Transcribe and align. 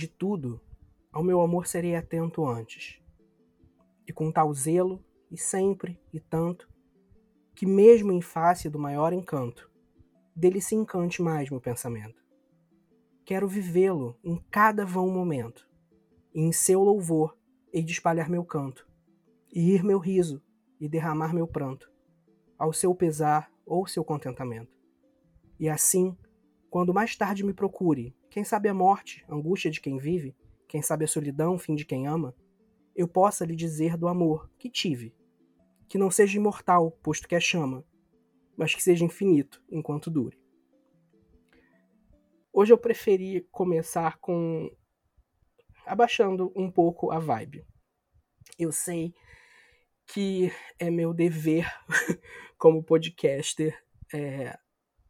De 0.00 0.08
tudo, 0.08 0.58
ao 1.12 1.22
meu 1.22 1.42
amor 1.42 1.66
serei 1.66 1.94
atento 1.94 2.46
antes. 2.46 2.98
E 4.08 4.12
com 4.14 4.32
tal 4.32 4.50
zelo, 4.54 5.04
e 5.30 5.36
sempre, 5.36 6.00
e 6.10 6.18
tanto, 6.18 6.66
que 7.54 7.66
mesmo 7.66 8.10
em 8.10 8.22
face 8.22 8.70
do 8.70 8.78
maior 8.78 9.12
encanto, 9.12 9.70
dele 10.34 10.58
se 10.58 10.74
encante 10.74 11.20
mais 11.20 11.50
meu 11.50 11.60
pensamento. 11.60 12.18
Quero 13.26 13.46
vivê-lo 13.46 14.18
em 14.24 14.42
cada 14.50 14.86
vão 14.86 15.10
momento, 15.10 15.68
e 16.34 16.40
em 16.40 16.50
seu 16.50 16.82
louvor 16.82 17.36
hei 17.70 17.82
de 17.82 17.92
espalhar 17.92 18.30
meu 18.30 18.42
canto, 18.42 18.88
e 19.52 19.74
ir 19.74 19.84
meu 19.84 19.98
riso, 19.98 20.42
e 20.80 20.88
derramar 20.88 21.34
meu 21.34 21.46
pranto, 21.46 21.92
ao 22.58 22.72
seu 22.72 22.94
pesar 22.94 23.52
ou 23.66 23.86
seu 23.86 24.02
contentamento. 24.02 24.74
E 25.58 25.68
assim, 25.68 26.16
quando 26.70 26.94
mais 26.94 27.14
tarde 27.14 27.44
me 27.44 27.52
procure, 27.52 28.16
quem 28.30 28.44
sabe 28.44 28.68
a 28.68 28.74
morte, 28.74 29.24
angústia 29.28 29.70
de 29.70 29.80
quem 29.80 29.98
vive, 29.98 30.36
quem 30.68 30.80
sabe 30.80 31.04
a 31.04 31.08
solidão, 31.08 31.58
fim 31.58 31.74
de 31.74 31.84
quem 31.84 32.06
ama, 32.06 32.34
eu 32.94 33.08
possa 33.08 33.44
lhe 33.44 33.56
dizer 33.56 33.96
do 33.96 34.06
amor 34.06 34.48
que 34.56 34.70
tive, 34.70 35.12
que 35.88 35.98
não 35.98 36.10
seja 36.10 36.38
imortal, 36.38 36.92
posto 37.02 37.26
que 37.26 37.34
é 37.34 37.40
chama, 37.40 37.84
mas 38.56 38.74
que 38.74 38.82
seja 38.82 39.04
infinito 39.04 39.62
enquanto 39.68 40.10
dure. 40.10 40.38
Hoje 42.52 42.72
eu 42.72 42.78
preferi 42.78 43.46
começar 43.50 44.18
com 44.18 44.70
abaixando 45.84 46.52
um 46.54 46.70
pouco 46.70 47.10
a 47.10 47.18
vibe. 47.18 47.66
Eu 48.58 48.70
sei 48.70 49.12
que 50.06 50.52
é 50.78 50.90
meu 50.90 51.12
dever 51.12 51.66
como 52.58 52.82
podcaster 52.82 53.76
é, 54.12 54.56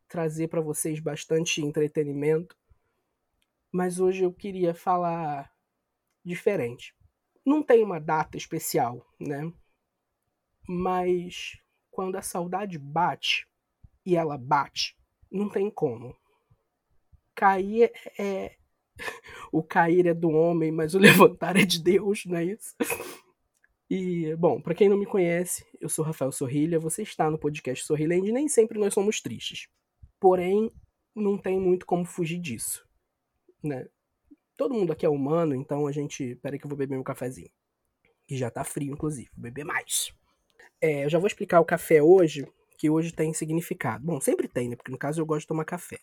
trazer 0.08 0.48
para 0.48 0.60
vocês 0.60 1.00
bastante 1.00 1.62
entretenimento, 1.62 2.56
mas 3.72 4.00
hoje 4.00 4.24
eu 4.24 4.32
queria 4.32 4.74
falar 4.74 5.52
diferente. 6.24 6.94
Não 7.44 7.62
tem 7.62 7.82
uma 7.82 8.00
data 8.00 8.36
especial, 8.36 9.06
né? 9.18 9.52
Mas 10.68 11.58
quando 11.90 12.16
a 12.16 12.22
saudade 12.22 12.78
bate, 12.78 13.46
e 14.04 14.16
ela 14.16 14.38
bate, 14.38 14.96
não 15.30 15.48
tem 15.48 15.70
como. 15.70 16.16
Cair 17.34 17.92
é. 18.18 18.56
O 19.52 19.64
cair 19.64 20.06
é 20.06 20.14
do 20.14 20.30
homem, 20.30 20.70
mas 20.70 20.94
o 20.94 20.98
levantar 21.00 21.56
é 21.56 21.64
de 21.64 21.82
Deus, 21.82 22.24
não 22.24 22.36
é 22.36 22.44
isso? 22.44 22.76
E, 23.88 24.36
bom, 24.36 24.60
para 24.60 24.74
quem 24.74 24.88
não 24.88 24.96
me 24.96 25.06
conhece, 25.06 25.66
eu 25.80 25.88
sou 25.88 26.04
Rafael 26.04 26.30
Sorrilha, 26.30 26.78
você 26.78 27.02
está 27.02 27.28
no 27.28 27.38
podcast 27.38 27.84
Sorriland 27.84 28.28
e 28.28 28.32
nem 28.32 28.46
sempre 28.46 28.78
nós 28.78 28.94
somos 28.94 29.20
tristes. 29.20 29.68
Porém, 30.20 30.70
não 31.14 31.36
tem 31.36 31.58
muito 31.58 31.84
como 31.84 32.04
fugir 32.04 32.38
disso, 32.38 32.86
né? 33.62 33.86
Todo 34.56 34.74
mundo 34.74 34.92
aqui 34.92 35.06
é 35.06 35.08
humano, 35.08 35.54
então 35.54 35.86
a 35.86 35.92
gente... 35.92 36.36
Peraí 36.36 36.58
que 36.58 36.66
eu 36.66 36.68
vou 36.68 36.78
beber 36.78 36.94
meu 36.94 37.04
cafezinho. 37.04 37.50
E 38.28 38.36
já 38.36 38.50
tá 38.50 38.62
frio, 38.62 38.92
inclusive. 38.92 39.30
Vou 39.34 39.42
beber 39.42 39.64
mais. 39.64 40.12
É, 40.80 41.04
eu 41.04 41.08
já 41.08 41.18
vou 41.18 41.26
explicar 41.26 41.60
o 41.60 41.64
café 41.64 42.02
hoje, 42.02 42.46
que 42.78 42.90
hoje 42.90 43.12
tem 43.12 43.32
significado. 43.32 44.04
Bom, 44.04 44.20
sempre 44.20 44.48
tem, 44.48 44.68
né? 44.68 44.76
Porque 44.76 44.92
no 44.92 44.98
caso 44.98 45.20
eu 45.20 45.26
gosto 45.26 45.42
de 45.42 45.48
tomar 45.48 45.64
café. 45.64 45.98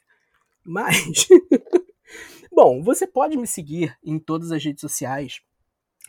Mas... 0.64 1.28
Bom, 2.52 2.82
você 2.82 3.06
pode 3.06 3.38
me 3.38 3.46
seguir 3.46 3.96
em 4.04 4.18
todas 4.18 4.52
as 4.52 4.64
redes 4.64 4.82
sociais 4.82 5.42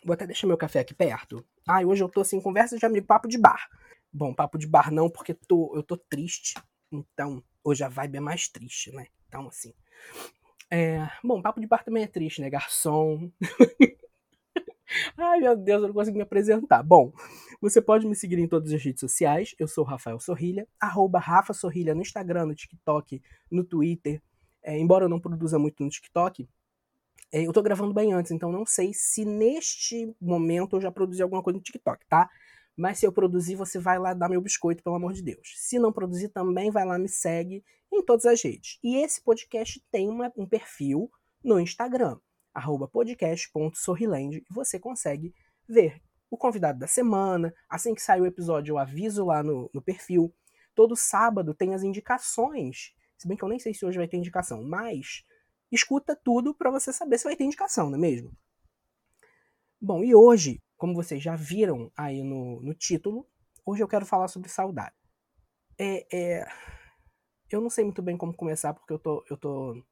Vou 0.05 0.14
até 0.14 0.27
deixar 0.27 0.46
meu 0.46 0.56
café 0.56 0.80
aqui 0.80 0.94
perto. 0.94 1.44
Ah, 1.66 1.80
hoje 1.83 2.02
eu 2.02 2.08
tô 2.08 2.20
assim, 2.20 2.40
conversa 2.40 2.78
de 2.78 2.86
amigo, 2.86 3.06
papo 3.06 3.28
de 3.28 3.38
bar. 3.38 3.68
Bom, 4.12 4.33
papo 4.33 4.58
de 4.58 4.66
bar 4.66 4.90
não, 4.90 5.10
porque 5.10 5.34
tô, 5.34 5.74
eu 5.74 5.83
tô 5.83 5.96
triste. 5.96 6.55
Então, 6.90 7.42
hoje 7.62 7.84
a 7.84 7.88
vibe 7.88 8.16
é 8.16 8.20
mais 8.20 8.48
triste, 8.48 8.92
né? 8.92 9.06
Então, 9.27 9.48
assim. 9.48 9.74
É, 10.70 11.08
bom, 11.24 11.40
papo 11.40 11.61
de 11.61 11.67
bar 11.67 11.84
também 11.84 12.02
é 12.02 12.06
triste, 12.06 12.40
né? 12.40 12.51
Garçom. 12.51 13.30
Ai, 15.17 15.40
meu 15.40 15.56
Deus, 15.56 15.83
eu 15.83 15.89
não 15.89 15.95
consigo 15.95 16.17
me 16.17 16.23
apresentar. 16.23 16.83
Bom, 16.83 17.12
você 17.61 17.80
pode 17.80 18.06
me 18.06 18.14
seguir 18.14 18.39
em 18.39 18.48
todas 18.48 18.73
as 18.73 18.83
redes 18.83 19.01
sociais. 19.01 19.55
Eu 19.58 19.68
sou 19.68 19.84
Rafael 19.84 20.18
Sorrilha, 20.20 20.67
arroba 20.80 21.18
Rafa 21.18 21.52
Sorrilha 21.52 21.95
no 21.95 22.02
Instagram, 22.02 22.46
no 22.46 22.55
TikTok, 22.55 23.23
no 23.51 23.64
Twitter. 23.64 24.23
É, 24.62 24.79
embora 24.79 25.05
eu 25.05 25.08
não 25.08 25.20
produza 25.20 25.58
muito 25.58 25.83
no 25.83 25.90
TikTok, 25.90 26.48
é, 27.33 27.46
eu 27.46 27.52
tô 27.52 27.62
gravando 27.62 27.92
bem 27.92 28.12
antes, 28.12 28.33
então 28.33 28.50
não 28.50 28.64
sei 28.64 28.92
se 28.95 29.24
neste 29.24 30.14
momento 30.20 30.77
eu 30.77 30.80
já 30.80 30.90
produzi 30.90 31.23
alguma 31.23 31.42
coisa 31.42 31.58
no 31.58 31.62
TikTok, 31.62 32.05
tá? 32.06 32.29
Mas 32.78 33.00
se 33.00 33.06
eu 33.06 33.11
produzir, 33.11 33.56
você 33.56 33.77
vai 33.77 33.98
lá 33.98 34.14
dar 34.14 34.28
meu 34.28 34.40
biscoito, 34.40 34.84
pelo 34.84 34.94
amor 34.94 35.12
de 35.12 35.20
Deus. 35.20 35.52
Se 35.56 35.80
não 35.80 35.92
produzir, 35.92 36.28
também 36.28 36.70
vai 36.70 36.86
lá, 36.86 36.96
me 36.96 37.08
segue 37.08 37.64
em 37.92 38.05
todas 38.05 38.24
as 38.24 38.40
redes. 38.40 38.78
E 38.84 38.98
esse 38.98 39.20
podcast 39.20 39.84
tem 39.90 40.08
uma, 40.08 40.33
um 40.36 40.46
perfil 40.46 41.11
no 41.42 41.58
Instagram, 41.58 42.20
podcast.sorriland, 42.92 44.36
e 44.36 44.55
você 44.55 44.78
consegue 44.78 45.34
ver 45.68 46.00
o 46.30 46.36
convidado 46.36 46.78
da 46.78 46.86
semana. 46.86 47.52
Assim 47.68 47.96
que 47.96 48.00
sair 48.00 48.20
o 48.20 48.27
episódio, 48.27 48.74
eu 48.74 48.78
aviso 48.78 49.24
lá 49.24 49.42
no, 49.42 49.68
no 49.74 49.83
perfil. 49.83 50.33
Todo 50.72 50.94
sábado 50.94 51.55
tem 51.55 51.74
as 51.74 51.83
indicações. 51.83 52.94
Se 53.17 53.27
bem 53.27 53.36
que 53.36 53.42
eu 53.42 53.48
nem 53.48 53.58
sei 53.58 53.74
se 53.74 53.84
hoje 53.84 53.98
vai 53.98 54.06
ter 54.06 54.18
indicação, 54.18 54.62
mas 54.62 55.24
escuta 55.72 56.14
tudo 56.14 56.55
para 56.55 56.70
você 56.70 56.92
saber 56.92 57.18
se 57.18 57.24
vai 57.24 57.34
ter 57.34 57.42
indicação, 57.42 57.90
não 57.90 57.98
é 57.98 58.00
mesmo? 58.00 58.30
Bom, 59.80 60.05
e 60.05 60.14
hoje, 60.14 60.62
como 60.78 60.94
vocês 60.94 61.22
já 61.22 61.36
viram 61.36 61.92
aí 61.96 62.22
no, 62.22 62.62
no 62.62 62.72
título, 62.72 63.28
hoje 63.66 63.83
eu 63.83 63.89
quero 63.89 64.06
falar 64.06 64.28
sobre 64.28 64.48
saudade. 64.48 64.94
É, 65.77 66.06
é, 66.16 66.48
eu 67.50 67.61
não 67.61 67.68
sei 67.68 67.84
muito 67.84 68.00
bem 68.00 68.16
como 68.16 68.33
começar 68.33 68.72
porque 68.72 68.92
eu 68.92 68.98
tô, 68.98 69.24
eu 69.28 69.36
tô, 69.36 69.84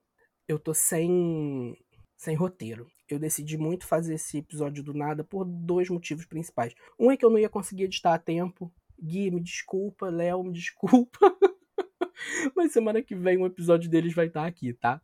eu 0.49 0.59
tô 0.59 0.73
sem, 0.73 1.77
sem 2.17 2.37
roteiro. 2.37 2.89
Eu 3.09 3.19
decidi 3.19 3.59
muito 3.59 3.87
fazer 3.87 4.15
esse 4.15 4.39
episódio 4.39 4.83
do 4.83 4.95
nada 4.95 5.25
por 5.25 5.45
dois 5.45 5.91
motivos 5.91 6.25
principais. 6.25 6.73
Um 6.99 7.11
é 7.11 7.17
que 7.17 7.25
eu 7.25 7.31
não 7.31 7.39
ia 7.39 7.49
conseguir 7.49 7.85
editar 7.85 8.15
a 8.15 8.19
tempo. 8.19 8.73
Gui, 8.99 9.31
me 9.31 9.41
desculpa. 9.41 10.09
Léo, 10.09 10.43
me 10.45 10.53
desculpa. 10.53 11.19
Mas 12.57 12.73
semana 12.73 13.03
que 13.03 13.15
vem 13.15 13.39
um 13.39 13.47
episódio 13.47 13.91
deles 13.91 14.15
vai 14.15 14.27
estar 14.27 14.47
aqui, 14.47 14.73
tá? 14.73 15.01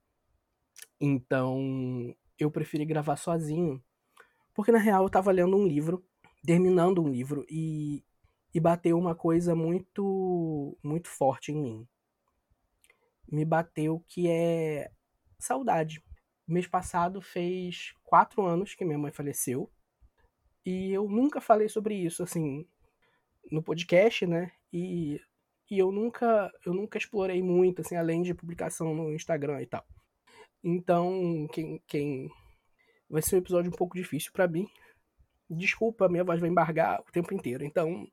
Então, 1.00 2.14
eu 2.38 2.50
preferi 2.50 2.84
gravar 2.84 3.16
sozinho, 3.16 3.82
porque 4.54 4.72
na 4.72 4.78
real 4.78 5.04
eu 5.04 5.10
tava 5.10 5.32
lendo 5.32 5.56
um 5.56 5.66
livro, 5.66 6.04
terminando 6.44 7.02
um 7.02 7.08
livro 7.08 7.44
e 7.48 8.04
e 8.54 8.60
bateu 8.60 8.98
uma 8.98 9.14
coisa 9.14 9.54
muito 9.54 10.76
muito 10.82 11.08
forte 11.08 11.52
em 11.52 11.60
mim. 11.62 11.88
Me 13.30 13.44
bateu 13.44 14.04
que 14.08 14.28
é 14.28 14.90
saudade. 15.38 16.02
Mês 16.46 16.66
passado 16.66 17.22
fez 17.22 17.94
quatro 18.04 18.42
anos 18.42 18.74
que 18.74 18.84
minha 18.84 18.98
mãe 18.98 19.12
faleceu 19.12 19.70
e 20.64 20.92
eu 20.92 21.08
nunca 21.08 21.40
falei 21.40 21.68
sobre 21.68 21.94
isso 21.94 22.22
assim 22.22 22.66
no 23.50 23.62
podcast, 23.62 24.26
né? 24.26 24.52
E, 24.72 25.20
e 25.70 25.78
eu 25.78 25.90
nunca 25.90 26.50
eu 26.66 26.74
nunca 26.74 26.98
explorei 26.98 27.42
muito 27.42 27.80
assim 27.80 27.96
além 27.96 28.22
de 28.22 28.34
publicação 28.34 28.94
no 28.94 29.12
Instagram 29.14 29.62
e 29.62 29.66
tal. 29.66 29.84
Então, 30.64 31.48
quem, 31.52 31.82
quem 31.88 32.30
vai 33.12 33.20
ser 33.20 33.36
um 33.36 33.38
episódio 33.40 33.70
um 33.70 33.76
pouco 33.76 33.94
difícil 33.94 34.32
para 34.32 34.48
mim. 34.48 34.66
Desculpa, 35.48 36.08
minha 36.08 36.24
voz 36.24 36.40
vai 36.40 36.48
embargar 36.48 36.98
o 37.02 37.12
tempo 37.12 37.34
inteiro. 37.34 37.62
Então, 37.62 38.08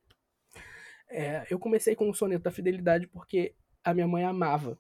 é, 1.10 1.48
eu 1.50 1.58
comecei 1.58 1.96
com 1.96 2.10
o 2.10 2.14
soneto 2.14 2.44
da 2.44 2.52
fidelidade 2.52 3.08
porque 3.08 3.56
a 3.82 3.94
minha 3.94 4.08
mãe 4.08 4.26
amava. 4.26 4.78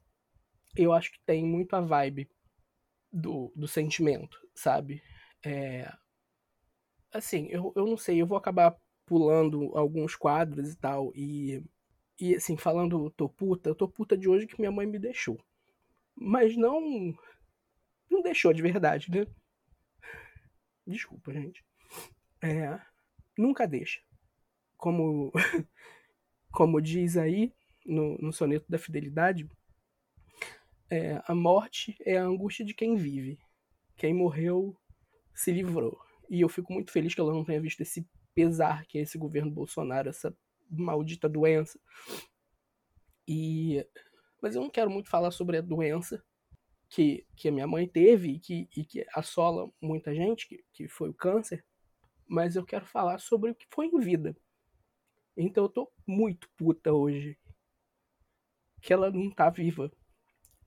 Eu 0.76 0.92
acho 0.92 1.14
que 1.14 1.20
tem 1.26 1.46
muito 1.46 1.74
a 1.74 1.80
vibe 1.80 2.30
do, 3.10 3.52
do 3.56 3.66
sentimento, 3.66 4.38
sabe? 4.54 5.02
É, 5.44 5.90
assim, 7.14 7.48
eu, 7.50 7.72
eu 7.74 7.88
não 7.88 7.98
sei, 7.98 8.22
eu 8.22 8.28
vou 8.28 8.38
acabar 8.38 8.76
pulando 9.06 9.72
alguns 9.74 10.18
quadros 10.18 10.74
e 10.74 10.78
tal. 10.78 11.14
E, 11.16 11.64
e 12.20 12.36
assim, 12.36 12.58
falando 12.58 13.10
tô 13.12 13.30
puta, 13.30 13.70
eu 13.70 13.76
tô 13.76 13.88
puta 13.88 14.18
de 14.18 14.28
hoje 14.28 14.48
que 14.48 14.60
minha 14.60 14.72
mãe 14.72 14.86
me 14.86 15.00
deixou. 15.00 15.40
Mas 16.14 16.58
não 16.58 17.16
não 18.10 18.22
deixou 18.22 18.52
de 18.52 18.62
verdade, 18.62 19.10
né? 19.10 19.26
Desculpa, 20.90 21.32
gente. 21.32 21.64
É, 22.42 22.80
nunca 23.38 23.68
deixa. 23.68 24.02
Como, 24.76 25.32
como 26.52 26.82
diz 26.82 27.16
aí 27.16 27.54
no, 27.86 28.18
no 28.18 28.34
soneto 28.34 28.66
da 28.68 28.80
fidelidade, 28.80 29.48
é, 30.90 31.22
a 31.28 31.36
morte 31.36 31.96
é 32.04 32.18
a 32.18 32.24
angústia 32.24 32.66
de 32.66 32.74
quem 32.74 32.96
vive. 32.96 33.40
Quem 33.96 34.14
morreu 34.14 34.76
se 35.34 35.52
livrou. 35.52 36.00
E 36.28 36.42
eu 36.42 36.50
fico 36.50 36.74
muito 36.74 36.92
feliz 36.92 37.14
que 37.14 37.22
ela 37.22 37.34
não 37.34 37.46
tenha 37.46 37.62
visto 37.62 37.82
esse 37.82 38.08
pesar 38.34 38.86
que 38.86 38.98
é 38.98 39.02
esse 39.02 39.18
governo 39.18 39.52
Bolsonaro, 39.52 40.10
essa 40.10 40.36
maldita 40.70 41.30
doença. 41.30 41.80
E 43.28 43.86
mas 44.42 44.56
eu 44.56 44.62
não 44.62 44.70
quero 44.70 44.90
muito 44.90 45.10
falar 45.10 45.32
sobre 45.32 45.58
a 45.58 45.62
doença, 45.62 46.24
que, 46.90 47.26
que 47.36 47.48
a 47.48 47.52
minha 47.52 47.68
mãe 47.68 47.88
teve 47.88 48.30
e 48.30 48.40
que, 48.40 48.68
e 48.76 48.84
que 48.84 49.06
assola 49.14 49.70
muita 49.80 50.14
gente, 50.14 50.48
que, 50.48 50.64
que 50.74 50.88
foi 50.88 51.10
o 51.10 51.14
câncer, 51.14 51.64
mas 52.28 52.56
eu 52.56 52.66
quero 52.66 52.86
falar 52.86 53.20
sobre 53.20 53.52
o 53.52 53.56
que 53.56 53.68
foi 53.70 53.88
em 53.88 54.00
vida. 54.00 54.36
Então 55.38 55.66
eu 55.66 55.70
tô 55.70 55.92
muito 56.06 56.50
puta 56.58 56.92
hoje 56.92 57.38
que 58.82 58.92
ela 58.92 59.12
não 59.12 59.30
tá 59.30 59.50
viva 59.50 59.92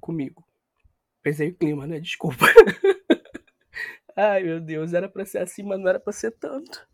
comigo. 0.00 0.46
Pesei 1.22 1.50
o 1.50 1.54
clima, 1.54 1.86
né? 1.86 1.98
Desculpa. 1.98 2.46
Ai, 4.16 4.42
meu 4.42 4.60
Deus, 4.60 4.92
era 4.92 5.08
pra 5.08 5.24
ser 5.24 5.38
assim, 5.38 5.62
mas 5.62 5.80
não 5.80 5.88
era 5.88 5.98
pra 5.98 6.12
ser 6.12 6.32
tanto. 6.32 6.86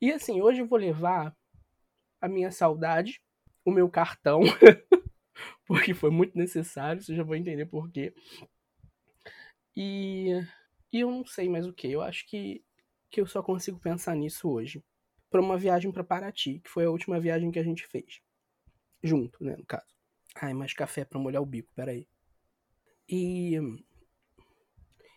E 0.00 0.12
assim, 0.12 0.40
hoje 0.40 0.60
eu 0.60 0.66
vou 0.66 0.78
levar 0.78 1.36
a 2.20 2.28
minha 2.28 2.50
saudade, 2.50 3.20
o 3.64 3.70
meu 3.70 3.88
cartão, 3.88 4.40
porque 5.66 5.94
foi 5.94 6.10
muito 6.10 6.36
necessário, 6.36 7.02
você 7.02 7.14
já 7.14 7.22
vai 7.22 7.38
entender 7.38 7.66
por 7.66 7.90
quê. 7.90 8.14
E, 9.76 10.30
e 10.92 11.00
eu 11.00 11.10
não 11.10 11.26
sei 11.26 11.48
mais 11.48 11.66
o 11.66 11.72
que, 11.72 11.90
eu 11.90 12.00
acho 12.00 12.26
que, 12.26 12.64
que 13.10 13.20
eu 13.20 13.26
só 13.26 13.42
consigo 13.42 13.78
pensar 13.78 14.14
nisso 14.14 14.48
hoje. 14.48 14.82
Pra 15.28 15.40
uma 15.40 15.58
viagem 15.58 15.90
para 15.90 16.04
Paraty, 16.04 16.60
que 16.60 16.70
foi 16.70 16.84
a 16.84 16.90
última 16.90 17.20
viagem 17.20 17.50
que 17.50 17.58
a 17.58 17.64
gente 17.64 17.86
fez. 17.86 18.20
Junto, 19.02 19.42
né, 19.42 19.56
no 19.56 19.66
caso. 19.66 19.86
Ai, 20.36 20.54
mais 20.54 20.72
café 20.72 21.04
pra 21.04 21.18
molhar 21.18 21.42
o 21.42 21.46
bico, 21.46 21.72
peraí. 21.74 22.06
E. 23.08 23.58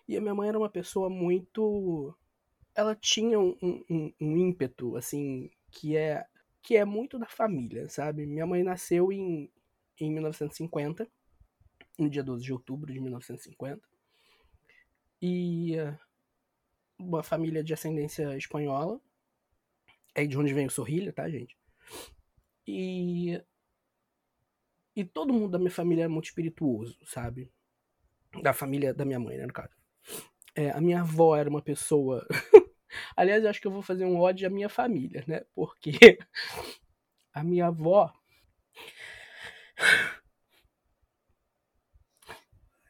E 0.08 0.18
a 0.18 0.22
minha 0.22 0.34
mãe 0.34 0.50
era 0.50 0.58
uma 0.58 0.70
pessoa 0.70 1.10
muito. 1.10 2.18
Ela 2.74 2.96
tinha 2.96 3.40
um, 3.40 3.56
um, 3.62 4.14
um 4.20 4.38
ímpeto, 4.38 4.96
assim, 4.96 5.52
que 5.72 5.96
é 5.96 6.26
que 6.62 6.76
é 6.76 6.84
muito 6.84 7.18
da 7.18 7.28
família, 7.28 7.88
sabe? 7.90 8.26
Minha 8.26 8.46
mãe 8.46 8.64
nasceu 8.64 9.12
em, 9.12 9.50
em 10.06 10.12
1950, 10.12 11.08
no 11.98 12.10
dia 12.10 12.24
12 12.24 12.44
de 12.44 12.54
outubro 12.54 12.92
de 12.92 13.00
1950. 13.00 13.82
E 15.22 15.76
uma 16.98 17.24
família 17.24 17.64
de 17.64 17.74
ascendência 17.74 18.36
espanhola. 18.38 19.00
É 20.16 20.26
de 20.26 20.38
onde 20.38 20.54
vem 20.54 20.66
o 20.66 20.72
Sorrilha, 20.72 21.14
tá, 21.14 21.30
gente? 21.30 21.58
E 22.68 23.42
e 24.96 25.06
todo 25.06 25.34
mundo 25.34 25.52
da 25.52 25.58
minha 25.58 25.72
família 25.72 26.04
era 26.04 26.10
muito 26.10 26.26
espirituoso, 26.26 26.98
sabe? 27.06 27.50
Da 28.44 28.54
família 28.54 28.94
da 28.94 29.06
minha 29.06 29.20
mãe, 29.20 29.38
né, 29.38 29.46
no 29.46 29.54
caso. 29.54 29.74
É, 30.54 30.72
a 30.72 30.82
minha 30.82 31.02
avó 31.02 31.38
era 31.38 31.50
uma 31.50 31.62
pessoa. 31.62 32.28
Aliás, 33.16 33.44
eu 33.44 33.50
acho 33.50 33.62
que 33.62 33.68
eu 33.68 33.72
vou 33.72 33.82
fazer 33.82 34.04
um 34.04 34.20
ódio 34.20 34.46
à 34.46 34.50
minha 34.50 34.68
família, 34.68 35.24
né? 35.26 35.46
Porque 35.56 35.92
a 37.34 37.44
minha 37.44 37.68
avó. 37.68 38.14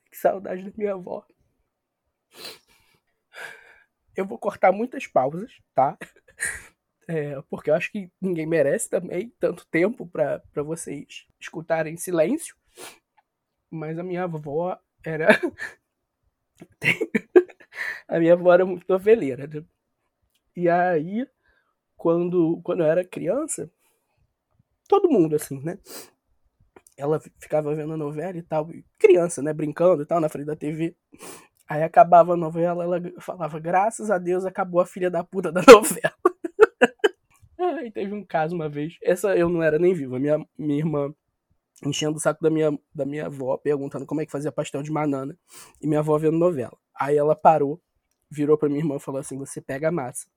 Que 0.09 0.17
saudade 0.17 0.63
da 0.63 0.71
minha 0.77 0.93
avó. 0.93 1.25
Eu 4.15 4.25
vou 4.25 4.37
cortar 4.37 4.71
muitas 4.71 5.07
pausas, 5.07 5.61
tá? 5.73 5.97
É, 7.07 7.41
porque 7.49 7.71
eu 7.71 7.73
acho 7.73 7.91
que 7.91 8.11
ninguém 8.21 8.45
merece 8.45 8.87
também 8.87 9.33
tanto 9.39 9.65
tempo 9.65 10.05
para 10.05 10.43
vocês 10.57 11.25
escutarem 11.39 11.97
silêncio. 11.97 12.55
Mas 13.67 13.97
a 13.97 14.03
minha 14.03 14.25
avó 14.25 14.79
era. 15.03 15.27
a 18.07 18.19
minha 18.19 18.33
avó 18.33 18.53
era 18.53 18.63
muito 18.63 18.85
noveleira. 18.87 19.47
Né? 19.47 19.65
E 20.55 20.69
aí, 20.69 21.27
quando, 21.97 22.61
quando 22.63 22.83
eu 22.83 22.87
era 22.87 23.03
criança, 23.03 23.71
todo 24.87 25.09
mundo 25.09 25.35
assim, 25.35 25.59
né? 25.63 25.79
Ela 26.99 27.19
ficava 27.39 27.73
vendo 27.73 27.93
a 27.93 27.97
novela 27.97 28.37
e 28.37 28.41
tal, 28.41 28.69
criança, 28.97 29.41
né? 29.41 29.53
Brincando 29.53 30.03
e 30.03 30.05
tal, 30.05 30.19
na 30.19 30.27
frente 30.27 30.47
da 30.47 30.55
TV. 30.55 30.93
Aí 31.67 31.81
acabava 31.81 32.33
a 32.33 32.37
novela, 32.37 32.83
ela 32.83 33.01
falava, 33.19 33.57
graças 33.59 34.11
a 34.11 34.17
Deus 34.17 34.43
acabou 34.43 34.81
a 34.81 34.85
filha 34.85 35.09
da 35.09 35.23
puta 35.23 35.51
da 35.51 35.61
novela. 35.71 36.13
e 37.85 37.91
teve 37.91 38.13
um 38.13 38.25
caso 38.25 38.53
uma 38.53 38.67
vez. 38.67 38.97
Essa 39.01 39.35
eu 39.37 39.47
não 39.47 39.63
era 39.63 39.79
nem 39.79 39.93
viva. 39.93 40.19
Minha, 40.19 40.45
minha 40.57 40.79
irmã 40.79 41.13
enchendo 41.85 42.17
o 42.17 42.19
saco 42.19 42.43
da 42.43 42.49
minha, 42.49 42.77
da 42.93 43.05
minha 43.05 43.27
avó, 43.27 43.55
perguntando 43.57 44.05
como 44.05 44.19
é 44.19 44.25
que 44.25 44.31
fazia 44.31 44.51
pastel 44.51 44.83
de 44.83 44.91
banana. 44.91 45.37
E 45.81 45.87
minha 45.87 46.01
avó 46.01 46.17
vendo 46.17 46.37
novela. 46.37 46.77
Aí 46.93 47.15
ela 47.15 47.35
parou, 47.35 47.81
virou 48.29 48.57
pra 48.57 48.67
minha 48.67 48.81
irmã 48.81 48.97
e 48.97 48.99
falou 48.99 49.19
assim: 49.19 49.37
Você 49.37 49.61
pega 49.61 49.87
a 49.87 49.91
massa. 49.91 50.27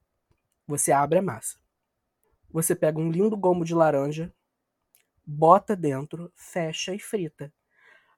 Você 0.65 0.93
abre 0.93 1.19
a 1.19 1.21
massa. 1.21 1.57
Você 2.49 2.75
pega 2.75 2.99
um 2.99 3.11
lindo 3.11 3.35
gomo 3.35 3.65
de 3.65 3.73
laranja, 3.73 4.31
bota 5.25 5.75
dentro, 5.75 6.31
fecha 6.35 6.93
e 6.93 6.99
frita. 6.99 7.51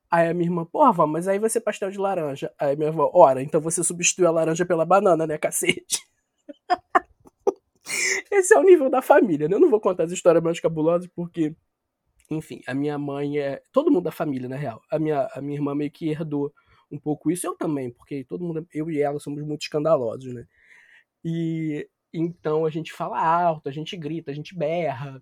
Aí 0.10 0.30
a 0.30 0.34
minha 0.34 0.48
irmã, 0.48 0.66
porra, 0.66 0.92
vó, 0.92 1.07
mas 1.07 1.28
aí 1.28 1.40
vai 1.40 1.50
ser 1.50 1.62
pastel 1.62 1.92
de 1.92 1.98
laranja. 1.98 2.54
Aí 2.60 2.75
minha 2.75 2.90
avó, 2.90 3.12
ora, 3.13 3.42
então 3.42 3.60
você 3.60 3.84
substitui 3.84 4.25
a 4.25 4.31
laranja 4.31 4.66
pela 4.66 4.86
banana, 4.86 5.25
né, 5.28 5.38
cacete? 5.38 6.00
Esse 8.31 8.56
é 8.56 8.60
o 8.60 8.63
nível 8.63 8.90
da 8.90 9.02
família, 9.02 9.48
né? 9.48 9.56
Eu 9.56 9.60
não 9.60 9.69
vou 9.69 9.80
contar 9.80 10.04
as 10.04 10.12
histórias 10.12 10.44
mais 10.44 10.60
cabulosas 10.60 11.07
porque, 11.16 11.56
enfim, 12.30 12.62
a 12.68 12.74
minha 12.74 12.98
mãe 12.98 13.40
é. 13.40 13.62
Todo 13.72 13.92
mundo 13.92 14.04
da 14.06 14.12
família, 14.12 14.50
na 14.50 14.56
real. 14.56 14.81
A 14.92 15.00
minha, 15.00 15.28
a 15.34 15.42
minha 15.42 15.57
irmã 15.57 15.75
meio 15.75 15.92
que 15.92 16.10
herdou 16.10 16.54
um 16.92 17.00
pouco 17.00 17.31
isso, 17.31 17.48
eu 17.48 17.56
também, 17.56 17.92
porque 17.92 18.24
todo 18.24 18.44
mundo, 18.44 18.68
eu 18.74 18.90
e 18.90 19.02
ela 19.02 19.19
somos 19.19 19.44
muito 19.44 19.63
escandalosos, 19.63 20.34
né? 20.34 20.46
E 21.24 21.90
então 22.13 22.66
a 22.66 22.69
gente 22.69 22.94
fala 22.94 23.19
alto, 23.19 23.68
a 23.68 23.72
gente 23.72 23.98
grita, 23.98 24.31
a 24.31 24.34
gente 24.34 24.56
berra. 24.56 25.22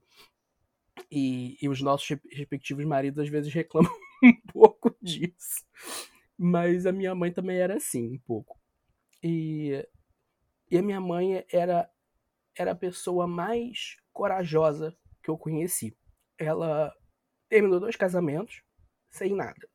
E, 1.12 1.57
e 1.62 1.69
os 1.69 1.81
nossos 1.81 2.18
respectivos 2.31 2.86
maridos 2.86 3.24
às 3.24 3.30
vezes 3.30 3.51
reclamam 3.54 3.92
um 4.24 4.34
pouco 4.51 4.95
disso. 5.01 5.63
Mas 6.38 6.86
a 6.86 6.92
minha 6.92 7.13
mãe 7.13 7.31
também 7.31 7.57
era 7.57 7.78
assim, 7.78 8.16
um 8.16 8.19
pouco. 8.19 8.60
E, 9.22 9.86
e 10.69 10.78
a 10.78 10.81
minha 10.81 11.00
mãe 11.00 11.45
era 11.51 11.90
era 12.56 12.72
a 12.72 12.75
pessoa 12.75 13.28
mais 13.28 13.98
corajosa 14.12 14.95
que 15.24 15.30
eu 15.30 15.38
conheci. 15.38 15.95
Ela 16.38 16.94
terminou 17.50 17.80
dois 17.80 17.96
casamentos 17.96 18.62
sem 19.10 19.36
nada. 19.36 19.68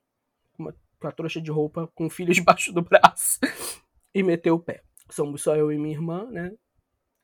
Uma, 0.59 0.75
uma 1.01 1.13
trouxa 1.13 1.41
de 1.41 1.51
roupa 1.51 1.89
com 1.95 2.09
filhos 2.09 2.37
debaixo 2.37 2.73
do 2.73 2.83
braço 2.83 3.39
e 4.15 4.23
meteu 4.23 4.57
o 4.57 4.61
pé. 4.61 4.83
Somos 5.11 5.43
só 5.43 5.57
eu 5.57 5.73
e 5.73 5.79
minha 5.79 5.95
irmã, 5.95 6.31
né? 6.31 6.53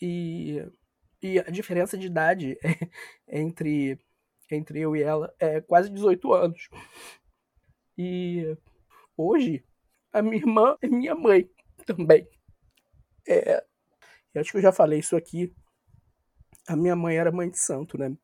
E, 0.00 0.64
e 1.24 1.38
a 1.38 1.44
diferença 1.44 1.96
de 1.96 2.06
idade 2.06 2.58
é, 2.62 2.68
entre, 3.40 3.98
entre 4.50 4.78
eu 4.78 4.94
e 4.94 5.02
ela 5.02 5.34
é 5.40 5.58
quase 5.62 5.88
18 5.88 6.34
anos. 6.34 6.68
E 7.96 8.54
hoje 9.16 9.64
a 10.12 10.20
minha 10.20 10.36
irmã 10.36 10.76
é 10.82 10.86
minha 10.86 11.14
mãe 11.14 11.48
também. 11.86 12.28
É, 13.26 13.64
eu 14.34 14.42
acho 14.42 14.50
que 14.50 14.58
eu 14.58 14.62
já 14.62 14.70
falei 14.70 14.98
isso 14.98 15.16
aqui. 15.16 15.50
A 16.68 16.76
minha 16.76 16.94
mãe 16.94 17.16
era 17.16 17.32
mãe 17.32 17.48
de 17.48 17.58
santo, 17.58 17.96
né? 17.96 18.14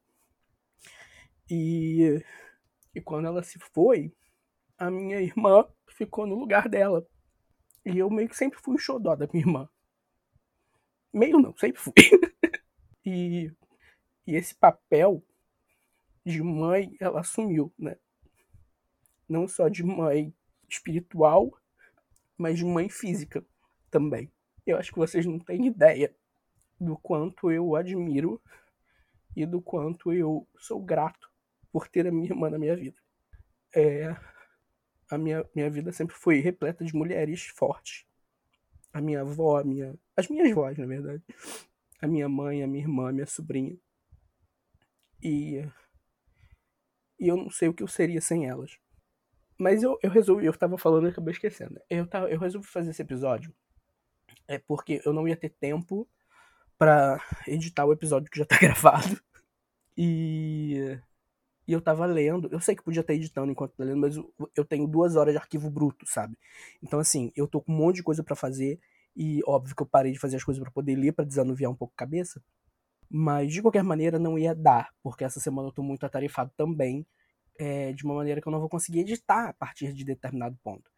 E, 1.51 2.23
e 2.95 3.01
quando 3.01 3.29
ela 3.29 3.43
se 3.43 3.59
foi, 3.73 4.15
a 4.77 4.91
minha 4.91 5.23
irmã 5.23 5.67
ficou 5.89 6.27
no 6.27 6.39
lugar 6.39 6.69
dela. 6.69 7.07
E 7.83 7.97
eu 7.97 8.11
meio 8.11 8.29
que 8.29 8.37
sempre 8.37 8.61
fui 8.61 8.75
o 8.75 8.79
xodó 8.79 9.17
da 9.17 9.27
minha 9.33 9.43
irmã. 9.43 9.69
Meio 11.15 11.39
não, 11.39 11.57
sempre 11.57 11.81
fui. 11.81 11.95
e, 13.05 13.53
e 14.27 14.37
esse 14.37 14.55
papel 14.55 15.23
de 16.25 16.43
mãe, 16.43 16.97
ela 17.01 17.21
assumiu, 17.21 17.73
né? 17.79 17.97
Não 19.29 19.47
só 19.47 19.69
de 19.69 19.83
mãe 19.83 20.35
espiritual, 20.69 21.57
mas 22.37 22.59
de 22.59 22.65
mãe 22.65 22.89
física 22.89 23.45
também. 23.91 24.31
Eu 24.67 24.79
acho 24.79 24.93
que 24.93 24.99
vocês 24.99 25.25
não 25.27 25.39
têm 25.39 25.67
ideia 25.67 26.15
do 26.81 26.97
quanto 26.97 27.51
eu 27.51 27.75
admiro 27.77 28.41
e 29.37 29.45
do 29.45 29.61
quanto 29.61 30.13
eu 30.13 30.47
sou 30.59 30.81
grato 30.81 31.31
por 31.73 31.89
ter 31.89 32.07
a 32.07 32.11
minha 32.11 32.31
irmã 32.31 32.51
na 32.51 32.59
minha 32.59 32.77
vida. 32.77 32.97
É, 33.75 34.15
a 35.11 35.19
minha, 35.19 35.45
minha 35.55 35.71
vida 35.71 35.93
sempre 35.93 36.17
foi 36.17 36.41
repleta 36.41 36.85
de 36.85 36.95
mulheres 36.95 37.47
fortes. 37.47 38.07
A 38.93 39.01
minha 39.01 39.21
avó, 39.21 39.61
a 39.61 39.65
minha, 39.65 39.95
as 40.17 40.29
minhas 40.29 40.51
vós, 40.53 40.77
na 40.79 40.87
verdade. 40.87 41.23
A 42.01 42.07
minha 42.07 42.29
mãe, 42.29 42.63
a 42.63 42.67
minha 42.67 42.83
irmã, 42.83 43.11
a 43.11 43.13
minha 43.13 43.27
sobrinha. 43.27 43.77
E, 45.23 45.63
e 47.19 47.29
eu 47.29 47.37
não 47.37 47.51
sei 47.51 47.69
o 47.69 47.75
que 47.75 47.83
eu 47.83 47.89
seria 47.89 48.21
sem 48.21 48.49
elas. 48.49 48.79
Mas 49.59 49.83
eu, 49.83 49.99
eu 50.03 50.11
resolvi, 50.11 50.47
eu 50.47 50.57
tava 50.57 50.79
falando 50.79 51.07
e 51.07 51.11
acabei 51.11 51.33
esquecendo. 51.33 51.79
Eu, 51.91 52.07
tava, 52.07 52.31
eu 52.31 52.39
resolvi 52.39 52.67
fazer 52.67 52.91
esse 52.91 53.03
episódio 53.03 53.55
é 54.51 54.59
porque 54.59 55.01
eu 55.05 55.13
não 55.13 55.29
ia 55.29 55.37
ter 55.37 55.51
tempo 55.51 56.09
para 56.77 57.23
editar 57.47 57.85
o 57.85 57.93
episódio 57.93 58.29
que 58.29 58.39
já 58.39 58.45
tá 58.45 58.59
gravado. 58.59 59.21
E, 59.97 60.99
e 61.69 61.73
eu 61.73 61.81
tava 61.81 62.05
lendo. 62.05 62.49
Eu 62.51 62.61
sei 62.61 62.75
que 62.75 62.83
podia 62.83 63.01
estar 63.01 63.15
editando 63.15 63.53
enquanto 63.53 63.77
tá 63.77 63.85
lendo, 63.85 64.01
mas 64.01 64.17
eu, 64.17 64.35
eu 64.57 64.65
tenho 64.65 64.89
duas 64.89 65.15
horas 65.15 65.33
de 65.33 65.39
arquivo 65.39 65.71
bruto, 65.71 66.05
sabe? 66.05 66.37
Então, 66.83 66.99
assim, 66.99 67.31
eu 67.37 67.47
tô 67.47 67.61
com 67.61 67.73
um 67.73 67.77
monte 67.77 67.97
de 67.97 68.03
coisa 68.03 68.25
para 68.25 68.35
fazer. 68.35 68.81
E 69.17 69.41
óbvio 69.47 69.75
que 69.75 69.83
eu 69.83 69.87
parei 69.87 70.13
de 70.13 70.19
fazer 70.19 70.37
as 70.37 70.45
coisas 70.45 70.63
para 70.63 70.73
poder 70.73 70.97
ler, 70.97 71.13
para 71.13 71.25
desanuviar 71.25 71.71
um 71.71 71.77
pouco 71.77 71.95
a 71.95 71.99
cabeça. 71.99 72.43
Mas 73.09 73.53
de 73.53 73.61
qualquer 73.61 73.83
maneira 73.83 74.19
não 74.19 74.39
ia 74.39 74.55
dar, 74.55 74.91
porque 75.03 75.25
essa 75.25 75.41
semana 75.41 75.69
eu 75.69 75.73
tô 75.73 75.83
muito 75.83 76.07
atarefado 76.07 76.53
também, 76.57 77.07
é, 77.59 77.93
de 77.93 78.05
uma 78.05 78.15
maneira 78.15 78.41
que 78.41 78.49
eu 78.49 78.53
não 78.53 78.61
vou 78.61 78.69
conseguir 78.69 79.01
editar 79.01 79.49
a 79.49 79.53
partir 79.53 79.93
de 79.93 80.05
determinado 80.05 80.57
ponto. 80.63 80.91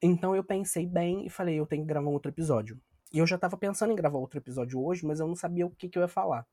Então 0.00 0.36
eu 0.36 0.44
pensei 0.44 0.86
bem 0.86 1.26
e 1.26 1.30
falei, 1.30 1.58
eu 1.58 1.66
tenho 1.66 1.82
que 1.82 1.88
gravar 1.88 2.08
um 2.08 2.12
outro 2.12 2.30
episódio. 2.30 2.80
E 3.12 3.18
eu 3.18 3.26
já 3.26 3.36
estava 3.36 3.56
pensando 3.56 3.92
em 3.92 3.96
gravar 3.96 4.18
outro 4.18 4.38
episódio 4.38 4.80
hoje, 4.80 5.04
mas 5.04 5.18
eu 5.18 5.26
não 5.26 5.34
sabia 5.34 5.66
o 5.66 5.70
que, 5.70 5.88
que 5.88 5.98
eu 5.98 6.02
ia 6.02 6.08
falar. 6.08 6.46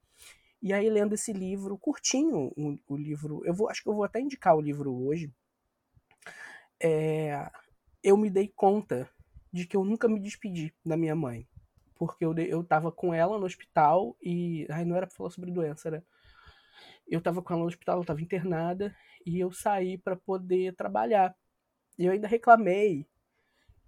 E 0.62 0.74
aí, 0.74 0.90
lendo 0.90 1.14
esse 1.14 1.32
livro, 1.32 1.78
curtinho 1.78 2.52
o, 2.58 2.78
o 2.88 2.98
livro, 2.98 3.42
eu 3.46 3.54
vou, 3.54 3.70
acho 3.70 3.84
que 3.84 3.90
eu 3.90 3.94
vou 3.94 4.04
até 4.04 4.20
indicar 4.20 4.56
o 4.56 4.62
livro 4.62 4.92
hoje. 4.92 5.32
É, 6.82 7.50
eu 8.02 8.18
me 8.18 8.30
dei 8.30 8.52
conta 8.56 9.10
de 9.56 9.66
que 9.66 9.78
eu 9.78 9.86
nunca 9.86 10.10
me 10.10 10.20
despedi 10.20 10.76
da 10.86 10.98
minha 10.98 11.16
mãe. 11.16 11.48
Porque 11.96 12.26
eu, 12.26 12.38
eu 12.38 12.62
tava 12.62 12.92
com 12.92 13.14
ela 13.14 13.40
no 13.40 13.46
hospital 13.46 14.18
e. 14.22 14.68
Ai, 14.70 14.84
não 14.84 14.98
era 14.98 15.08
pra 15.08 15.16
falar 15.16 15.30
sobre 15.30 15.50
doença, 15.50 15.88
era. 15.88 16.06
Eu 17.08 17.22
tava 17.22 17.42
com 17.42 17.54
ela 17.54 17.62
no 17.62 17.68
hospital, 17.68 17.96
ela 17.96 18.06
tava 18.06 18.22
internada 18.22 18.94
e 19.26 19.40
eu 19.40 19.54
saí 19.54 19.98
para 19.98 20.18
poder 20.18 20.76
trabalhar. 20.76 21.34
E 21.98 22.06
eu 22.06 22.12
ainda 22.12 22.28
reclamei 22.28 23.08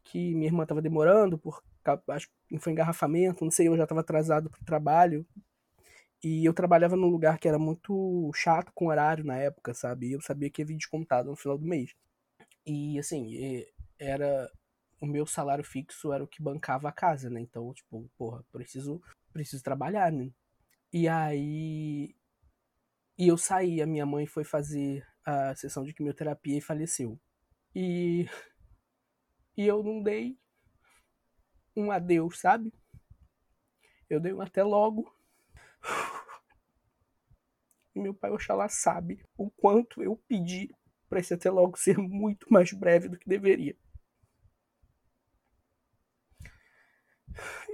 que 0.06 0.34
minha 0.34 0.48
irmã 0.48 0.66
tava 0.66 0.82
demorando, 0.82 1.38
por 1.38 1.62
acho 2.10 2.30
que 2.48 2.60
foi 2.60 2.72
engarrafamento, 2.72 3.44
não 3.44 3.52
sei, 3.52 3.68
eu 3.68 3.76
já 3.78 3.86
tava 3.86 4.02
atrasado 4.02 4.50
pro 4.50 4.64
trabalho. 4.64 5.26
E 6.24 6.46
eu 6.46 6.54
trabalhava 6.54 6.96
num 6.96 7.10
lugar 7.10 7.38
que 7.40 7.48
era 7.48 7.60
muito 7.60 8.32
chato 8.34 8.72
com 8.74 8.88
horário 8.88 9.26
na 9.26 9.36
época, 9.38 9.74
sabe? 9.74 10.08
E 10.08 10.14
eu 10.14 10.22
sabia 10.22 10.50
que 10.50 10.62
ia 10.62 10.66
vir 10.66 10.78
descontado 10.78 11.30
no 11.30 11.36
final 11.36 11.58
do 11.58 11.66
mês. 11.66 11.94
E 12.66 12.98
assim, 13.00 13.66
era 14.00 14.50
o 15.00 15.06
meu 15.06 15.26
salário 15.26 15.64
fixo 15.64 16.12
era 16.12 16.24
o 16.24 16.28
que 16.28 16.42
bancava 16.42 16.90
a 16.90 16.92
casa, 16.92 17.30
né? 17.30 17.40
Então, 17.40 17.74
tipo, 17.74 18.10
porra, 18.18 18.44
preciso, 18.52 19.02
preciso 19.32 19.64
trabalhar, 19.64 20.12
né? 20.12 20.32
E 20.92 21.08
aí. 21.08 22.16
E 23.18 23.28
eu 23.28 23.38
saí, 23.38 23.82
a 23.82 23.88
minha 23.88 24.06
mãe 24.06 24.28
foi 24.28 24.44
fazer 24.44 25.06
a 25.26 25.56
sessão 25.56 25.84
de 25.84 25.94
quimioterapia 25.94 26.58
e 26.58 26.62
faleceu. 26.62 27.20
E. 27.76 28.28
E 29.56 29.66
eu 29.66 29.84
não 29.84 30.04
dei 30.04 30.38
um 31.76 31.92
adeus, 31.92 32.40
sabe? 32.40 32.74
Eu 34.10 34.20
dei 34.20 34.34
um 34.34 34.42
até 34.42 34.64
logo. 34.64 35.12
E 37.96 38.00
meu 38.00 38.14
pai 38.14 38.30
Oxalá 38.30 38.70
sabe 38.70 39.26
o 39.36 39.50
quanto 39.50 40.04
eu 40.04 40.16
pedi 40.28 40.70
para 41.10 41.20
esse 41.20 41.34
até 41.34 41.50
logo 41.50 41.76
ser 41.80 41.98
muito 41.98 42.46
mais 42.48 42.72
breve 42.72 43.10
do 43.10 43.18
que 43.18 43.28
deveria. 43.28 43.76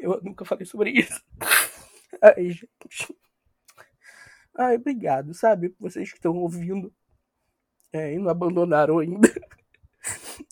Eu 0.03 0.22
nunca 0.22 0.43
falei 0.43 0.65
sobre 0.65 0.91
isso. 0.91 1.24
Ai, 2.22 2.50
gente. 2.50 3.17
Ai, 4.53 4.75
obrigado, 4.75 5.33
sabe? 5.33 5.74
Vocês 5.79 6.12
que 6.12 6.17
estão 6.17 6.36
ouvindo 6.36 6.93
é, 7.93 8.13
e 8.13 8.19
não 8.19 8.29
abandonaram 8.29 9.00
ainda. 9.00 9.29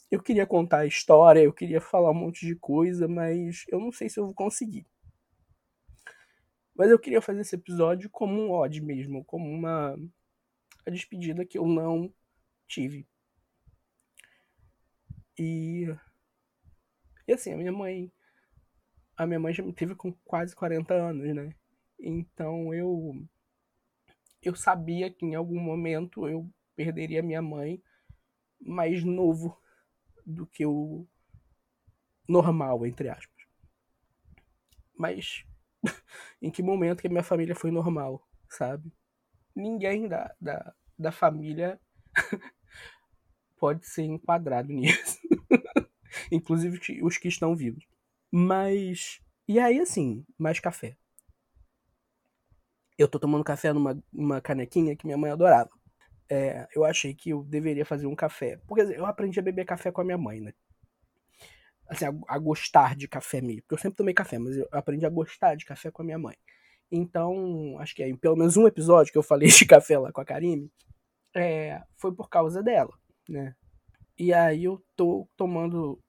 Eu 0.09 0.21
queria 0.21 0.45
contar 0.45 0.79
a 0.79 0.85
história, 0.85 1.41
eu 1.41 1.53
queria 1.53 1.79
falar 1.79 2.11
um 2.11 2.13
monte 2.13 2.45
de 2.45 2.53
coisa, 2.55 3.07
mas 3.07 3.63
eu 3.69 3.79
não 3.79 3.93
sei 3.93 4.09
se 4.09 4.19
eu 4.19 4.25
vou 4.25 4.33
conseguir. 4.33 4.85
Mas 6.75 6.89
eu 6.89 6.99
queria 6.99 7.21
fazer 7.21 7.39
esse 7.41 7.55
episódio 7.55 8.09
como 8.09 8.33
um 8.33 8.51
odd 8.51 8.81
mesmo, 8.81 9.23
como 9.23 9.49
uma 9.49 9.95
a 10.85 10.89
despedida 10.89 11.45
que 11.45 11.57
eu 11.57 11.65
não 11.65 12.13
tive. 12.67 13.07
E 15.39 15.87
e 17.25 17.33
assim, 17.33 17.53
a 17.53 17.57
minha 17.57 17.71
mãe 17.71 18.11
a 19.21 19.27
minha 19.27 19.39
mãe 19.39 19.53
já 19.53 19.61
me 19.61 19.71
teve 19.71 19.93
com 19.93 20.11
quase 20.25 20.55
40 20.55 20.95
anos, 20.95 21.35
né? 21.35 21.53
Então 21.99 22.73
eu 22.73 23.13
eu 24.41 24.55
sabia 24.55 25.11
que 25.11 25.23
em 25.23 25.35
algum 25.35 25.59
momento 25.59 26.27
eu 26.27 26.51
perderia 26.75 27.21
minha 27.21 27.41
mãe 27.41 27.83
mais 28.59 29.03
novo 29.03 29.55
do 30.25 30.47
que 30.47 30.65
o 30.65 31.07
normal, 32.27 32.83
entre 32.83 33.09
aspas. 33.09 33.45
Mas 34.97 35.45
em 36.41 36.49
que 36.49 36.63
momento 36.63 37.01
que 37.01 37.07
a 37.07 37.11
minha 37.11 37.23
família 37.23 37.53
foi 37.53 37.69
normal, 37.69 38.27
sabe? 38.49 38.91
Ninguém 39.55 40.07
da, 40.07 40.35
da, 40.41 40.73
da 40.97 41.11
família 41.11 41.79
pode 43.59 43.85
ser 43.85 44.01
enquadrado 44.01 44.69
nisso. 44.73 45.19
Inclusive 46.31 47.03
os 47.03 47.19
que 47.19 47.27
estão 47.27 47.55
vivos. 47.55 47.90
Mas. 48.31 49.19
E 49.47 49.59
aí, 49.59 49.79
assim, 49.79 50.25
mais 50.37 50.59
café. 50.59 50.95
Eu 52.97 53.07
tô 53.07 53.19
tomando 53.19 53.43
café 53.43 53.73
numa, 53.73 54.01
numa 54.13 54.39
canequinha 54.39 54.95
que 54.95 55.05
minha 55.05 55.17
mãe 55.17 55.31
adorava. 55.31 55.69
É, 56.29 56.67
eu 56.73 56.85
achei 56.85 57.13
que 57.13 57.31
eu 57.31 57.43
deveria 57.43 57.85
fazer 57.85 58.07
um 58.07 58.15
café. 58.15 58.57
Porque 58.67 58.81
eu 58.81 59.05
aprendi 59.05 59.39
a 59.39 59.43
beber 59.43 59.65
café 59.65 59.91
com 59.91 60.01
a 60.01 60.03
minha 60.03 60.17
mãe, 60.17 60.39
né? 60.39 60.53
Assim, 61.89 62.05
a, 62.05 62.13
a 62.27 62.39
gostar 62.39 62.95
de 62.95 63.07
café 63.07 63.41
mesmo. 63.41 63.63
Porque 63.63 63.73
eu 63.73 63.79
sempre 63.79 63.97
tomei 63.97 64.13
café, 64.13 64.39
mas 64.39 64.55
eu 64.55 64.67
aprendi 64.71 65.05
a 65.05 65.09
gostar 65.09 65.55
de 65.55 65.65
café 65.65 65.91
com 65.91 66.01
a 66.01 66.05
minha 66.05 66.19
mãe. 66.19 66.37
Então, 66.91 67.77
acho 67.79 67.95
que 67.95 68.03
é 68.03 68.15
pelo 68.15 68.35
menos 68.35 68.57
um 68.57 68.67
episódio 68.67 69.11
que 69.11 69.17
eu 69.17 69.23
falei 69.23 69.47
de 69.49 69.65
café 69.65 69.97
lá 69.97 70.11
com 70.11 70.21
a 70.21 70.25
Karine, 70.25 70.71
é, 71.35 71.81
foi 71.97 72.13
por 72.13 72.29
causa 72.29 72.61
dela, 72.61 72.93
né? 73.27 73.55
E 74.17 74.33
aí 74.33 74.65
eu 74.65 74.83
tô 74.95 75.27
tomando. 75.37 75.99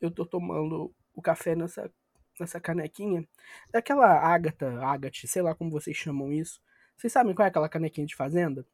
Eu 0.00 0.10
tô 0.10 0.26
tomando 0.26 0.94
o 1.14 1.22
café 1.22 1.54
nessa, 1.54 1.90
nessa 2.38 2.60
canequinha. 2.60 3.26
Daquela 3.70 4.06
Ágata, 4.06 4.84
Agate, 4.84 5.26
sei 5.28 5.42
lá 5.42 5.54
como 5.54 5.70
vocês 5.70 5.96
chamam 5.96 6.32
isso. 6.32 6.60
Vocês 6.96 7.12
sabem 7.12 7.34
qual 7.34 7.46
é 7.46 7.48
aquela 7.48 7.68
canequinha 7.68 8.06
de 8.06 8.16
fazenda? 8.16 8.66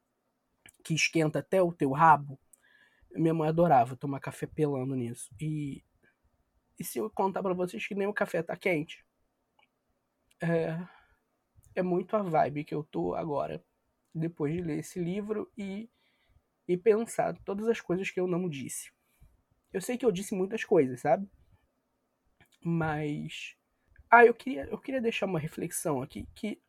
Que 0.83 0.95
esquenta 0.95 1.39
até 1.41 1.63
o 1.63 1.73
teu 1.73 1.91
rabo? 1.93 2.39
Minha 3.13 3.35
mãe 3.35 3.49
adorava 3.49 3.97
tomar 3.97 4.21
café 4.21 4.47
pelando 4.47 4.95
nisso. 4.95 5.31
E, 5.41 5.83
e 6.79 6.85
se 6.85 6.99
eu 6.99 7.11
contar 7.11 7.43
para 7.43 7.55
vocês 7.55 7.87
que 7.87 7.95
nem 7.95 8.07
o 8.07 8.15
café 8.15 8.43
tá 8.43 8.57
quente? 8.57 9.05
É, 10.41 10.79
é 11.75 11.83
muito 11.83 12.17
a 12.17 12.23
vibe 12.23 12.65
que 12.65 12.75
eu 12.75 12.85
tô 12.85 13.15
agora. 13.15 13.63
Depois 14.15 14.53
de 14.53 14.63
ler 14.63 14.79
esse 14.79 14.99
livro 14.99 15.51
e, 15.57 15.89
e 16.67 16.77
pensar 16.77 17.37
todas 17.45 17.69
as 17.69 17.81
coisas 17.81 18.11
que 18.11 18.21
eu 18.21 18.27
não 18.27 18.49
disse. 18.49 18.93
Eu 19.73 19.81
sei 19.81 19.97
que 19.97 20.05
eu 20.05 20.13
disse 20.13 20.35
muitas 20.35 20.65
coisas, 20.65 21.01
sabe? 21.01 21.29
Mas. 22.63 23.57
Ah, 24.11 24.25
eu 24.25 24.35
queria, 24.35 24.65
eu 24.67 24.79
queria 24.79 25.01
deixar 25.01 25.27
uma 25.27 25.39
reflexão 25.39 26.03
aqui 26.03 26.27
que 26.35 26.61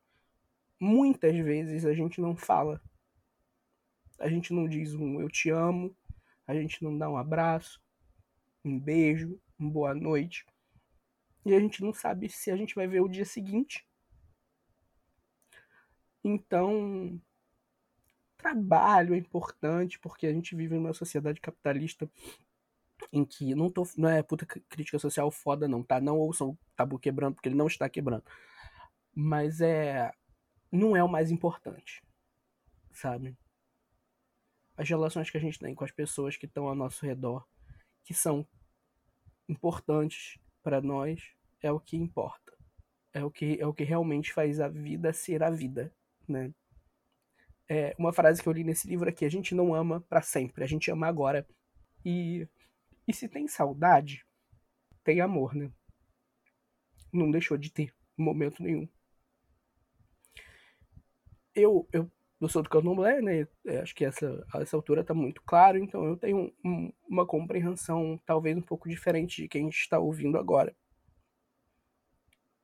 muitas 0.80 1.36
vezes 1.36 1.84
a 1.84 1.92
gente 1.92 2.20
não 2.20 2.36
fala. 2.36 2.80
A 4.18 4.28
gente 4.28 4.52
não 4.52 4.68
diz 4.68 4.94
um 4.94 5.20
eu 5.20 5.28
te 5.28 5.50
amo, 5.50 5.96
a 6.46 6.54
gente 6.54 6.82
não 6.82 6.96
dá 6.96 7.08
um 7.10 7.16
abraço, 7.16 7.80
um 8.64 8.78
beijo, 8.78 9.40
uma 9.58 9.70
boa 9.70 9.94
noite. 9.94 10.46
E 11.44 11.54
a 11.54 11.60
gente 11.60 11.82
não 11.82 11.92
sabe 11.92 12.28
se 12.28 12.50
a 12.50 12.56
gente 12.56 12.74
vai 12.74 12.86
ver 12.86 13.00
o 13.00 13.08
dia 13.08 13.24
seguinte. 13.24 13.84
Então, 16.24 17.20
trabalho 18.36 19.14
é 19.14 19.18
importante 19.18 19.98
porque 19.98 20.26
a 20.26 20.32
gente 20.32 20.54
vive 20.54 20.74
numa 20.74 20.92
sociedade 20.92 21.40
capitalista 21.40 22.08
em 23.12 23.24
que 23.24 23.54
não 23.54 23.70
tô 23.70 23.86
não 23.96 24.08
é 24.08 24.22
puta 24.22 24.46
crítica 24.46 24.98
social 24.98 25.30
foda 25.30 25.68
não, 25.68 25.82
tá? 25.82 26.00
Não 26.00 26.18
ouçam 26.18 26.50
o 26.50 26.58
tabu 26.74 26.98
quebrando 26.98 27.34
porque 27.34 27.48
ele 27.48 27.56
não 27.56 27.66
está 27.66 27.88
quebrando. 27.88 28.24
Mas 29.14 29.60
é 29.60 30.10
não 30.70 30.96
é 30.96 31.04
o 31.04 31.08
mais 31.08 31.30
importante, 31.30 32.02
sabe? 32.92 33.36
As 34.76 34.88
relações 34.88 35.30
que 35.30 35.36
a 35.36 35.40
gente 35.40 35.58
tem 35.58 35.74
com 35.74 35.84
as 35.84 35.90
pessoas 35.90 36.36
que 36.36 36.46
estão 36.46 36.66
ao 36.66 36.74
nosso 36.74 37.04
redor, 37.04 37.46
que 38.04 38.14
são 38.14 38.46
importantes 39.46 40.38
para 40.62 40.80
nós, 40.80 41.22
é 41.60 41.70
o 41.70 41.78
que 41.78 41.96
importa. 41.96 42.52
É 43.12 43.22
o 43.22 43.30
que 43.30 43.60
é 43.60 43.66
o 43.66 43.74
que 43.74 43.84
realmente 43.84 44.32
faz 44.32 44.58
a 44.58 44.68
vida 44.68 45.12
ser 45.12 45.42
a 45.42 45.50
vida, 45.50 45.94
né? 46.26 46.52
É 47.68 47.94
uma 47.98 48.12
frase 48.12 48.42
que 48.42 48.48
eu 48.48 48.52
li 48.52 48.64
nesse 48.64 48.88
livro 48.88 49.08
aqui, 49.08 49.24
a 49.26 49.30
gente 49.30 49.54
não 49.54 49.74
ama 49.74 50.00
para 50.00 50.22
sempre, 50.22 50.64
a 50.64 50.66
gente 50.66 50.90
ama 50.90 51.06
agora. 51.06 51.46
E 52.04 52.48
e 53.06 53.12
se 53.12 53.28
tem 53.28 53.48
saudade, 53.48 54.24
tem 55.02 55.20
amor, 55.20 55.54
né? 55.54 55.70
Não 57.12 57.30
deixou 57.30 57.58
de 57.58 57.70
ter, 57.70 57.94
em 58.18 58.22
momento 58.22 58.62
nenhum. 58.62 58.88
Eu, 61.54 61.86
eu, 61.92 62.10
eu 62.40 62.48
sou 62.48 62.62
do 62.62 62.70
candomblé, 62.70 63.20
né? 63.20 63.46
É, 63.66 63.80
acho 63.80 63.94
que 63.94 64.04
essa, 64.04 64.46
essa 64.54 64.76
altura 64.76 65.04
tá 65.04 65.12
muito 65.12 65.42
claro, 65.42 65.78
então 65.78 66.04
eu 66.04 66.16
tenho 66.16 66.54
um, 66.64 66.92
uma 67.08 67.26
compreensão 67.26 68.20
talvez 68.24 68.56
um 68.56 68.62
pouco 68.62 68.88
diferente 68.88 69.42
de 69.42 69.48
quem 69.48 69.68
está 69.68 69.98
ouvindo 69.98 70.38
agora. 70.38 70.74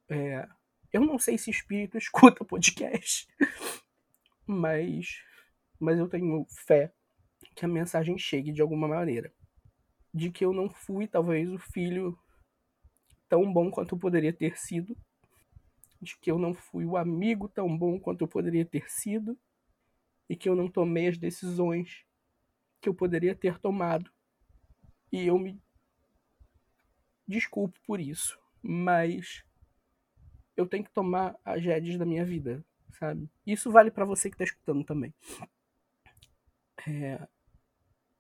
É, 0.09 0.49
eu 0.93 1.03
não 1.03 1.19
sei 1.19 1.37
se 1.37 1.51
espírito 1.51 1.99
escuta 1.99 2.45
podcast, 2.45 3.29
mas, 4.47 5.23
mas 5.79 5.99
eu 5.99 6.09
tenho 6.09 6.47
fé 6.67 6.93
que 7.55 7.65
a 7.65 7.69
mensagem 7.69 8.17
chegue 8.17 8.53
de 8.53 8.63
alguma 8.63 8.89
maneira 8.89 9.33
de 10.19 10.33
que 10.33 10.45
eu 10.45 10.53
não 10.53 10.69
fui, 10.69 11.07
talvez, 11.07 11.49
o 11.49 11.59
filho 11.59 12.19
tão 13.29 13.51
bom 13.53 13.71
quanto 13.71 13.95
eu 13.95 13.99
poderia 13.99 14.33
ter 14.33 14.59
sido, 14.59 14.97
de 16.03 16.17
que 16.19 16.29
eu 16.29 16.39
não 16.39 16.53
fui 16.53 16.85
o 16.85 16.97
amigo 16.97 17.49
tão 17.49 17.77
bom 17.77 18.01
quanto 18.01 18.23
eu 18.23 18.29
poderia 18.29 18.65
ter 18.65 18.91
sido, 18.91 19.39
e 20.29 20.35
que 20.35 20.49
eu 20.49 20.57
não 20.57 20.69
tomei 20.69 21.07
as 21.07 21.17
decisões 21.17 22.05
que 22.81 22.89
eu 22.89 22.95
poderia 22.95 23.35
ter 23.35 23.61
tomado. 23.61 24.11
E 25.13 25.25
eu 25.25 25.39
me 25.39 25.63
desculpo 27.27 27.79
por 27.87 28.01
isso, 28.01 28.39
mas 28.61 29.45
eu 30.57 30.67
tenho 30.67 30.83
que 30.83 30.91
tomar 30.91 31.39
as 31.45 31.63
rédeas 31.63 31.97
da 31.97 32.05
minha 32.05 32.25
vida, 32.25 32.65
sabe? 32.99 33.31
Isso 33.47 33.71
vale 33.71 33.93
para 33.93 34.05
você 34.05 34.29
que 34.29 34.37
tá 34.37 34.43
escutando 34.43 34.83
também. 34.83 35.15
É, 36.89 37.29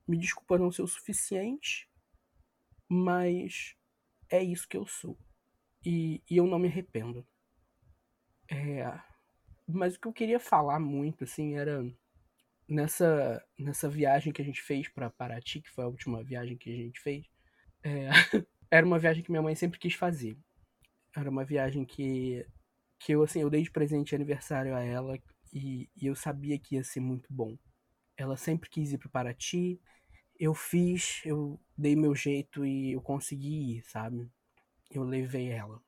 me 0.06 0.16
desculpa 0.16 0.58
não 0.58 0.72
ser 0.72 0.82
o 0.82 0.88
suficiente, 0.88 1.87
mas 2.88 3.74
é 4.30 4.42
isso 4.42 4.68
que 4.68 4.76
eu 4.76 4.86
sou. 4.86 5.18
E, 5.84 6.22
e 6.30 6.36
eu 6.36 6.46
não 6.46 6.58
me 6.58 6.68
arrependo. 6.68 7.26
É, 8.50 8.84
mas 9.66 9.96
o 9.96 10.00
que 10.00 10.08
eu 10.08 10.12
queria 10.12 10.40
falar 10.40 10.78
muito, 10.80 11.24
assim, 11.24 11.56
era 11.56 11.84
nessa, 12.68 13.44
nessa 13.58 13.88
viagem 13.88 14.32
que 14.32 14.42
a 14.42 14.44
gente 14.44 14.62
fez 14.62 14.88
para 14.88 15.10
Paraty, 15.10 15.60
que 15.62 15.70
foi 15.70 15.84
a 15.84 15.88
última 15.88 16.22
viagem 16.22 16.56
que 16.56 16.70
a 16.70 16.76
gente 16.76 17.00
fez. 17.00 17.26
É, 17.82 18.08
era 18.70 18.86
uma 18.86 18.98
viagem 18.98 19.22
que 19.22 19.30
minha 19.30 19.42
mãe 19.42 19.54
sempre 19.54 19.78
quis 19.78 19.94
fazer. 19.94 20.38
Era 21.16 21.30
uma 21.30 21.44
viagem 21.44 21.84
que, 21.84 22.46
que 23.00 23.12
eu, 23.12 23.22
assim, 23.22 23.40
eu 23.40 23.50
dei 23.50 23.62
de 23.62 23.70
presente 23.70 24.10
de 24.10 24.14
aniversário 24.14 24.74
a 24.74 24.82
ela 24.82 25.18
e, 25.52 25.88
e 25.96 26.06
eu 26.06 26.14
sabia 26.14 26.58
que 26.58 26.76
ia 26.76 26.84
ser 26.84 27.00
muito 27.00 27.32
bom. 27.32 27.56
Ela 28.16 28.36
sempre 28.36 28.68
quis 28.68 28.92
ir 28.92 28.98
para 28.98 29.08
Paraty, 29.08 29.80
eu 30.38 30.54
fiz, 30.54 31.20
eu 31.24 31.60
dei 31.76 31.96
meu 31.96 32.14
jeito 32.14 32.64
e 32.64 32.92
eu 32.92 33.02
consegui 33.02 33.78
ir, 33.78 33.82
sabe? 33.84 34.30
Eu 34.90 35.02
levei 35.02 35.50
ela 35.50 35.82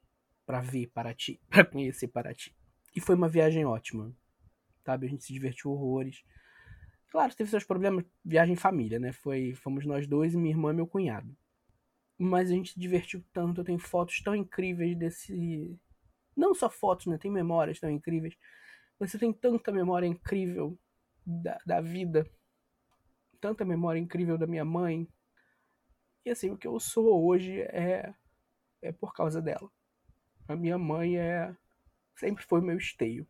para 0.44 0.60
ver 0.60 0.88
Paraty, 0.88 1.40
para 1.48 1.64
conhecer 1.64 2.08
Paraty. 2.08 2.54
E 2.94 3.00
foi 3.00 3.14
uma 3.14 3.28
viagem 3.28 3.64
ótima, 3.64 4.12
sabe? 4.84 5.06
A 5.06 5.10
gente 5.10 5.24
se 5.24 5.32
divertiu 5.32 5.70
horrores. 5.70 6.24
Claro, 7.08 7.34
teve 7.34 7.50
seus 7.50 7.64
problemas, 7.64 8.04
viagem 8.24 8.54
em 8.54 8.56
família, 8.56 8.98
né? 8.98 9.12
Foi, 9.12 9.54
fomos 9.54 9.86
nós 9.86 10.06
dois, 10.06 10.34
minha 10.34 10.50
irmã 10.50 10.72
e 10.72 10.76
meu 10.76 10.86
cunhado. 10.86 11.36
Mas 12.18 12.50
a 12.50 12.54
gente 12.54 12.72
se 12.72 12.80
divertiu 12.80 13.24
tanto, 13.32 13.60
eu 13.60 13.64
tenho 13.64 13.78
fotos 13.78 14.20
tão 14.20 14.34
incríveis 14.34 14.96
desse. 14.98 15.78
Não 16.36 16.54
só 16.54 16.68
fotos, 16.68 17.06
né? 17.06 17.16
Tem 17.18 17.30
memórias 17.30 17.78
tão 17.78 17.88
incríveis. 17.88 18.34
Você 18.98 19.18
tem 19.18 19.32
tanta 19.32 19.72
memória 19.72 20.06
incrível 20.06 20.78
da, 21.24 21.58
da 21.64 21.80
vida 21.80 22.28
tanta 23.40 23.64
memória 23.64 23.98
incrível 23.98 24.36
da 24.36 24.46
minha 24.46 24.64
mãe. 24.64 25.08
E 26.24 26.30
assim, 26.30 26.50
o 26.50 26.56
que 26.56 26.66
eu 26.66 26.78
sou 26.78 27.26
hoje 27.26 27.60
é 27.62 28.14
é 28.82 28.92
por 28.92 29.12
causa 29.12 29.42
dela. 29.42 29.70
A 30.48 30.56
minha 30.56 30.78
mãe 30.78 31.18
é 31.18 31.54
sempre 32.16 32.44
foi 32.44 32.60
meu 32.60 32.76
esteio. 32.76 33.26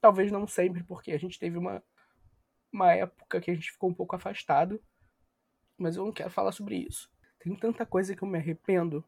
Talvez 0.00 0.30
não 0.30 0.46
sempre, 0.46 0.84
porque 0.84 1.12
a 1.12 1.18
gente 1.18 1.38
teve 1.38 1.58
uma 1.58 1.82
uma 2.72 2.92
época 2.92 3.40
que 3.40 3.50
a 3.50 3.54
gente 3.54 3.72
ficou 3.72 3.90
um 3.90 3.94
pouco 3.94 4.14
afastado, 4.14 4.82
mas 5.76 5.96
eu 5.96 6.04
não 6.04 6.12
quero 6.12 6.30
falar 6.30 6.52
sobre 6.52 6.76
isso. 6.76 7.10
Tem 7.38 7.54
tanta 7.56 7.86
coisa 7.86 8.14
que 8.14 8.22
eu 8.22 8.28
me 8.28 8.38
arrependo 8.38 9.04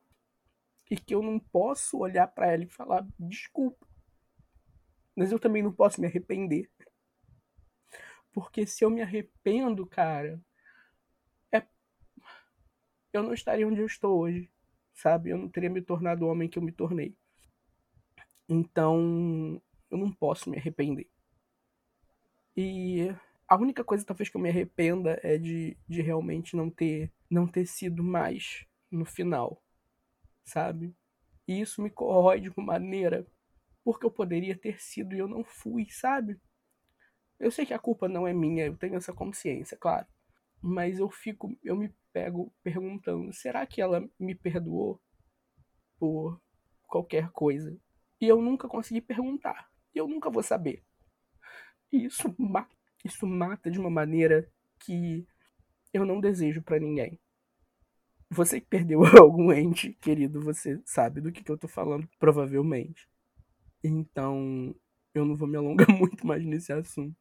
e 0.91 0.97
que 0.97 1.15
eu 1.15 1.23
não 1.23 1.39
posso 1.39 1.99
olhar 1.99 2.27
para 2.29 2.53
ela 2.53 2.65
e 2.65 2.69
falar 2.69 3.07
desculpa. 3.19 3.87
Mas 5.15 5.31
eu 5.31 5.39
também 5.39 5.63
não 5.63 5.73
posso 5.73 6.01
me 6.01 6.07
arrepender. 6.07 6.71
Porque 8.33 8.67
se 8.67 8.85
eu 8.85 8.91
me 8.91 9.03
arrependo, 9.03 9.87
cara, 9.87 10.41
é 11.53 11.63
eu 13.13 13.23
não 13.23 13.33
estaria 13.33 13.67
onde 13.67 13.81
eu 13.81 13.87
estou 13.87 14.19
hoje, 14.21 14.51
sabe? 14.95 15.31
Eu 15.31 15.39
não 15.39 15.49
teria 15.49 15.71
me 15.71 15.83
tornado 15.83 16.25
o 16.25 16.29
homem 16.29 16.49
que 16.49 16.59
eu 16.59 16.63
me 16.63 16.73
tornei. 16.73 17.17
Então, 18.49 19.63
eu 19.91 19.99
não 19.99 20.13
posso 20.13 20.51
me 20.51 20.57
arrepender. 20.57 21.09
E 22.57 23.09
a 23.49 23.57
única 23.57 23.85
coisa 23.85 24.05
talvez 24.05 24.29
que 24.29 24.37
eu 24.37 24.41
me 24.41 24.49
arrependa 24.49 25.19
é 25.23 25.39
de, 25.39 25.77
de 25.89 26.03
realmente 26.03 26.57
não 26.57 26.71
ter 26.71 27.13
não 27.31 27.47
ter 27.47 27.65
sido 27.67 28.03
mais 28.03 28.67
no 28.91 29.05
final, 29.05 29.63
sabe? 30.45 30.95
E 31.49 31.61
isso 31.61 31.83
me 31.83 31.91
corrói 31.91 32.41
de 32.41 32.51
uma 32.51 32.65
maneira 32.67 33.27
porque 33.85 34.07
eu 34.07 34.11
poderia 34.11 34.57
ter 34.57 34.81
sido 34.81 35.15
e 35.15 35.19
eu 35.19 35.29
não 35.29 35.45
fui, 35.45 35.87
sabe? 35.91 36.41
Eu 37.41 37.51
sei 37.51 37.65
que 37.65 37.73
a 37.73 37.79
culpa 37.79 38.07
não 38.07 38.29
é 38.29 38.35
minha, 38.35 38.67
eu 38.67 38.77
tenho 38.77 38.97
essa 38.97 39.15
consciência, 39.15 39.77
claro. 39.77 40.07
Mas 40.61 40.99
eu 40.99 41.09
fico, 41.11 41.57
eu 41.65 41.75
me 41.75 41.91
pego 42.13 42.53
perguntando, 42.63 43.33
será 43.33 43.67
que 43.67 43.81
ela 43.81 44.07
me 44.19 44.35
perdoou 44.35 45.01
por 45.99 46.39
qualquer 46.87 47.31
coisa? 47.31 47.75
E 48.21 48.29
eu 48.29 48.43
nunca 48.43 48.69
consegui 48.69 49.01
perguntar. 49.01 49.71
E 49.95 49.99
eu 49.99 50.07
nunca 50.07 50.29
vou 50.29 50.43
saber. 50.43 50.85
E 51.91 52.05
isso 52.05 52.35
mata, 52.39 52.77
isso 53.03 53.27
mata 53.27 53.71
de 53.71 53.81
uma 53.81 53.91
maneira 53.91 54.47
que 54.79 55.27
eu 55.95 56.05
não 56.05 56.21
desejo 56.21 56.63
para 56.63 56.79
ninguém. 56.79 57.19
Você 58.31 58.61
que 58.61 58.67
perdeu 58.67 59.01
algum 59.19 59.51
ente 59.51 59.95
querido, 59.95 60.43
você 60.43 60.79
sabe 60.85 61.23
do 61.23 61.33
que, 61.33 61.43
que 61.43 61.51
eu 61.51 61.59
tô 61.59 61.67
falando, 61.67 62.07
provavelmente. 62.19 63.09
Então, 63.83 64.75
eu 65.15 65.25
não 65.25 65.35
vou 65.35 65.49
me 65.49 65.57
alongar 65.57 65.89
muito 65.91 66.27
mais 66.27 66.45
nesse 66.45 66.71
assunto. 66.73 67.17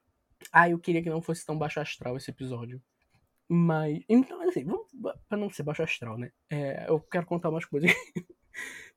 Ah, 0.52 0.70
eu 0.70 0.80
queria 0.80 1.02
que 1.04 1.10
não 1.10 1.22
fosse 1.22 1.46
tão 1.46 1.58
baixo 1.58 1.80
astral 1.80 2.18
esse 2.18 2.32
episódio. 2.32 2.82
Mas. 3.48 4.04
Então, 4.08 4.42
assim, 4.48 4.64
vamos, 4.64 4.88
pra 5.28 5.38
não 5.38 5.50
ser 5.50 5.64
baixo 5.64 5.84
astral, 5.84 6.18
né? 6.18 6.32
É, 6.50 6.86
eu 6.90 7.00
quero 7.00 7.26
contar 7.26 7.50
umas 7.50 7.66
coisas. 7.66 7.92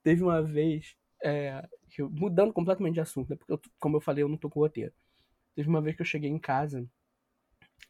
Teve 0.02 0.22
uma 0.22 0.42
vez. 0.42 0.96
É, 1.24 1.66
eu, 1.98 2.10
mudando 2.10 2.52
completamente 2.52 2.94
de 2.94 3.00
assunto, 3.00 3.30
né? 3.30 3.36
Porque, 3.36 3.52
eu, 3.52 3.60
como 3.78 3.96
eu 3.96 4.00
falei, 4.00 4.22
eu 4.24 4.28
não 4.28 4.36
tô 4.36 4.50
com 4.50 4.60
roteiro. 4.60 4.92
Teve 5.54 5.68
uma 5.68 5.80
vez 5.82 5.96
que 5.96 6.02
eu 6.02 6.06
cheguei 6.06 6.30
em 6.30 6.38
casa 6.38 6.86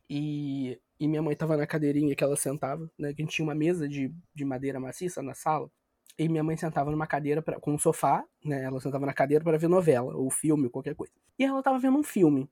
e, 0.08 0.78
e 1.00 1.08
minha 1.08 1.22
mãe 1.22 1.34
tava 1.34 1.56
na 1.56 1.66
cadeirinha 1.66 2.14
que 2.14 2.22
ela 2.22 2.36
sentava, 2.36 2.90
né? 2.98 3.14
Que 3.14 3.22
a 3.22 3.24
gente 3.24 3.34
tinha 3.34 3.46
uma 3.46 3.54
mesa 3.54 3.88
de, 3.88 4.14
de 4.34 4.44
madeira 4.44 4.78
maciça 4.78 5.22
na 5.22 5.34
sala. 5.34 5.70
E 6.18 6.28
minha 6.28 6.44
mãe 6.44 6.56
sentava 6.56 6.90
numa 6.90 7.06
cadeira 7.06 7.40
pra, 7.40 7.58
com 7.58 7.72
um 7.74 7.78
sofá, 7.78 8.24
né? 8.44 8.62
Ela 8.64 8.80
sentava 8.80 9.06
na 9.06 9.14
cadeira 9.14 9.42
para 9.42 9.58
ver 9.58 9.68
novela, 9.68 10.14
ou 10.14 10.30
filme, 10.30 10.64
ou 10.64 10.70
qualquer 10.70 10.94
coisa. 10.94 11.12
E 11.38 11.44
ela 11.44 11.62
tava 11.62 11.78
vendo 11.78 11.96
um 11.98 12.02
filme. 12.02 12.48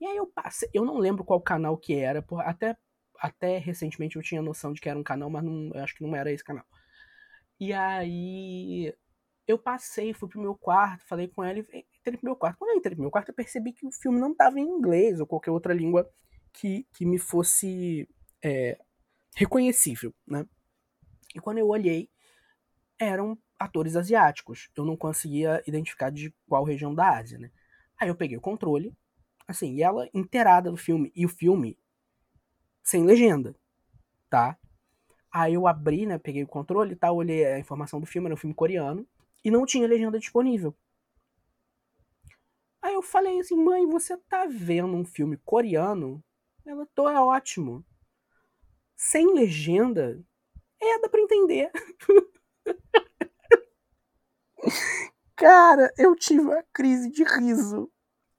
E 0.00 0.06
aí 0.06 0.16
eu 0.16 0.26
passei, 0.26 0.68
eu 0.72 0.84
não 0.84 0.98
lembro 0.98 1.24
qual 1.24 1.40
canal 1.40 1.76
que 1.76 1.94
era, 1.94 2.22
por, 2.22 2.40
até, 2.40 2.76
até 3.18 3.58
recentemente 3.58 4.16
eu 4.16 4.22
tinha 4.22 4.42
noção 4.42 4.72
de 4.72 4.80
que 4.80 4.88
era 4.88 4.98
um 4.98 5.02
canal, 5.02 5.30
mas 5.30 5.44
não, 5.44 5.70
eu 5.74 5.82
acho 5.82 5.94
que 5.94 6.02
não 6.02 6.14
era 6.14 6.32
esse 6.32 6.44
canal. 6.44 6.64
E 7.60 7.72
aí 7.72 8.92
eu 9.46 9.58
passei, 9.58 10.12
fui 10.14 10.28
pro 10.28 10.40
meu 10.40 10.54
quarto, 10.54 11.06
falei 11.06 11.28
com 11.28 11.44
ela 11.44 11.58
e 11.58 11.86
entrei 12.00 12.16
pro 12.16 12.24
meu 12.26 12.36
quarto. 12.36 12.58
Quando 12.58 12.70
eu 12.70 12.76
entrei 12.76 12.94
pro 12.94 13.02
meu 13.02 13.10
quarto, 13.10 13.28
eu 13.28 13.34
percebi 13.34 13.72
que 13.72 13.86
o 13.86 13.92
filme 13.92 14.18
não 14.18 14.34
tava 14.34 14.58
em 14.58 14.64
inglês 14.64 15.20
ou 15.20 15.26
qualquer 15.26 15.50
outra 15.50 15.74
língua 15.74 16.08
que, 16.52 16.86
que 16.92 17.04
me 17.04 17.18
fosse 17.18 18.08
é, 18.42 18.78
reconhecível, 19.34 20.14
né? 20.26 20.46
E 21.34 21.40
quando 21.40 21.58
eu 21.58 21.68
olhei, 21.68 22.10
eram 22.98 23.38
atores 23.58 23.96
asiáticos. 23.96 24.68
Eu 24.76 24.84
não 24.84 24.96
conseguia 24.96 25.62
identificar 25.66 26.10
de 26.10 26.34
qual 26.48 26.64
região 26.64 26.94
da 26.94 27.16
Ásia, 27.16 27.38
né? 27.38 27.50
Aí 27.98 28.08
eu 28.08 28.16
peguei 28.16 28.36
o 28.36 28.40
controle, 28.40 28.92
Assim, 29.52 29.74
e 29.74 29.82
ela 29.82 30.08
inteirada 30.14 30.70
do 30.70 30.76
filme. 30.76 31.12
E 31.14 31.24
o 31.26 31.28
filme 31.28 31.76
sem 32.82 33.04
legenda, 33.04 33.54
tá? 34.30 34.58
Aí 35.32 35.54
eu 35.54 35.66
abri, 35.66 36.06
né? 36.06 36.18
Peguei 36.18 36.42
o 36.44 36.48
controle 36.48 36.92
e 36.94 36.96
tal, 36.96 37.16
olhei 37.16 37.44
a 37.46 37.58
informação 37.58 38.00
do 38.00 38.06
filme, 38.06 38.26
era 38.28 38.34
um 38.34 38.38
filme 38.38 38.54
coreano. 38.54 39.06
E 39.44 39.50
não 39.50 39.66
tinha 39.66 39.86
legenda 39.88 40.18
disponível. 40.18 40.74
Aí 42.80 42.94
eu 42.94 43.02
falei 43.02 43.38
assim, 43.40 43.56
mãe, 43.56 43.86
você 43.86 44.16
tá 44.16 44.46
vendo 44.46 44.94
um 44.94 45.04
filme 45.04 45.36
coreano? 45.38 46.22
Ela, 46.66 46.86
tô, 46.94 47.08
é 47.08 47.18
ótimo. 47.20 47.84
Sem 48.96 49.34
legenda? 49.34 50.18
É, 50.80 50.98
dá 51.00 51.08
pra 51.08 51.20
entender. 51.20 51.70
Cara, 55.36 55.92
eu 55.98 56.14
tive 56.16 56.40
uma 56.40 56.62
crise 56.72 57.10
de 57.10 57.22
riso. 57.24 57.90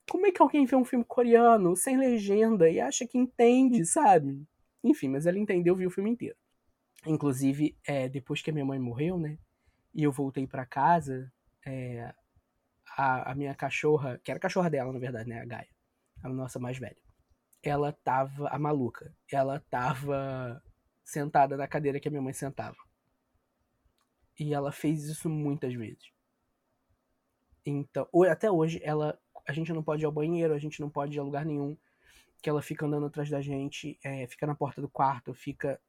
Como 0.10 0.28
é 0.28 0.32
que 0.32 0.42
alguém 0.42 0.66
vê 0.66 0.76
um 0.76 0.86
filme 0.86 1.06
coreano 1.06 1.76
sem 1.76 1.98
legenda 1.98 2.70
e 2.70 2.80
acha 2.80 3.08
que 3.08 3.18
entende, 3.18 3.86
sabe? 3.86 4.46
Enfim, 4.84 5.10
mas 5.10 5.26
ela 5.26 5.40
entendeu, 5.40 5.76
viu 5.76 5.88
o 5.88 5.92
filme 5.92 6.12
inteiro. 6.12 6.36
Inclusive, 7.06 7.78
é, 7.86 8.10
depois 8.10 8.42
que 8.42 8.50
a 8.50 8.54
minha 8.54 8.66
mãe 8.66 8.80
morreu, 8.80 9.18
né? 9.18 9.38
E 9.94 10.04
eu 10.04 10.12
voltei 10.12 10.46
para 10.48 10.66
casa, 10.66 11.32
é, 11.66 12.14
a, 12.98 13.32
a, 13.32 13.36
minha 13.36 13.54
cachorra, 13.56 14.20
que 14.24 14.32
era 14.32 14.38
a 14.38 14.42
cachorra 14.42 14.70
dela, 14.70 14.92
na 14.92 15.00
verdade, 15.00 15.30
né? 15.30 15.40
A 15.42 15.46
Gaia, 15.46 15.70
a 16.22 16.30
nossa 16.30 16.60
mais 16.60 16.78
velha. 16.78 17.02
Ela 17.62 17.92
tava, 17.92 18.50
a 18.50 18.60
maluca, 18.60 19.16
ela 19.32 19.60
tava 19.70 20.62
sentada 21.04 21.56
na 21.56 21.68
cadeira 21.68 22.00
que 22.00 22.08
a 22.08 22.12
minha 22.12 22.22
mãe 22.22 22.34
sentava. 22.34 22.78
E 24.40 24.54
ela 24.54 24.72
fez 24.72 25.04
isso 25.06 25.30
muitas 25.30 25.74
vezes. 25.74 26.12
Então, 27.66 28.08
até 28.30 28.52
hoje, 28.52 28.82
ela 28.84 29.18
a 29.48 29.54
gente 29.54 29.74
não 29.74 29.84
pode 29.84 30.04
ir 30.04 30.06
ao 30.06 30.12
banheiro, 30.12 30.54
a 30.54 30.60
gente 30.60 30.80
não 30.80 30.90
pode 30.90 31.16
ir 31.16 31.20
a 31.20 31.24
lugar 31.24 31.46
nenhum. 31.46 31.78
Que 32.42 32.50
ela 32.50 32.62
fica 32.62 32.86
andando 32.86 33.06
atrás 33.06 33.30
da 33.30 33.42
gente, 33.42 33.98
é, 34.04 34.28
fica 34.28 34.46
na 34.46 34.56
porta 34.56 34.82
do 34.82 34.90
quarto, 34.90 35.34
fica. 35.34 35.80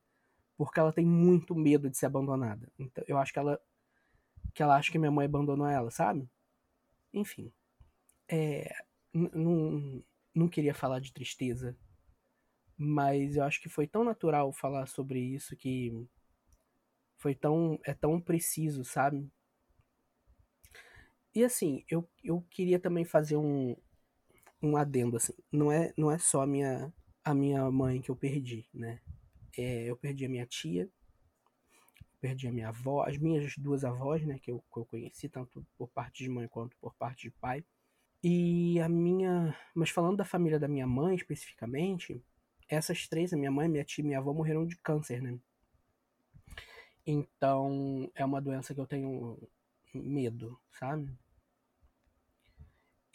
Porque 0.56 0.78
ela 0.78 0.92
tem 0.92 1.04
muito 1.04 1.54
medo 1.54 1.90
de 1.90 1.96
ser 1.96 2.06
abandonada. 2.06 2.70
Então, 2.78 3.04
eu 3.06 3.18
acho 3.18 3.32
que 3.32 3.38
ela. 3.38 3.60
Que 4.52 4.62
ela 4.62 4.76
acha 4.76 4.92
que 4.92 4.98
minha 4.98 5.10
mãe 5.10 5.26
abandonou 5.26 5.66
ela, 5.66 5.90
sabe? 5.90 6.28
Enfim. 7.12 7.52
É, 8.28 8.72
não, 9.12 10.02
não 10.34 10.48
queria 10.48 10.74
falar 10.74 11.00
de 11.00 11.12
tristeza. 11.12 11.76
Mas 12.76 13.36
eu 13.36 13.44
acho 13.44 13.60
que 13.60 13.68
foi 13.68 13.86
tão 13.86 14.04
natural 14.04 14.52
falar 14.52 14.86
sobre 14.86 15.18
isso 15.20 15.56
que. 15.56 15.92
Foi 17.16 17.34
tão. 17.34 17.78
É 17.84 17.94
tão 17.94 18.20
preciso, 18.20 18.84
sabe? 18.84 19.28
E 21.34 21.42
assim, 21.42 21.84
eu, 21.90 22.08
eu 22.22 22.40
queria 22.50 22.78
também 22.78 23.04
fazer 23.04 23.36
um, 23.36 23.76
um 24.62 24.76
adendo, 24.76 25.16
assim. 25.16 25.34
Não 25.50 25.72
é, 25.72 25.92
não 25.96 26.10
é 26.10 26.18
só 26.18 26.42
a 26.42 26.46
minha, 26.46 26.92
a 27.24 27.34
minha 27.34 27.68
mãe 27.70 28.00
que 28.00 28.10
eu 28.10 28.16
perdi, 28.16 28.68
né? 28.72 29.00
É, 29.56 29.84
eu 29.90 29.96
perdi 29.96 30.24
a 30.24 30.28
minha 30.28 30.46
tia, 30.46 30.88
perdi 32.20 32.48
a 32.48 32.52
minha 32.52 32.68
avó, 32.68 33.04
as 33.04 33.18
minhas 33.18 33.56
duas 33.58 33.84
avós, 33.84 34.24
né, 34.24 34.38
que 34.38 34.50
eu, 34.50 34.64
que 34.72 34.78
eu 34.78 34.84
conheci, 34.86 35.28
tanto 35.28 35.64
por 35.76 35.88
parte 35.88 36.24
de 36.24 36.30
mãe 36.30 36.48
quanto 36.48 36.76
por 36.78 36.94
parte 36.94 37.24
de 37.24 37.30
pai. 37.32 37.64
E 38.22 38.80
a 38.80 38.88
minha. 38.88 39.56
Mas 39.74 39.90
falando 39.90 40.16
da 40.16 40.24
família 40.24 40.58
da 40.58 40.68
minha 40.68 40.86
mãe 40.86 41.14
especificamente, 41.14 42.24
essas 42.68 43.06
três, 43.08 43.32
a 43.32 43.36
minha 43.36 43.50
mãe, 43.50 43.68
minha 43.68 43.84
tia 43.84 44.02
e 44.02 44.06
minha 44.06 44.18
avó, 44.18 44.32
morreram 44.32 44.66
de 44.66 44.76
câncer, 44.78 45.20
né? 45.20 45.38
Então 47.06 48.10
é 48.14 48.24
uma 48.24 48.40
doença 48.40 48.74
que 48.74 48.80
eu 48.80 48.86
tenho 48.86 49.38
medo, 49.92 50.58
sabe? 50.78 51.12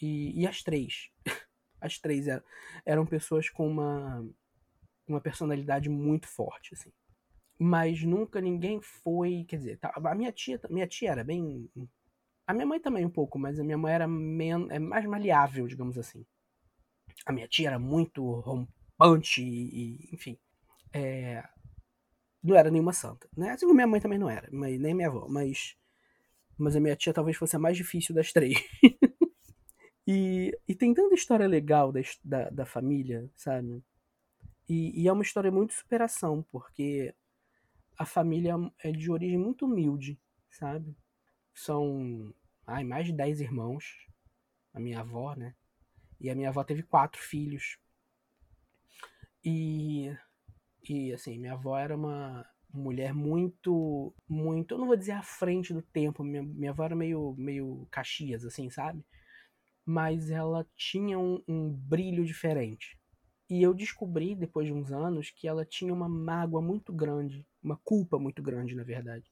E, 0.01 0.41
e 0.41 0.47
as 0.47 0.63
três. 0.63 1.09
As 1.81 1.97
três 1.97 2.27
eram, 2.27 2.43
eram 2.85 3.05
pessoas 3.05 3.49
com 3.49 3.65
uma, 3.65 4.29
uma 5.07 5.21
personalidade 5.21 5.87
muito 5.87 6.27
forte, 6.27 6.73
assim 6.73 6.91
mas 7.59 8.01
nunca 8.03 8.39
ninguém 8.39 8.79
foi, 8.81 9.43
quer 9.45 9.57
dizer, 9.57 9.77
tá, 9.79 9.91
a 9.93 10.15
minha 10.15 10.31
tia, 10.31 10.59
minha 10.69 10.87
tia 10.87 11.11
era 11.11 11.25
bem, 11.25 11.69
a 12.47 12.53
minha 12.53 12.65
mãe 12.65 12.79
também 12.79 13.05
um 13.05 13.09
pouco, 13.09 13.37
mas 13.37 13.59
a 13.59 13.63
minha 13.63 13.77
mãe 13.77 13.93
era 13.93 14.07
men, 14.07 14.67
é 14.71 14.79
mais 14.79 15.05
maleável, 15.05 15.67
digamos 15.67 15.97
assim. 15.97 16.25
A 17.25 17.33
minha 17.33 17.47
tia 17.49 17.67
era 17.67 17.77
muito 17.77 18.23
rompante 18.39 19.43
e, 19.43 20.09
enfim, 20.13 20.39
é, 20.93 21.43
não 22.41 22.55
era 22.55 22.71
nenhuma 22.71 22.93
santa, 22.93 23.27
né? 23.35 23.51
Assim 23.51 23.65
como 23.65 23.75
minha 23.75 23.87
mãe 23.87 23.99
também 23.99 24.17
não 24.17 24.29
era, 24.29 24.47
mas, 24.53 24.79
nem 24.79 24.93
minha 24.93 25.09
avó, 25.09 25.27
mas, 25.27 25.75
mas 26.57 26.77
a 26.77 26.79
minha 26.79 26.95
tia 26.95 27.13
talvez 27.13 27.35
fosse 27.35 27.57
a 27.57 27.59
mais 27.59 27.75
difícil 27.75 28.15
das 28.15 28.31
três. 28.31 28.57
e, 30.11 30.59
e 30.67 30.73
tem 30.73 30.91
tanta 30.91 31.13
história 31.13 31.47
legal 31.47 31.91
da, 31.91 31.99
da, 32.23 32.49
da 32.49 32.65
família, 32.65 33.29
sabe? 33.35 33.83
E, 34.67 35.03
e, 35.03 35.07
é 35.07 35.13
uma 35.13 35.21
história 35.21 35.51
muito 35.51 35.69
de 35.69 35.75
superação, 35.75 36.43
porque 36.51 37.13
a 37.95 38.07
família 38.07 38.55
é 38.83 38.91
de 38.91 39.11
origem 39.11 39.37
muito 39.37 39.67
humilde, 39.67 40.19
sabe? 40.49 40.97
São 41.53 42.33
ai, 42.65 42.83
mais 42.83 43.05
de 43.05 43.13
10 43.13 43.39
irmãos, 43.41 44.07
a 44.73 44.79
minha 44.79 45.01
avó, 45.01 45.35
né? 45.35 45.53
E 46.19 46.27
a 46.31 46.33
minha 46.33 46.49
avó 46.49 46.63
teve 46.63 46.81
quatro 46.81 47.21
filhos. 47.21 47.77
E, 49.45 50.11
e 50.89 51.13
assim, 51.13 51.37
minha 51.37 51.53
avó 51.53 51.77
era 51.77 51.95
uma 51.95 52.43
mulher 52.73 53.13
muito, 53.13 54.11
muito, 54.27 54.73
eu 54.73 54.79
não 54.79 54.87
vou 54.87 54.97
dizer 54.97 55.11
à 55.11 55.21
frente 55.21 55.71
do 55.71 55.83
tempo, 55.83 56.23
minha, 56.23 56.41
minha 56.41 56.71
avó 56.71 56.83
era 56.83 56.95
meio, 56.95 57.35
meio 57.37 57.87
caxias, 57.91 58.43
assim, 58.43 58.71
sabe? 58.71 59.05
Mas 59.91 60.29
ela 60.29 60.67
tinha 60.75 61.17
um, 61.17 61.43
um 61.47 61.67
brilho 61.67 62.23
diferente. 62.23 62.95
E 63.49 63.63
eu 63.63 63.73
descobri, 63.73 64.35
depois 64.35 64.67
de 64.67 64.71
uns 64.71 64.91
anos, 64.91 65.31
que 65.31 65.47
ela 65.47 65.65
tinha 65.65 65.91
uma 65.91 66.07
mágoa 66.07 66.61
muito 66.61 66.93
grande, 66.93 67.43
uma 67.63 67.75
culpa 67.83 68.19
muito 68.19 68.39
grande, 68.43 68.75
na 68.75 68.83
verdade. 68.83 69.31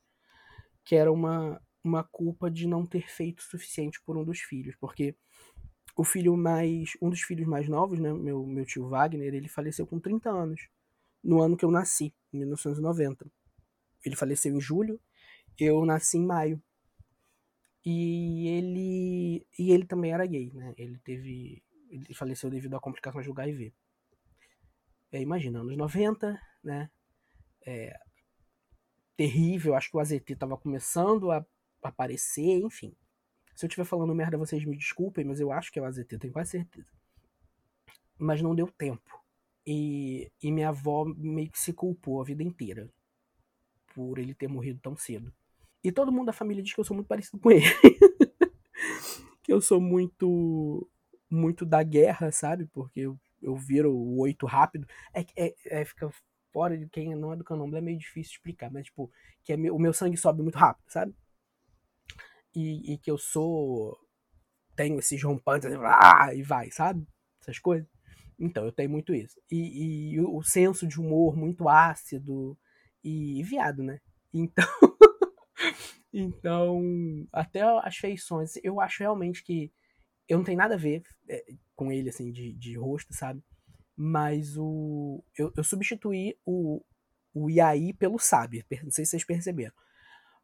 Que 0.83 0.95
era 0.95 1.11
uma, 1.11 1.61
uma 1.83 2.03
culpa 2.03 2.49
de 2.49 2.67
não 2.67 2.87
ter 2.87 3.07
feito 3.07 3.41
o 3.41 3.43
suficiente 3.43 4.01
por 4.03 4.17
um 4.17 4.23
dos 4.23 4.39
filhos. 4.39 4.75
Porque 4.77 5.15
o 5.95 6.03
filho 6.03 6.35
mais. 6.35 6.93
Um 6.99 7.11
dos 7.11 7.21
filhos 7.21 7.47
mais 7.47 7.69
novos, 7.69 7.99
né? 7.99 8.11
Meu, 8.11 8.43
meu 8.43 8.65
tio 8.65 8.89
Wagner, 8.89 9.35
ele 9.35 9.47
faleceu 9.47 9.85
com 9.85 9.99
30 9.99 10.31
anos. 10.31 10.67
No 11.23 11.39
ano 11.39 11.55
que 11.55 11.65
eu 11.65 11.69
nasci, 11.69 12.15
em 12.33 12.39
1990. 12.39 13.31
Ele 14.03 14.15
faleceu 14.15 14.57
em 14.57 14.59
julho, 14.59 14.99
eu 15.59 15.85
nasci 15.85 16.17
em 16.17 16.25
maio. 16.25 16.59
E 17.87 18.47
ele. 18.49 19.47
E 19.57 19.71
ele 19.71 19.85
também 19.85 20.11
era 20.11 20.25
gay, 20.25 20.51
né? 20.53 20.73
Ele 20.77 20.97
teve. 20.99 21.63
Ele 21.89 22.13
faleceu 22.13 22.49
devido 22.49 22.75
a 22.75 22.81
complicações 22.81 23.25
do 23.25 23.31
HIV 23.31 23.73
é, 25.11 25.21
imagina, 25.21 25.59
anos 25.59 25.75
90, 25.77 26.39
né? 26.63 26.89
É, 27.65 27.97
terrível, 29.15 29.75
acho 29.75 29.89
que 29.89 29.97
o 29.97 29.99
AZT 29.99 30.33
estava 30.33 30.57
começando 30.57 31.31
a 31.31 31.45
aparecer, 31.81 32.61
enfim. 32.61 32.95
Se 33.55 33.65
eu 33.65 33.67
estiver 33.67 33.85
falando 33.85 34.13
merda, 34.13 34.37
vocês 34.37 34.63
me 34.65 34.77
desculpem, 34.77 35.25
mas 35.25 35.39
eu 35.39 35.51
acho 35.51 35.71
que 35.71 35.79
é 35.79 35.81
o 35.81 35.85
AZT, 35.85 36.17
tenho 36.19 36.33
quase 36.33 36.51
certeza. 36.51 36.87
Mas 38.17 38.41
não 38.41 38.55
deu 38.55 38.67
tempo. 38.67 39.19
E, 39.65 40.31
e 40.41 40.51
minha 40.51 40.69
avó 40.69 41.05
meio 41.05 41.49
que 41.49 41.59
se 41.59 41.73
culpou 41.73 42.21
a 42.21 42.23
vida 42.23 42.43
inteira 42.43 42.89
por 43.93 44.19
ele 44.19 44.33
ter 44.33 44.47
morrido 44.47 44.79
tão 44.79 44.95
cedo. 44.95 45.33
E 45.83 45.91
todo 45.91 46.11
mundo 46.11 46.27
da 46.27 46.33
família 46.33 46.63
diz 46.63 46.73
que 46.73 46.79
eu 46.79 46.83
sou 46.85 46.95
muito 46.95 47.07
parecido 47.07 47.39
com 47.39 47.49
ele. 47.51 47.65
que 49.43 49.53
eu 49.53 49.61
sou 49.61 49.79
muito 49.79 50.89
muito 51.29 51.65
da 51.65 51.83
guerra, 51.83 52.31
sabe? 52.31 52.65
Porque 52.67 53.01
eu 53.01 53.19
eu 53.41 53.55
viro 53.55 53.93
o 53.93 54.19
oito 54.19 54.45
rápido. 54.45 54.87
É, 55.13 55.25
é, 55.35 55.55
é, 55.67 55.85
fica 55.85 56.09
fora 56.51 56.77
de 56.77 56.87
quem 56.89 57.15
não 57.15 57.33
é 57.33 57.35
do 57.35 57.43
candomblé, 57.43 57.79
é 57.79 57.81
meio 57.81 57.97
difícil 57.97 58.33
explicar, 58.33 58.71
mas 58.71 58.85
tipo, 58.85 59.11
que 59.43 59.53
é 59.53 59.57
meu, 59.57 59.75
o 59.75 59.79
meu 59.79 59.93
sangue 59.93 60.17
sobe 60.17 60.41
muito 60.41 60.57
rápido, 60.57 60.89
sabe? 60.89 61.15
E, 62.55 62.93
e 62.93 62.97
que 62.97 63.11
eu 63.11 63.17
sou. 63.17 63.97
Tenho 64.75 64.99
esses 64.99 65.21
rompantes, 65.23 65.69
ah, 65.83 66.33
e 66.33 66.43
vai, 66.43 66.69
sabe? 66.71 67.05
Essas 67.41 67.59
coisas. 67.59 67.87
Então, 68.39 68.63
eu 68.65 68.71
tenho 68.71 68.89
muito 68.89 69.13
isso. 69.13 69.39
E, 69.49 70.13
e 70.13 70.21
o, 70.21 70.37
o 70.37 70.43
senso 70.43 70.85
de 70.87 70.99
humor 70.99 71.35
muito 71.35 71.67
ácido 71.67 72.57
e, 73.03 73.39
e 73.39 73.43
viado, 73.43 73.81
né? 73.81 73.99
Então. 74.33 74.65
então, 76.13 76.81
até 77.31 77.61
as 77.61 77.97
feições, 77.97 78.53
eu 78.63 78.79
acho 78.79 78.99
realmente 78.99 79.43
que 79.43 79.71
eu 80.27 80.37
não 80.37 80.45
tenho 80.45 80.57
nada 80.57 80.75
a 80.75 80.77
ver 80.77 81.03
é, 81.29 81.45
com 81.75 81.91
ele, 81.91 82.09
assim, 82.09 82.31
de, 82.31 82.53
de 82.53 82.77
rosto, 82.77 83.13
sabe? 83.13 83.41
Mas 83.95 84.57
o. 84.57 85.23
Eu, 85.37 85.51
eu 85.55 85.63
substituí 85.63 86.37
o, 86.45 86.83
o 87.33 87.49
Yaí 87.49 87.93
pelo 87.93 88.19
Sabe. 88.19 88.65
Não 88.83 88.91
sei 88.91 89.05
se 89.05 89.11
vocês 89.11 89.23
perceberam. 89.23 89.73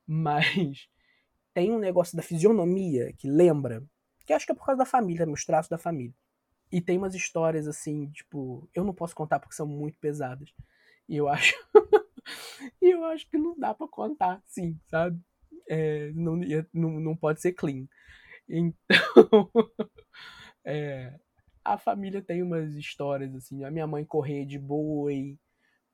Mas 0.07 0.87
tem 1.53 1.71
um 1.71 1.79
negócio 1.79 2.15
da 2.15 2.23
fisionomia 2.23 3.13
que 3.13 3.27
lembra. 3.27 3.83
Que 4.25 4.33
acho 4.33 4.45
que 4.45 4.51
é 4.51 4.55
por 4.55 4.65
causa 4.65 4.79
da 4.79 4.85
família, 4.85 5.25
meus 5.25 5.45
traços 5.45 5.69
da 5.69 5.77
família. 5.77 6.15
E 6.71 6.81
tem 6.81 6.97
umas 6.97 7.13
histórias 7.13 7.67
assim, 7.67 8.09
tipo, 8.09 8.67
eu 8.73 8.83
não 8.83 8.93
posso 8.93 9.13
contar 9.13 9.39
porque 9.39 9.53
são 9.55 9.67
muito 9.67 9.99
pesadas. 9.99 10.49
E 11.07 11.17
eu 11.17 11.27
acho. 11.27 11.53
e 12.81 12.89
eu 12.91 13.03
acho 13.05 13.29
que 13.29 13.37
não 13.37 13.57
dá 13.59 13.73
para 13.73 13.87
contar, 13.87 14.41
sim, 14.47 14.79
sabe? 14.87 15.21
É, 15.69 16.11
não, 16.13 16.35
não, 16.73 16.99
não 16.99 17.15
pode 17.15 17.41
ser 17.41 17.53
clean. 17.53 17.87
Então, 18.47 19.49
é, 20.65 21.17
a 21.63 21.77
família 21.77 22.21
tem 22.21 22.41
umas 22.43 22.75
histórias 22.75 23.33
assim. 23.35 23.63
A 23.63 23.71
minha 23.71 23.87
mãe 23.87 24.03
correr 24.05 24.45
de 24.45 24.59
boi 24.59 25.37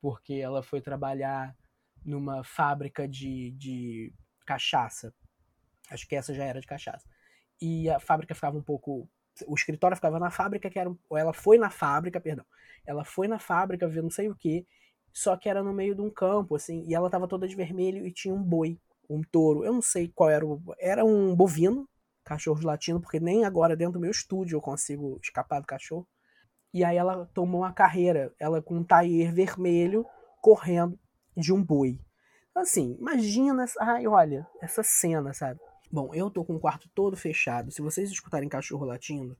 porque 0.00 0.34
ela 0.34 0.62
foi 0.62 0.80
trabalhar 0.80 1.54
numa 2.04 2.42
fábrica 2.42 3.06
de, 3.06 3.52
de 3.52 4.12
cachaça. 4.46 5.14
Acho 5.90 6.08
que 6.08 6.16
essa 6.16 6.34
já 6.34 6.44
era 6.44 6.60
de 6.60 6.66
cachaça. 6.66 7.06
E 7.60 7.90
a 7.90 8.00
fábrica 8.00 8.34
ficava 8.34 8.56
um 8.56 8.62
pouco. 8.62 9.08
O 9.46 9.54
escritório 9.54 9.96
ficava 9.96 10.18
na 10.18 10.30
fábrica, 10.30 10.70
que 10.70 10.78
era. 10.78 10.90
Ou 11.08 11.18
ela 11.18 11.32
foi 11.32 11.58
na 11.58 11.70
fábrica, 11.70 12.20
perdão. 12.20 12.44
Ela 12.86 13.04
foi 13.04 13.28
na 13.28 13.38
fábrica 13.38 13.88
ver 13.88 14.02
não 14.02 14.10
sei 14.10 14.28
o 14.28 14.34
que. 14.34 14.66
Só 15.12 15.36
que 15.36 15.48
era 15.48 15.62
no 15.62 15.72
meio 15.72 15.94
de 15.94 16.00
um 16.00 16.10
campo, 16.10 16.56
assim. 16.56 16.84
E 16.88 16.94
ela 16.94 17.10
tava 17.10 17.28
toda 17.28 17.46
de 17.46 17.56
vermelho 17.56 18.06
e 18.06 18.12
tinha 18.12 18.34
um 18.34 18.42
boi, 18.42 18.78
um 19.10 19.22
touro. 19.22 19.64
Eu 19.64 19.72
não 19.72 19.82
sei 19.82 20.08
qual 20.08 20.30
era 20.30 20.46
o. 20.46 20.62
Era 20.78 21.04
um 21.04 21.34
bovino, 21.34 21.88
cachorros 22.24 22.62
latindo, 22.62 23.00
porque 23.00 23.18
nem 23.18 23.44
agora 23.44 23.76
dentro 23.76 23.94
do 23.94 24.00
meu 24.00 24.10
estúdio 24.10 24.56
eu 24.56 24.60
consigo 24.60 25.18
escapar 25.22 25.60
do 25.60 25.66
cachorro. 25.66 26.06
E 26.72 26.84
aí 26.84 26.96
ela 26.96 27.26
tomou 27.34 27.62
uma 27.62 27.72
carreira, 27.72 28.32
ela 28.38 28.62
com 28.62 28.76
um 28.76 28.84
taier 28.84 29.34
vermelho, 29.34 30.06
correndo 30.40 30.98
de 31.36 31.52
um 31.52 31.62
boi. 31.62 31.98
Assim, 32.54 32.96
imagina, 33.00 33.64
ai, 33.80 34.06
olha, 34.06 34.46
essa 34.62 34.82
cena, 34.82 35.32
sabe? 35.32 35.58
Bom, 35.90 36.14
eu 36.14 36.30
tô 36.30 36.44
com 36.44 36.54
o 36.54 36.60
quarto 36.60 36.88
todo 36.94 37.16
fechado. 37.16 37.72
Se 37.72 37.82
vocês 37.82 38.10
escutarem 38.10 38.48
cachorro 38.48 38.84
latindo, 38.84 39.36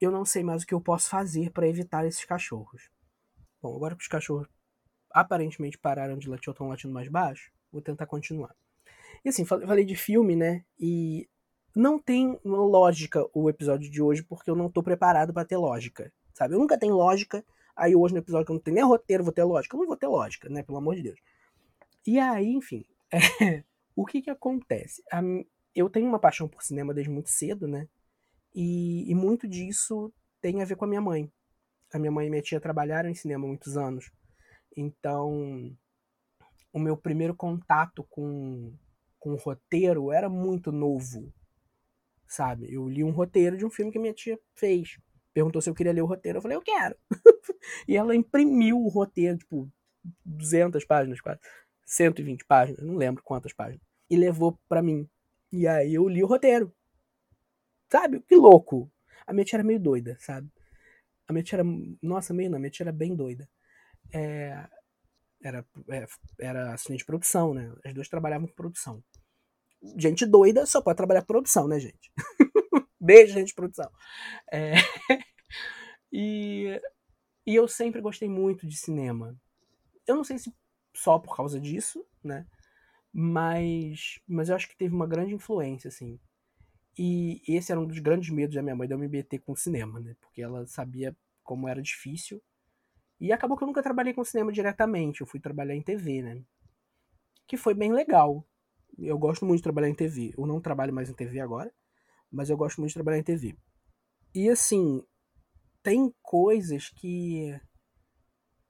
eu 0.00 0.10
não 0.10 0.24
sei 0.24 0.42
mais 0.42 0.64
o 0.64 0.66
que 0.66 0.74
eu 0.74 0.80
posso 0.80 1.08
fazer 1.08 1.50
para 1.52 1.68
evitar 1.68 2.04
esses 2.04 2.24
cachorros. 2.24 2.90
Bom, 3.60 3.76
agora 3.76 3.94
que 3.94 4.02
os 4.02 4.08
cachorros 4.08 4.48
aparentemente 5.12 5.78
pararam 5.78 6.18
de 6.18 6.28
latir 6.28 6.48
ou 6.48 6.52
estão 6.52 6.68
latindo 6.68 6.92
mais 6.92 7.08
baixo, 7.08 7.52
vou 7.72 7.80
tentar 7.82 8.06
continuar. 8.06 8.54
E 9.24 9.28
assim, 9.28 9.44
falei 9.44 9.84
de 9.84 9.96
filme, 9.96 10.36
né? 10.36 10.64
E 10.78 11.28
não 11.74 11.98
tem 11.98 12.38
lógica 12.44 13.26
o 13.32 13.48
episódio 13.48 13.90
de 13.90 14.02
hoje, 14.02 14.22
porque 14.22 14.50
eu 14.50 14.56
não 14.56 14.70
tô 14.70 14.82
preparado 14.82 15.32
para 15.32 15.44
ter 15.44 15.56
lógica, 15.56 16.12
sabe? 16.34 16.54
Eu 16.54 16.58
nunca 16.58 16.78
tenho 16.78 16.94
lógica, 16.94 17.44
aí 17.74 17.96
hoje 17.96 18.14
no 18.14 18.20
episódio 18.20 18.46
que 18.46 18.52
eu 18.52 18.54
não 18.54 18.60
tenho 18.62 18.74
nem 18.74 18.84
roteiro, 18.84 19.24
vou 19.24 19.32
ter 19.32 19.44
lógica. 19.44 19.76
Eu 19.76 19.80
não 19.80 19.86
vou 19.86 19.96
ter 19.96 20.06
lógica, 20.06 20.48
né? 20.48 20.62
Pelo 20.62 20.78
amor 20.78 20.96
de 20.96 21.02
Deus. 21.02 21.20
E 22.06 22.18
aí, 22.18 22.52
enfim, 22.52 22.84
é, 23.12 23.18
o 23.96 24.04
que 24.04 24.20
que 24.20 24.30
acontece? 24.30 25.02
A, 25.10 25.22
eu 25.74 25.88
tenho 25.88 26.08
uma 26.08 26.18
paixão 26.18 26.48
por 26.48 26.62
cinema 26.62 26.92
desde 26.92 27.10
muito 27.10 27.30
cedo, 27.30 27.66
né? 27.66 27.88
E, 28.54 29.10
e, 29.10 29.14
muito 29.14 29.48
disso 29.48 30.12
tem 30.40 30.60
a 30.60 30.64
ver 30.64 30.76
com 30.76 30.84
a 30.84 30.88
minha 30.88 31.00
mãe. 31.00 31.30
A 31.92 31.98
minha 31.98 32.12
mãe 32.12 32.26
e 32.26 32.30
minha 32.30 32.42
tia 32.42 32.60
trabalharam 32.60 33.08
em 33.08 33.14
cinema 33.14 33.44
há 33.44 33.48
muitos 33.48 33.76
anos. 33.76 34.10
Então, 34.76 35.74
o 36.72 36.78
meu 36.78 36.96
primeiro 36.96 37.34
contato 37.34 38.04
com, 38.08 38.72
com 39.18 39.32
o 39.32 39.36
roteiro 39.36 40.10
era 40.10 40.28
muito 40.28 40.72
novo, 40.72 41.32
sabe? 42.26 42.72
Eu 42.72 42.88
li 42.88 43.04
um 43.04 43.10
roteiro 43.10 43.56
de 43.56 43.66
um 43.66 43.70
filme 43.70 43.92
que 43.92 43.98
minha 43.98 44.14
tia 44.14 44.38
fez. 44.54 44.98
Perguntou 45.34 45.60
se 45.60 45.68
eu 45.68 45.74
queria 45.74 45.92
ler 45.92 46.02
o 46.02 46.06
roteiro. 46.06 46.38
Eu 46.38 46.42
falei, 46.42 46.56
eu 46.56 46.62
quero. 46.62 46.96
e 47.88 47.96
ela 47.96 48.14
imprimiu 48.14 48.78
o 48.78 48.88
roteiro, 48.88 49.38
tipo, 49.38 49.70
200 50.24 50.84
páginas 50.84 51.20
quase. 51.20 51.40
120 51.84 52.44
páginas, 52.46 52.82
não 52.82 52.96
lembro 52.96 53.22
quantas 53.22 53.52
páginas, 53.52 53.82
e 54.08 54.16
levou 54.16 54.58
para 54.68 54.82
mim. 54.82 55.08
E 55.52 55.66
aí 55.66 55.94
eu 55.94 56.08
li 56.08 56.22
o 56.22 56.26
roteiro. 56.26 56.74
Sabe? 57.90 58.20
Que 58.20 58.34
louco. 58.34 58.90
A 59.26 59.32
minha 59.32 59.44
tia 59.44 59.58
era 59.58 59.64
meio 59.64 59.78
doida, 59.78 60.16
sabe? 60.18 60.50
A 61.28 61.32
minha 61.32 61.42
tia 61.42 61.56
era. 61.56 61.64
Nossa, 62.00 62.32
meio 62.32 62.50
não, 62.50 62.56
a 62.56 62.60
minha 62.60 62.70
tia 62.70 62.84
era 62.84 62.92
bem 62.92 63.14
doida. 63.14 63.48
É, 64.12 64.66
era, 65.42 65.66
é, 65.88 66.06
era 66.38 66.72
assistente 66.72 66.98
de 66.98 67.04
produção, 67.04 67.52
né? 67.54 67.72
As 67.84 67.92
duas 67.92 68.08
trabalhavam 68.08 68.46
com 68.46 68.54
produção. 68.54 69.02
Gente 69.96 70.24
doida 70.24 70.64
só 70.64 70.80
pode 70.80 70.96
trabalhar 70.96 71.22
com 71.22 71.26
produção, 71.26 71.66
né, 71.66 71.80
gente? 71.80 72.12
Beijo, 73.00 73.32
gente 73.32 73.48
de 73.48 73.54
produção. 73.54 73.90
É, 74.50 74.74
e, 76.12 76.80
e 77.46 77.54
eu 77.54 77.66
sempre 77.66 78.00
gostei 78.00 78.28
muito 78.28 78.66
de 78.66 78.76
cinema. 78.76 79.36
Eu 80.06 80.16
não 80.16 80.24
sei 80.24 80.38
se 80.38 80.54
só 80.94 81.18
por 81.18 81.34
causa 81.36 81.60
disso, 81.60 82.04
né? 82.22 82.46
Mas, 83.12 84.20
mas 84.26 84.48
eu 84.48 84.56
acho 84.56 84.68
que 84.68 84.76
teve 84.76 84.94
uma 84.94 85.06
grande 85.06 85.34
influência, 85.34 85.88
assim. 85.88 86.18
E 86.96 87.42
esse 87.48 87.72
era 87.72 87.80
um 87.80 87.86
dos 87.86 87.98
grandes 87.98 88.30
medos 88.30 88.54
da 88.54 88.62
minha 88.62 88.76
mãe 88.76 88.86
de 88.86 88.94
eu 88.94 88.98
me 88.98 89.08
meter 89.08 89.38
com 89.40 89.52
o 89.52 89.56
cinema, 89.56 89.98
né? 89.98 90.14
Porque 90.20 90.42
ela 90.42 90.66
sabia 90.66 91.16
como 91.42 91.68
era 91.68 91.80
difícil. 91.82 92.42
E 93.22 93.30
acabou 93.32 93.56
que 93.56 93.62
eu 93.62 93.68
nunca 93.68 93.84
trabalhei 93.84 94.12
com 94.12 94.24
cinema 94.24 94.50
diretamente, 94.50 95.20
eu 95.20 95.26
fui 95.28 95.38
trabalhar 95.38 95.76
em 95.76 95.80
TV, 95.80 96.22
né? 96.22 96.42
Que 97.46 97.56
foi 97.56 97.72
bem 97.72 97.92
legal. 97.92 98.44
Eu 98.98 99.16
gosto 99.16 99.46
muito 99.46 99.58
de 99.58 99.62
trabalhar 99.62 99.88
em 99.88 99.94
TV. 99.94 100.34
Eu 100.36 100.44
não 100.44 100.60
trabalho 100.60 100.92
mais 100.92 101.08
em 101.08 101.14
TV 101.14 101.38
agora, 101.38 101.72
mas 102.32 102.50
eu 102.50 102.56
gosto 102.56 102.78
muito 102.78 102.88
de 102.88 102.94
trabalhar 102.94 103.18
em 103.18 103.22
TV. 103.22 103.56
E 104.34 104.50
assim, 104.50 105.04
tem 105.84 106.12
coisas 106.20 106.88
que 106.88 107.56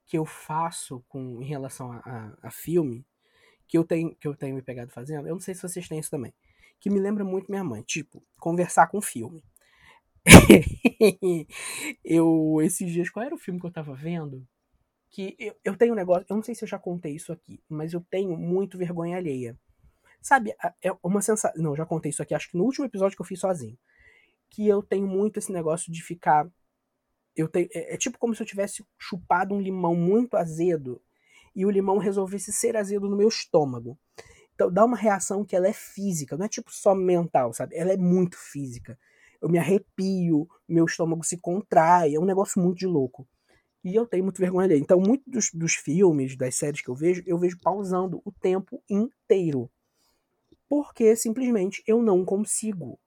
que 0.04 0.18
eu 0.18 0.26
faço 0.26 1.02
com 1.08 1.40
em 1.40 1.46
relação 1.46 1.90
a, 1.90 2.02
a, 2.04 2.48
a, 2.48 2.50
filme 2.50 3.06
que 3.66 3.78
eu 3.78 3.84
tenho 3.84 4.14
que 4.16 4.28
eu 4.28 4.36
tenho 4.36 4.54
me 4.54 4.60
pegado 4.60 4.92
fazendo. 4.92 5.26
Eu 5.26 5.32
não 5.34 5.40
sei 5.40 5.54
se 5.54 5.62
vocês 5.62 5.88
têm 5.88 5.98
isso 5.98 6.10
também, 6.10 6.34
que 6.78 6.90
me 6.90 7.00
lembra 7.00 7.24
muito 7.24 7.50
minha 7.50 7.64
mãe, 7.64 7.82
tipo 7.82 8.22
conversar 8.38 8.88
com 8.88 9.00
filme. 9.00 9.42
eu 12.04 12.60
esses 12.62 12.90
dias 12.90 13.10
qual 13.10 13.24
era 13.26 13.34
o 13.34 13.38
filme 13.38 13.60
que 13.60 13.66
eu 13.66 13.72
tava 13.72 13.94
vendo? 13.94 14.46
Que 15.10 15.36
eu, 15.38 15.54
eu 15.64 15.76
tenho 15.76 15.92
um 15.92 15.96
negócio, 15.96 16.26
eu 16.28 16.36
não 16.36 16.42
sei 16.42 16.54
se 16.54 16.64
eu 16.64 16.68
já 16.68 16.78
contei 16.78 17.14
isso 17.14 17.32
aqui, 17.32 17.60
mas 17.68 17.92
eu 17.92 18.00
tenho 18.10 18.36
muito 18.36 18.78
vergonha 18.78 19.16
alheia. 19.16 19.58
Sabe, 20.22 20.54
é 20.82 20.92
uma 21.02 21.20
sensação. 21.20 21.60
Não, 21.60 21.74
já 21.76 21.84
contei 21.84 22.10
isso 22.10 22.22
aqui, 22.22 22.34
acho 22.34 22.50
que 22.50 22.56
no 22.56 22.64
último 22.64 22.86
episódio 22.86 23.16
que 23.16 23.22
eu 23.22 23.26
fiz 23.26 23.40
sozinho. 23.40 23.76
Que 24.50 24.68
eu 24.68 24.82
tenho 24.82 25.06
muito 25.06 25.38
esse 25.38 25.52
negócio 25.52 25.92
de 25.92 26.02
ficar. 26.02 26.48
Eu 27.36 27.48
tenho, 27.48 27.68
é, 27.74 27.94
é 27.94 27.96
tipo 27.96 28.18
como 28.18 28.34
se 28.34 28.42
eu 28.42 28.46
tivesse 28.46 28.84
chupado 28.98 29.54
um 29.54 29.60
limão 29.60 29.96
muito 29.96 30.36
azedo 30.36 31.02
e 31.54 31.66
o 31.66 31.70
limão 31.70 31.98
resolvesse 31.98 32.52
ser 32.52 32.76
azedo 32.76 33.08
no 33.08 33.16
meu 33.16 33.28
estômago. 33.28 33.98
Então 34.54 34.72
dá 34.72 34.84
uma 34.84 34.96
reação 34.96 35.44
que 35.44 35.56
ela 35.56 35.68
é 35.68 35.72
física, 35.72 36.36
não 36.36 36.46
é 36.46 36.48
tipo 36.48 36.70
só 36.72 36.94
mental, 36.94 37.52
sabe? 37.52 37.76
Ela 37.76 37.92
é 37.92 37.96
muito 37.96 38.36
física. 38.38 38.98
Eu 39.42 39.48
me 39.48 39.58
arrepio, 39.58 40.48
meu 40.68 40.86
estômago 40.86 41.24
se 41.24 41.36
contrai, 41.36 42.14
é 42.14 42.20
um 42.20 42.24
negócio 42.24 42.62
muito 42.62 42.78
de 42.78 42.86
louco. 42.86 43.28
E 43.84 43.94
eu 43.94 44.06
tenho 44.06 44.22
muito 44.22 44.38
vergonha 44.38 44.68
dele. 44.68 44.80
Então, 44.80 45.00
muitos 45.00 45.26
dos, 45.26 45.50
dos 45.52 45.74
filmes, 45.74 46.36
das 46.36 46.54
séries 46.54 46.80
que 46.80 46.88
eu 46.88 46.94
vejo, 46.94 47.22
eu 47.26 47.36
vejo 47.36 47.58
pausando 47.60 48.22
o 48.24 48.30
tempo 48.30 48.80
inteiro 48.88 49.68
porque 50.72 51.14
simplesmente 51.14 51.82
eu 51.86 52.02
não 52.02 52.24
consigo. 52.24 52.98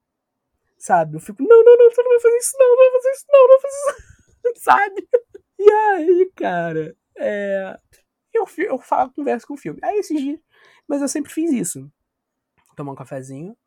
Sabe? 0.78 1.15
Eu 1.15 1.19
fico, 1.19 1.41
não, 1.41 1.63
não, 1.63 1.76
não, 1.76 1.89
você 1.89 2.04
não 2.04 2.12
vai 2.12 2.19
fazer 2.19 2.38
isso, 2.38 2.58
não, 2.60 2.69
não 2.69 2.78
vai 2.78 2.91
fazer 2.91 3.12
isso, 3.12 3.26
não, 3.28 3.41
não 3.41 3.48
vai 3.48 3.60
fazer 3.60 3.78
isso, 3.80 4.62
sabe? 4.63 5.10
E 5.58 5.71
aí, 5.71 6.32
cara, 6.36 6.95
é. 7.17 7.80
Eu, 8.32 8.45
eu 8.58 8.78
falo, 8.78 9.12
converso 9.13 9.48
com 9.48 9.56
o 9.56 9.58
filme. 9.58 9.80
Aí 9.82 9.98
esses 9.98 10.15
dias. 10.15 10.39
Mas 10.88 11.02
eu 11.02 11.08
sempre 11.08 11.34
fiz 11.34 11.52
isso. 11.52 11.91
Tomar 12.76 12.91
um 12.91 12.95
cafezinho. 12.95 13.58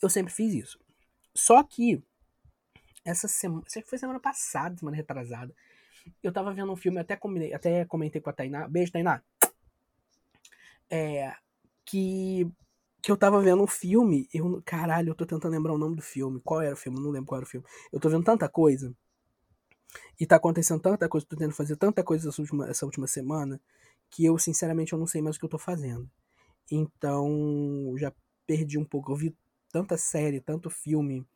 Eu 0.00 0.08
sempre 0.08 0.32
fiz 0.32 0.54
isso. 0.54 0.80
Só 1.38 1.62
que. 1.62 2.02
Essa 3.04 3.28
semana. 3.28 3.62
Sei 3.68 3.82
que 3.82 3.88
foi 3.88 3.98
semana 3.98 4.20
passada, 4.20 4.76
semana 4.76 4.96
retrasada. 4.96 5.54
Eu 6.22 6.32
tava 6.32 6.52
vendo 6.52 6.72
um 6.72 6.76
filme, 6.76 6.98
até, 6.98 7.16
combinei, 7.16 7.52
até 7.54 7.84
comentei 7.84 8.20
com 8.20 8.30
a 8.30 8.32
Tainá. 8.32 8.68
Beijo, 8.68 8.92
Tainá. 8.92 9.22
É. 10.90 11.34
Que 11.84 12.50
que 13.00 13.12
eu 13.12 13.16
tava 13.16 13.40
vendo 13.40 13.62
um 13.62 13.66
filme, 13.66 14.28
eu, 14.34 14.60
caralho, 14.64 15.10
eu 15.10 15.14
tô 15.14 15.24
tentando 15.24 15.52
lembrar 15.52 15.72
o 15.72 15.78
nome 15.78 15.96
do 15.96 16.02
filme. 16.02 16.40
Qual 16.44 16.60
era 16.60 16.74
o 16.74 16.76
filme? 16.76 17.00
Não 17.00 17.10
lembro 17.10 17.28
qual 17.28 17.38
era 17.38 17.46
o 17.46 17.48
filme. 17.48 17.66
Eu 17.92 18.00
tô 18.00 18.08
vendo 18.08 18.24
tanta 18.24 18.48
coisa. 18.48 18.92
E 20.20 20.26
tá 20.26 20.36
acontecendo 20.36 20.80
tanta 20.80 21.08
coisa, 21.08 21.26
tô 21.26 21.36
tentando 21.36 21.54
fazer 21.54 21.76
tanta 21.76 22.02
coisa 22.02 22.28
essa 22.28 22.42
última, 22.42 22.68
essa 22.68 22.84
última 22.84 23.06
semana, 23.06 23.60
que 24.10 24.24
eu, 24.24 24.36
sinceramente, 24.38 24.92
eu 24.92 24.98
não 24.98 25.06
sei 25.06 25.22
mais 25.22 25.36
o 25.36 25.38
que 25.38 25.44
eu 25.44 25.48
tô 25.48 25.58
fazendo. 25.58 26.10
Então, 26.70 27.94
já 27.96 28.12
perdi 28.46 28.78
um 28.78 28.84
pouco. 28.84 29.12
Eu 29.12 29.16
vi 29.16 29.36
tanta 29.70 29.96
série, 29.96 30.40
tanto 30.40 30.70
filme. 30.70 31.26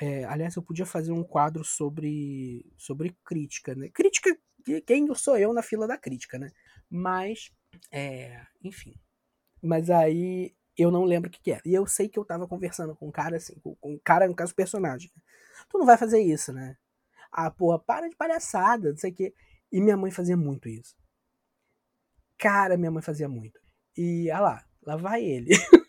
É, 0.00 0.24
aliás, 0.24 0.56
eu 0.56 0.62
podia 0.62 0.86
fazer 0.86 1.12
um 1.12 1.22
quadro 1.22 1.64
sobre, 1.64 2.64
sobre 2.78 3.16
crítica, 3.24 3.74
né? 3.74 3.88
Crítica, 3.90 4.36
quem 4.86 5.12
sou 5.14 5.36
eu 5.36 5.52
na 5.52 5.62
fila 5.62 5.86
da 5.86 5.98
crítica, 5.98 6.38
né? 6.38 6.50
Mas, 6.88 7.50
é, 7.92 8.42
enfim. 8.62 8.94
Mas 9.62 9.90
aí 9.90 10.54
eu 10.76 10.90
não 10.90 11.04
lembro 11.04 11.28
o 11.28 11.32
que, 11.32 11.40
que 11.40 11.52
era. 11.52 11.62
E 11.64 11.74
eu 11.74 11.86
sei 11.86 12.08
que 12.08 12.18
eu 12.18 12.24
tava 12.24 12.48
conversando 12.48 12.96
com 12.96 13.08
um 13.08 13.12
cara 13.12 13.36
assim, 13.36 13.58
com, 13.60 13.74
com 13.76 13.94
um 13.94 14.00
cara, 14.02 14.26
no 14.26 14.34
caso, 14.34 14.54
personagem. 14.54 15.10
Tu 15.68 15.78
não 15.78 15.86
vai 15.86 15.98
fazer 15.98 16.20
isso, 16.20 16.52
né? 16.52 16.76
Ah, 17.30 17.50
porra, 17.50 17.78
para 17.78 18.08
de 18.08 18.16
palhaçada, 18.16 18.90
não 18.90 18.96
sei 18.96 19.10
o 19.10 19.14
quê. 19.14 19.34
E 19.70 19.80
minha 19.80 19.96
mãe 19.96 20.10
fazia 20.10 20.36
muito 20.36 20.68
isso. 20.68 20.96
Cara, 22.38 22.76
minha 22.76 22.90
mãe 22.90 23.02
fazia 23.02 23.28
muito. 23.28 23.60
E, 23.96 24.30
ah 24.30 24.40
lá, 24.40 24.64
lá 24.82 24.96
vai 24.96 25.22
ele. 25.22 25.50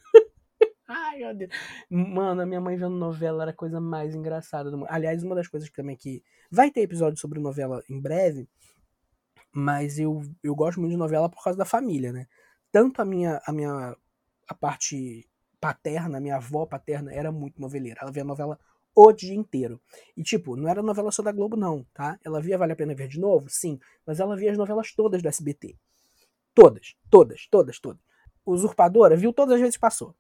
Mano, 1.90 2.42
a 2.42 2.46
minha 2.46 2.62
mãe 2.62 2.76
vendo 2.76 2.96
novela 2.96 3.44
era 3.44 3.52
a 3.52 3.56
coisa 3.56 3.80
mais 3.80 4.16
engraçada 4.16 4.70
do 4.72 4.78
mundo. 4.78 4.88
Aliás, 4.90 5.24
uma 5.24 5.36
das 5.36 5.48
coisas 5.48 5.70
que 5.70 5.76
também 5.76 5.96
que. 5.96 6.24
Vai 6.50 6.72
ter 6.72 6.82
episódio 6.82 7.20
sobre 7.20 7.40
novela 7.40 7.84
em 7.90 8.00
breve. 8.00 8.48
Mas 9.54 10.00
eu, 10.00 10.22
eu 10.42 10.56
gosto 10.56 10.80
muito 10.80 10.92
de 10.92 10.98
novela 10.98 11.30
por 11.30 11.44
causa 11.44 11.58
da 11.58 11.66
família, 11.66 12.14
né? 12.14 12.28
Tanto 12.72 13.02
a 13.02 13.06
minha, 13.06 13.42
a 13.46 13.52
minha 13.52 13.96
a 14.48 14.54
parte 14.54 15.28
paterna, 15.60 16.20
minha 16.20 16.38
avó 16.38 16.66
paterna, 16.66 17.14
era 17.14 17.32
muito 17.32 17.60
noveleira. 17.60 18.00
Ela 18.02 18.12
via 18.12 18.24
novela 18.24 18.60
o 18.96 19.12
dia 19.12 19.34
inteiro. 19.34 19.80
E, 20.16 20.24
tipo, 20.24 20.56
não 20.56 20.68
era 20.68 20.82
novela 20.82 21.12
só 21.12 21.22
da 21.22 21.32
Globo, 21.32 21.56
não, 21.56 21.86
tá? 21.94 22.20
Ela 22.24 22.42
via 22.42 22.58
Vale 22.58 22.74
a 22.74 22.76
Pena 22.76 22.94
Ver 22.94 23.08
de 23.08 23.20
Novo? 23.20 23.48
Sim. 23.50 23.80
Mas 24.06 24.20
ela 24.20 24.36
via 24.36 24.52
as 24.52 24.58
novelas 24.58 24.94
todas 24.94 25.22
do 25.22 25.28
SBT. 25.28 25.78
Todas, 26.54 26.96
todas, 27.10 27.48
todas, 27.50 27.80
todas. 27.80 28.02
Usurpadora, 28.46 29.16
viu 29.16 29.32
todas 29.32 29.56
as 29.56 29.62
vezes 29.62 29.78
passou. 29.78 30.16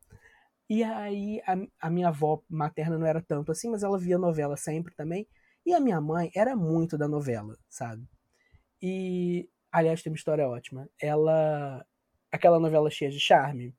E 0.72 0.86
aí, 0.86 1.42
a, 1.46 1.88
a 1.88 1.90
minha 1.90 2.08
avó 2.08 2.42
materna 2.50 2.98
não 2.98 3.06
era 3.06 3.22
tanto 3.22 3.52
assim, 3.52 3.70
mas 3.70 3.84
ela 3.84 4.00
via 4.00 4.18
novela 4.18 4.56
sempre 4.56 4.96
também. 4.96 5.28
E 5.66 5.74
a 5.74 5.82
minha 5.82 6.00
mãe 6.00 6.32
era 6.34 6.56
muito 6.56 6.98
da 6.98 7.10
novela, 7.10 7.58
sabe? 7.68 8.08
E, 8.82 9.50
aliás, 9.70 10.02
tem 10.02 10.10
uma 10.10 10.16
história 10.16 10.48
ótima. 10.48 10.90
Ela. 10.98 11.86
Aquela 12.32 12.58
novela 12.58 12.90
cheia 12.90 13.12
de 13.12 13.20
charme, 13.20 13.76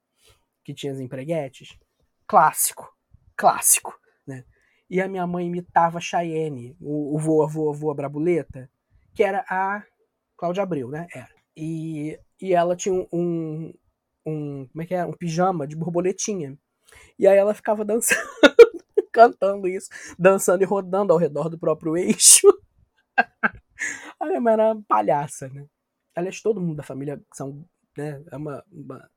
que 0.63 0.75
tinha 0.75 0.93
as 0.93 1.01
empreguetes. 1.01 1.79
Clássico. 2.27 2.95
Clássico, 3.39 3.99
né? 4.27 4.45
E 4.91 5.01
a 5.01 5.09
minha 5.09 5.27
mãe 5.27 5.47
imitava 5.47 5.99
Cheyenne, 5.99 6.77
o, 6.79 7.17
o 7.17 7.19
voa, 7.19 7.49
voa, 7.49 7.73
voa 7.73 7.95
brabuleta, 7.95 8.71
que 9.15 9.23
era 9.23 9.43
a 9.49 9.83
Cláudia 10.37 10.63
Abreu, 10.63 10.91
né? 10.91 11.07
Era. 11.15 11.31
E, 11.57 12.21
e 12.39 12.53
ela 12.53 12.77
tinha 12.77 12.95
um, 13.11 13.73
um, 14.27 14.67
como 14.67 14.83
é 14.83 14.85
que 14.85 14.95
é? 14.95 15.07
Um 15.07 15.15
pijama 15.15 15.67
de 15.67 15.75
borboletinha. 15.75 16.59
E 17.19 17.27
aí 17.27 17.37
ela 17.37 17.55
ficava 17.55 17.85
dançando, 17.85 18.21
cantando 19.13 19.69
isso, 19.69 19.89
dançando 20.19 20.63
e 20.63 20.67
rodando 20.67 21.13
ao 21.13 21.19
redor 21.19 21.49
do 21.49 21.59
próprio 21.59 21.97
eixo. 21.97 22.49
a 24.19 24.27
minha 24.27 24.41
mãe 24.41 24.55
era 24.55 24.77
palhaça, 24.89 25.49
né? 25.49 25.67
Aliás, 26.15 26.41
todo 26.41 26.61
mundo 26.61 26.77
da 26.77 26.83
família 26.83 27.21
são, 27.33 27.65
né? 27.97 28.23
É 28.31 28.37
uma, 28.37 28.65
uma 28.71 29.11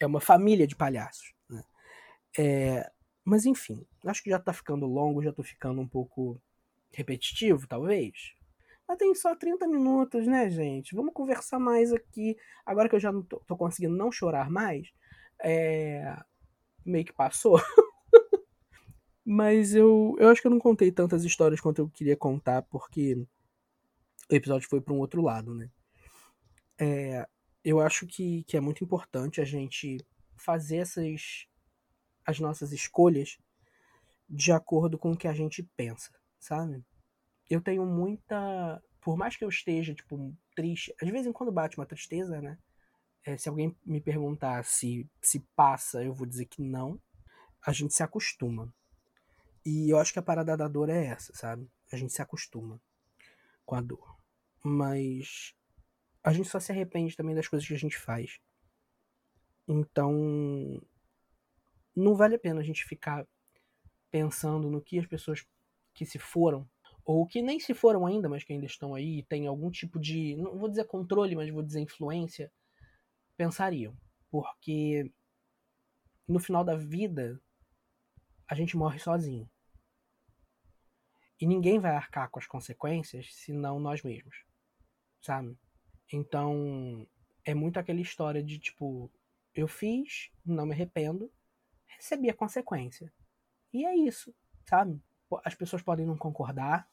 é 0.00 0.06
uma 0.06 0.20
família 0.20 0.66
de 0.66 0.76
palhaços. 0.76 1.32
Né? 1.48 1.62
É, 2.38 2.90
mas 3.24 3.46
enfim, 3.46 3.86
acho 4.06 4.22
que 4.22 4.30
já 4.30 4.38
tá 4.38 4.52
ficando 4.52 4.86
longo, 4.86 5.22
já 5.22 5.32
tô 5.32 5.42
ficando 5.42 5.80
um 5.80 5.88
pouco 5.88 6.40
repetitivo, 6.92 7.66
talvez. 7.66 8.34
Mas 8.86 8.98
tem 8.98 9.14
só 9.14 9.34
30 9.34 9.66
minutos, 9.68 10.26
né, 10.26 10.50
gente? 10.50 10.94
Vamos 10.94 11.14
conversar 11.14 11.58
mais 11.58 11.92
aqui. 11.92 12.36
Agora 12.66 12.88
que 12.88 12.96
eu 12.96 13.00
já 13.00 13.12
não 13.12 13.22
tô, 13.22 13.40
tô 13.46 13.56
conseguindo 13.56 13.96
não 13.96 14.10
chorar 14.10 14.50
mais, 14.50 14.92
é, 15.42 16.16
meio 16.84 17.04
que 17.04 17.12
passou. 17.12 17.60
Mas 19.24 19.74
eu, 19.74 20.16
eu 20.18 20.28
acho 20.28 20.40
que 20.40 20.46
eu 20.46 20.50
não 20.50 20.58
contei 20.58 20.90
tantas 20.90 21.24
histórias 21.24 21.60
quanto 21.60 21.78
eu 21.78 21.88
queria 21.88 22.16
contar, 22.16 22.62
porque 22.62 23.14
o 24.30 24.34
episódio 24.34 24.68
foi 24.68 24.80
para 24.80 24.92
um 24.92 24.98
outro 24.98 25.22
lado, 25.22 25.54
né? 25.54 25.70
É, 26.78 27.26
eu 27.64 27.80
acho 27.80 28.06
que, 28.06 28.42
que 28.44 28.56
é 28.56 28.60
muito 28.60 28.82
importante 28.82 29.40
a 29.40 29.44
gente 29.44 29.98
fazer 30.36 30.78
essas 30.78 31.46
as 32.24 32.38
nossas 32.38 32.72
escolhas 32.72 33.36
de 34.28 34.52
acordo 34.52 34.96
com 34.96 35.12
o 35.12 35.16
que 35.16 35.28
a 35.28 35.34
gente 35.34 35.62
pensa, 35.76 36.10
sabe? 36.38 36.84
Eu 37.50 37.60
tenho 37.60 37.84
muita, 37.84 38.82
por 39.00 39.16
mais 39.16 39.36
que 39.36 39.44
eu 39.44 39.48
esteja 39.48 39.94
tipo 39.94 40.34
triste, 40.54 40.94
às 41.02 41.08
vezes 41.08 41.26
em 41.26 41.32
quando 41.32 41.52
bate 41.52 41.76
uma 41.76 41.86
tristeza, 41.86 42.40
né? 42.40 42.58
É, 43.24 43.36
se 43.36 43.48
alguém 43.48 43.76
me 43.84 44.00
perguntar 44.00 44.64
se 44.64 45.08
se 45.20 45.40
passa, 45.54 46.02
eu 46.02 46.12
vou 46.12 46.26
dizer 46.26 46.46
que 46.46 46.62
não. 46.62 47.00
A 47.64 47.72
gente 47.72 47.94
se 47.94 48.02
acostuma. 48.02 48.72
E 49.64 49.90
eu 49.90 49.98
acho 49.98 50.12
que 50.12 50.18
a 50.18 50.22
parada 50.22 50.56
da 50.56 50.66
dor 50.66 50.88
é 50.88 51.06
essa, 51.06 51.32
sabe? 51.34 51.70
A 51.92 51.96
gente 51.96 52.12
se 52.12 52.20
acostuma 52.20 52.80
com 53.64 53.76
a 53.76 53.80
dor. 53.80 54.16
Mas 54.64 55.54
a 56.22 56.32
gente 56.32 56.48
só 56.48 56.58
se 56.58 56.72
arrepende 56.72 57.16
também 57.16 57.34
das 57.34 57.46
coisas 57.46 57.66
que 57.66 57.74
a 57.74 57.78
gente 57.78 57.96
faz. 57.96 58.40
Então, 59.68 60.12
não 61.94 62.14
vale 62.14 62.34
a 62.34 62.38
pena 62.38 62.60
a 62.60 62.64
gente 62.64 62.84
ficar 62.84 63.26
pensando 64.10 64.68
no 64.68 64.82
que 64.82 64.98
as 64.98 65.06
pessoas 65.06 65.46
que 65.94 66.04
se 66.04 66.18
foram, 66.18 66.68
ou 67.04 67.26
que 67.26 67.42
nem 67.42 67.58
se 67.58 67.74
foram 67.74 68.06
ainda, 68.06 68.28
mas 68.28 68.44
que 68.44 68.52
ainda 68.52 68.66
estão 68.66 68.94
aí, 68.94 69.22
têm 69.24 69.46
algum 69.46 69.70
tipo 69.70 69.98
de, 69.98 70.36
não 70.36 70.58
vou 70.58 70.68
dizer 70.68 70.84
controle, 70.84 71.34
mas 71.34 71.50
vou 71.50 71.62
dizer 71.62 71.80
influência, 71.80 72.52
pensariam. 73.36 73.96
Porque 74.30 75.10
no 76.26 76.38
final 76.38 76.64
da 76.64 76.76
vida, 76.76 77.40
a 78.48 78.54
gente 78.54 78.76
morre 78.76 78.98
sozinho. 78.98 79.48
E 81.40 81.46
ninguém 81.46 81.80
vai 81.80 81.94
arcar 81.94 82.30
com 82.30 82.38
as 82.38 82.46
consequências 82.46 83.34
senão 83.34 83.80
nós 83.80 84.02
mesmos. 84.02 84.44
Sabe? 85.20 85.58
Então, 86.12 87.06
é 87.44 87.54
muito 87.54 87.78
aquela 87.78 88.00
história 88.00 88.42
de 88.42 88.58
tipo, 88.58 89.10
eu 89.54 89.66
fiz, 89.66 90.30
não 90.44 90.66
me 90.66 90.72
arrependo, 90.72 91.32
recebi 91.86 92.30
a 92.30 92.34
consequência. 92.34 93.12
E 93.72 93.84
é 93.84 93.96
isso, 93.96 94.34
sabe? 94.64 95.02
As 95.44 95.54
pessoas 95.54 95.82
podem 95.82 96.06
não 96.06 96.16
concordar, 96.16 96.88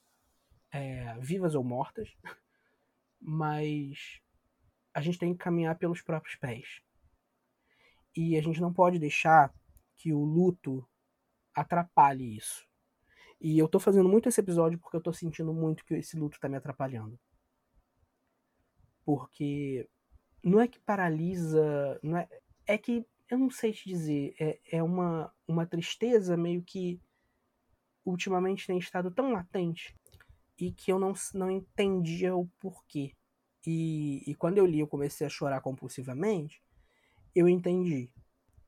é, 0.71 1.17
vivas 1.19 1.55
ou 1.55 1.63
mortas, 1.63 2.09
mas 3.19 4.21
a 4.99 5.01
gente 5.01 5.17
tem 5.17 5.33
que 5.33 5.41
caminhar 5.41 5.77
pelos 5.77 6.01
próprios 6.01 6.35
pés. 6.35 6.81
E 8.15 8.37
a 8.37 8.41
gente 8.41 8.59
não 8.59 8.73
pode 8.73 8.99
deixar 8.99 9.53
que 9.95 10.11
o 10.11 10.23
luto 10.23 10.85
atrapalhe 11.55 12.35
isso. 12.35 12.67
E 13.39 13.57
eu 13.57 13.69
tô 13.69 13.79
fazendo 13.79 14.09
muito 14.09 14.27
esse 14.27 14.41
episódio 14.41 14.77
porque 14.77 14.97
eu 14.97 15.01
tô 15.01 15.13
sentindo 15.13 15.53
muito 15.53 15.85
que 15.85 15.93
esse 15.93 16.19
luto 16.19 16.37
tá 16.37 16.49
me 16.49 16.57
atrapalhando. 16.57 17.17
Porque 19.05 19.87
não 20.43 20.59
é 20.59 20.67
que 20.67 20.79
paralisa, 20.81 21.97
não 22.03 22.17
é, 22.17 22.27
é 22.67 22.77
que 22.77 23.05
eu 23.29 23.37
não 23.37 23.49
sei 23.49 23.71
te 23.71 23.87
dizer, 23.87 24.35
é, 24.37 24.59
é 24.69 24.83
uma, 24.83 25.33
uma 25.47 25.65
tristeza 25.65 26.35
meio 26.35 26.61
que 26.61 26.99
ultimamente 28.03 28.67
tem 28.67 28.77
estado 28.77 29.11
tão 29.11 29.31
latente 29.31 29.95
e 30.59 30.73
que 30.73 30.91
eu 30.91 30.99
não, 30.99 31.13
não 31.33 31.49
entendia 31.49 32.35
o 32.35 32.47
porquê. 32.59 33.15
E, 33.65 34.23
e 34.29 34.35
quando 34.35 34.57
eu 34.57 34.65
li, 34.65 34.79
eu 34.79 34.87
comecei 34.87 35.27
a 35.27 35.29
chorar 35.29 35.61
compulsivamente, 35.61 36.61
eu 37.35 37.47
entendi. 37.47 38.09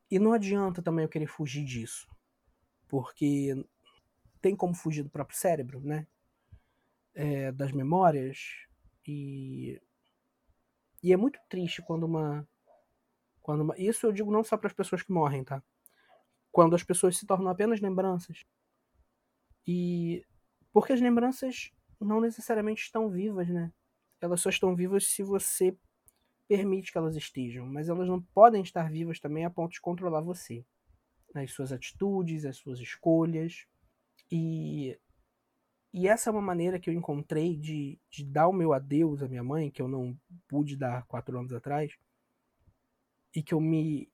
E 0.09 0.19
não 0.19 0.33
adianta 0.33 0.81
também 0.81 1.03
eu 1.03 1.09
querer 1.09 1.27
fugir 1.27 1.63
disso, 1.63 2.07
porque 2.87 3.55
tem 4.41 4.55
como 4.55 4.73
fugir 4.73 5.03
do 5.03 5.09
próprio 5.09 5.37
cérebro, 5.37 5.79
né? 5.79 6.05
É, 7.13 7.51
das 7.51 7.71
memórias. 7.71 8.65
E, 9.07 9.81
e 11.01 11.13
é 11.13 11.17
muito 11.17 11.39
triste 11.47 11.81
quando 11.81 12.03
uma, 12.03 12.47
quando 13.41 13.61
uma. 13.61 13.77
Isso 13.77 14.05
eu 14.05 14.11
digo 14.11 14.31
não 14.31 14.43
só 14.43 14.57
para 14.57 14.67
as 14.67 14.73
pessoas 14.73 15.01
que 15.01 15.11
morrem, 15.11 15.43
tá? 15.43 15.63
Quando 16.51 16.75
as 16.75 16.83
pessoas 16.83 17.17
se 17.17 17.25
tornam 17.25 17.49
apenas 17.49 17.79
lembranças. 17.79 18.45
E. 19.65 20.25
Porque 20.73 20.93
as 20.93 21.01
lembranças 21.01 21.71
não 21.99 22.21
necessariamente 22.21 22.83
estão 22.83 23.09
vivas, 23.09 23.47
né? 23.47 23.71
Elas 24.21 24.39
só 24.39 24.49
estão 24.49 24.75
vivas 24.75 25.07
se 25.07 25.23
você 25.23 25.75
permite 26.47 26.91
que 26.91 26.97
elas 26.97 27.15
estejam, 27.15 27.65
mas 27.65 27.89
elas 27.89 28.07
não 28.07 28.21
podem 28.21 28.61
estar 28.61 28.91
vivas 28.91 29.19
também 29.19 29.45
a 29.45 29.49
ponto 29.49 29.71
de 29.71 29.81
controlar 29.81 30.21
você, 30.21 30.65
as 31.33 31.51
suas 31.51 31.71
atitudes, 31.71 32.45
as 32.45 32.57
suas 32.57 32.79
escolhas. 32.79 33.65
E, 34.29 34.99
e 35.93 36.07
essa 36.07 36.29
é 36.29 36.31
uma 36.31 36.41
maneira 36.41 36.79
que 36.79 36.89
eu 36.89 36.93
encontrei 36.93 37.55
de, 37.55 37.99
de 38.09 38.23
dar 38.23 38.47
o 38.47 38.53
meu 38.53 38.73
adeus 38.73 39.23
à 39.23 39.27
minha 39.27 39.43
mãe, 39.43 39.71
que 39.71 39.81
eu 39.81 39.87
não 39.87 40.17
pude 40.47 40.75
dar 40.75 41.05
quatro 41.07 41.37
anos 41.39 41.53
atrás, 41.53 41.97
e 43.35 43.41
que 43.41 43.53
eu 43.53 43.61
me, 43.61 44.11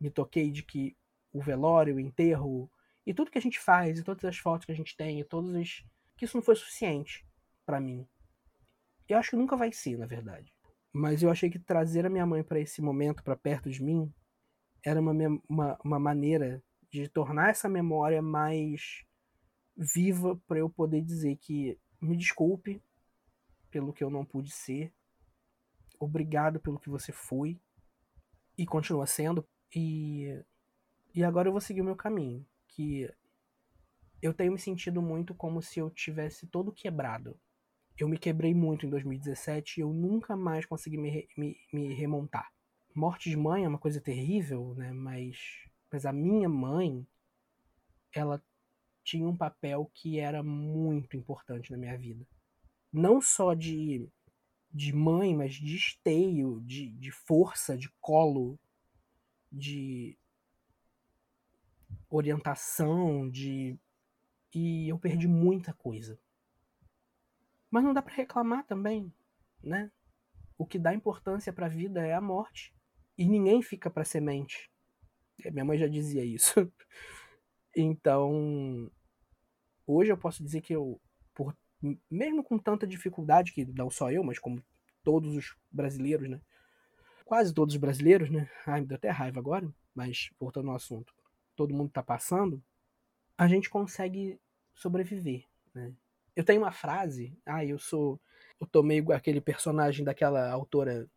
me 0.00 0.10
toquei 0.10 0.50
de 0.50 0.62
que 0.62 0.96
o 1.32 1.42
velório, 1.42 1.96
o 1.96 2.00
enterro, 2.00 2.70
e 3.04 3.12
tudo 3.12 3.30
que 3.30 3.38
a 3.38 3.42
gente 3.42 3.58
faz, 3.58 3.98
e 3.98 4.04
todas 4.04 4.24
as 4.24 4.38
fotos 4.38 4.64
que 4.64 4.72
a 4.72 4.76
gente 4.76 4.96
tem, 4.96 5.20
e 5.20 5.24
todos 5.24 5.50
os. 5.50 5.84
que 6.16 6.24
isso 6.24 6.36
não 6.36 6.42
foi 6.42 6.54
suficiente 6.54 7.26
para 7.66 7.80
mim. 7.80 8.06
Eu 9.08 9.18
acho 9.18 9.30
que 9.30 9.36
nunca 9.36 9.56
vai 9.56 9.72
ser, 9.72 9.98
na 9.98 10.06
verdade. 10.06 10.52
Mas 10.92 11.22
eu 11.22 11.30
achei 11.30 11.50
que 11.50 11.58
trazer 11.58 12.06
a 12.06 12.10
minha 12.10 12.26
mãe 12.26 12.42
para 12.42 12.60
esse 12.60 12.80
momento, 12.80 13.22
para 13.22 13.36
perto 13.36 13.70
de 13.70 13.82
mim, 13.82 14.12
era 14.84 15.00
uma, 15.00 15.12
uma, 15.48 15.78
uma 15.84 15.98
maneira 15.98 16.62
de 16.90 17.08
tornar 17.08 17.50
essa 17.50 17.68
memória 17.68 18.22
mais 18.22 19.04
viva 19.76 20.40
para 20.46 20.58
eu 20.58 20.70
poder 20.70 21.02
dizer 21.02 21.36
que 21.36 21.78
me 22.00 22.16
desculpe 22.16 22.80
pelo 23.70 23.92
que 23.92 24.04
eu 24.04 24.10
não 24.10 24.24
pude 24.24 24.52
ser, 24.52 24.92
obrigado 25.98 26.60
pelo 26.60 26.78
que 26.78 26.88
você 26.88 27.10
foi. 27.10 27.60
E 28.56 28.64
continua 28.64 29.04
sendo. 29.04 29.44
E 29.74 30.44
e 31.14 31.22
agora 31.22 31.46
eu 31.46 31.52
vou 31.52 31.60
seguir 31.60 31.80
o 31.80 31.84
meu 31.84 31.94
caminho, 31.94 32.44
que 32.66 33.08
eu 34.20 34.34
tenho 34.34 34.50
me 34.52 34.58
sentido 34.58 35.00
muito 35.00 35.32
como 35.32 35.62
se 35.62 35.78
eu 35.78 35.88
tivesse 35.88 36.44
todo 36.48 36.72
quebrado 36.72 37.38
eu 37.98 38.08
me 38.08 38.18
quebrei 38.18 38.52
muito 38.54 38.86
em 38.86 38.90
2017 38.90 39.78
e 39.78 39.82
eu 39.82 39.92
nunca 39.92 40.36
mais 40.36 40.66
consegui 40.66 40.98
me, 40.98 41.28
me, 41.36 41.56
me 41.72 41.94
remontar. 41.94 42.50
Morte 42.94 43.30
de 43.30 43.36
mãe 43.36 43.64
é 43.64 43.68
uma 43.68 43.78
coisa 43.78 44.00
terrível, 44.00 44.74
né? 44.74 44.92
Mas, 44.92 45.36
mas 45.90 46.04
a 46.04 46.12
minha 46.12 46.48
mãe, 46.48 47.06
ela 48.12 48.42
tinha 49.04 49.28
um 49.28 49.36
papel 49.36 49.90
que 49.92 50.18
era 50.18 50.42
muito 50.42 51.16
importante 51.16 51.70
na 51.70 51.76
minha 51.76 51.96
vida. 51.96 52.26
Não 52.92 53.20
só 53.20 53.54
de, 53.54 54.08
de 54.72 54.92
mãe, 54.92 55.34
mas 55.36 55.54
de 55.54 55.76
esteio, 55.76 56.60
de, 56.64 56.88
de 56.88 57.10
força, 57.10 57.76
de 57.76 57.90
colo, 58.00 58.58
de 59.50 60.16
orientação, 62.08 63.28
de. 63.28 63.78
E 64.54 64.88
eu 64.88 64.98
perdi 64.98 65.26
muita 65.26 65.72
coisa. 65.72 66.18
Mas 67.74 67.82
não 67.82 67.92
dá 67.92 68.00
para 68.00 68.14
reclamar 68.14 68.64
também, 68.64 69.12
né? 69.60 69.90
O 70.56 70.64
que 70.64 70.78
dá 70.78 70.94
importância 70.94 71.52
para 71.52 71.66
a 71.66 71.68
vida 71.68 72.06
é 72.06 72.14
a 72.14 72.20
morte. 72.20 72.72
E 73.18 73.26
ninguém 73.26 73.60
fica 73.62 73.90
para 73.90 74.04
semente. 74.04 74.70
É, 75.44 75.50
minha 75.50 75.64
mãe 75.64 75.76
já 75.76 75.88
dizia 75.88 76.24
isso. 76.24 76.54
então, 77.76 78.88
hoje 79.84 80.12
eu 80.12 80.16
posso 80.16 80.44
dizer 80.44 80.60
que 80.60 80.72
eu, 80.72 81.00
por, 81.34 81.52
mesmo 82.08 82.44
com 82.44 82.60
tanta 82.60 82.86
dificuldade, 82.86 83.52
que 83.52 83.64
não 83.64 83.90
só 83.90 84.08
eu, 84.08 84.22
mas 84.22 84.38
como 84.38 84.64
todos 85.02 85.34
os 85.34 85.56
brasileiros, 85.68 86.30
né? 86.30 86.40
Quase 87.24 87.52
todos 87.52 87.74
os 87.74 87.80
brasileiros, 87.80 88.30
né? 88.30 88.48
Ai, 88.64 88.82
me 88.82 88.86
deu 88.86 88.94
até 88.94 89.10
raiva 89.10 89.40
agora, 89.40 89.68
mas 89.92 90.30
voltando 90.38 90.70
ao 90.70 90.76
assunto. 90.76 91.12
Todo 91.56 91.74
mundo 91.74 91.90
tá 91.90 92.04
passando, 92.04 92.62
a 93.36 93.48
gente 93.48 93.68
consegue 93.68 94.40
sobreviver, 94.76 95.44
né? 95.74 95.92
Eu 96.36 96.44
tenho 96.44 96.62
uma 96.62 96.72
frase, 96.72 97.36
ah, 97.46 97.64
eu 97.64 97.78
sou. 97.78 98.20
Eu 98.60 98.66
tô 98.66 98.82
meio 98.82 99.12
aquele 99.12 99.40
personagem 99.40 100.04
daquela 100.04 100.50
autora 100.50 101.08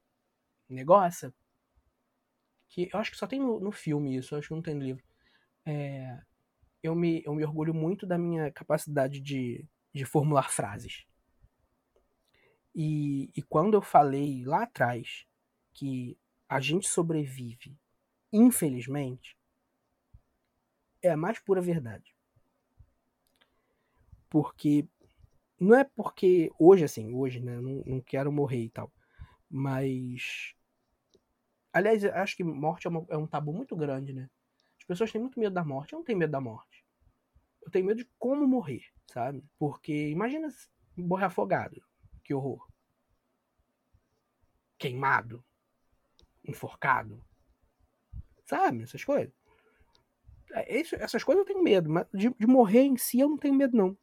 negócio. 0.69 1.33
Que 2.69 2.89
eu 2.93 2.99
acho 2.99 3.11
que 3.11 3.17
só 3.17 3.25
tem 3.25 3.39
no, 3.39 3.59
no 3.59 3.71
filme 3.71 4.15
isso, 4.15 4.35
acho 4.35 4.49
que 4.49 4.53
não 4.53 4.61
tem 4.61 4.75
no 4.75 4.83
livro. 4.83 5.03
É, 5.65 6.19
eu, 6.83 6.95
me, 6.95 7.23
eu 7.25 7.33
me 7.33 7.43
orgulho 7.43 7.73
muito 7.73 8.05
da 8.05 8.17
minha 8.17 8.51
capacidade 8.51 9.19
de, 9.19 9.65
de 9.93 10.05
formular 10.05 10.49
frases. 10.51 11.05
E, 12.75 13.31
e 13.35 13.41
quando 13.41 13.73
eu 13.73 13.81
falei 13.81 14.43
lá 14.45 14.63
atrás 14.63 15.25
que 15.73 16.17
a 16.47 16.59
gente 16.59 16.87
sobrevive, 16.87 17.75
infelizmente, 18.31 19.37
é 21.01 21.09
a 21.09 21.17
mais 21.17 21.39
pura 21.39 21.61
verdade. 21.61 22.15
Porque 24.29 24.87
não 25.59 25.75
é 25.75 25.83
porque 25.83 26.51
hoje, 26.59 26.83
assim, 26.83 27.13
hoje, 27.13 27.39
né? 27.39 27.59
Não, 27.59 27.83
não 27.85 28.01
quero 28.01 28.31
morrer 28.31 28.63
e 28.63 28.69
tal. 28.69 28.91
Mas. 29.49 30.53
Aliás, 31.73 32.03
acho 32.05 32.35
que 32.35 32.43
morte 32.43 32.87
é, 32.87 32.89
uma, 32.89 33.05
é 33.09 33.17
um 33.17 33.27
tabu 33.27 33.53
muito 33.53 33.75
grande, 33.75 34.13
né? 34.13 34.29
As 34.79 34.85
pessoas 34.85 35.11
têm 35.11 35.21
muito 35.21 35.39
medo 35.39 35.53
da 35.53 35.63
morte. 35.63 35.93
Eu 35.93 35.97
não 35.97 36.05
tenho 36.05 36.17
medo 36.17 36.31
da 36.31 36.41
morte. 36.41 36.85
Eu 37.61 37.71
tenho 37.71 37.85
medo 37.85 37.97
de 37.97 38.09
como 38.17 38.47
morrer, 38.47 38.83
sabe? 39.07 39.43
Porque 39.57 40.09
imagina 40.09 40.47
morrer 40.95 41.25
afogado. 41.25 41.81
Que 42.23 42.33
horror. 42.33 42.65
Queimado. 44.77 45.43
Enforcado. 46.43 47.23
Sabe? 48.45 48.83
Essas 48.83 49.03
coisas. 49.03 49.33
É, 50.53 50.79
essas 50.79 51.23
coisas 51.23 51.41
eu 51.41 51.45
tenho 51.45 51.63
medo, 51.63 51.89
mas 51.89 52.07
de, 52.13 52.29
de 52.29 52.47
morrer 52.47 52.83
em 52.83 52.95
si 52.95 53.19
eu 53.19 53.27
não 53.27 53.37
tenho 53.37 53.53
medo, 53.53 53.75
não 53.75 53.97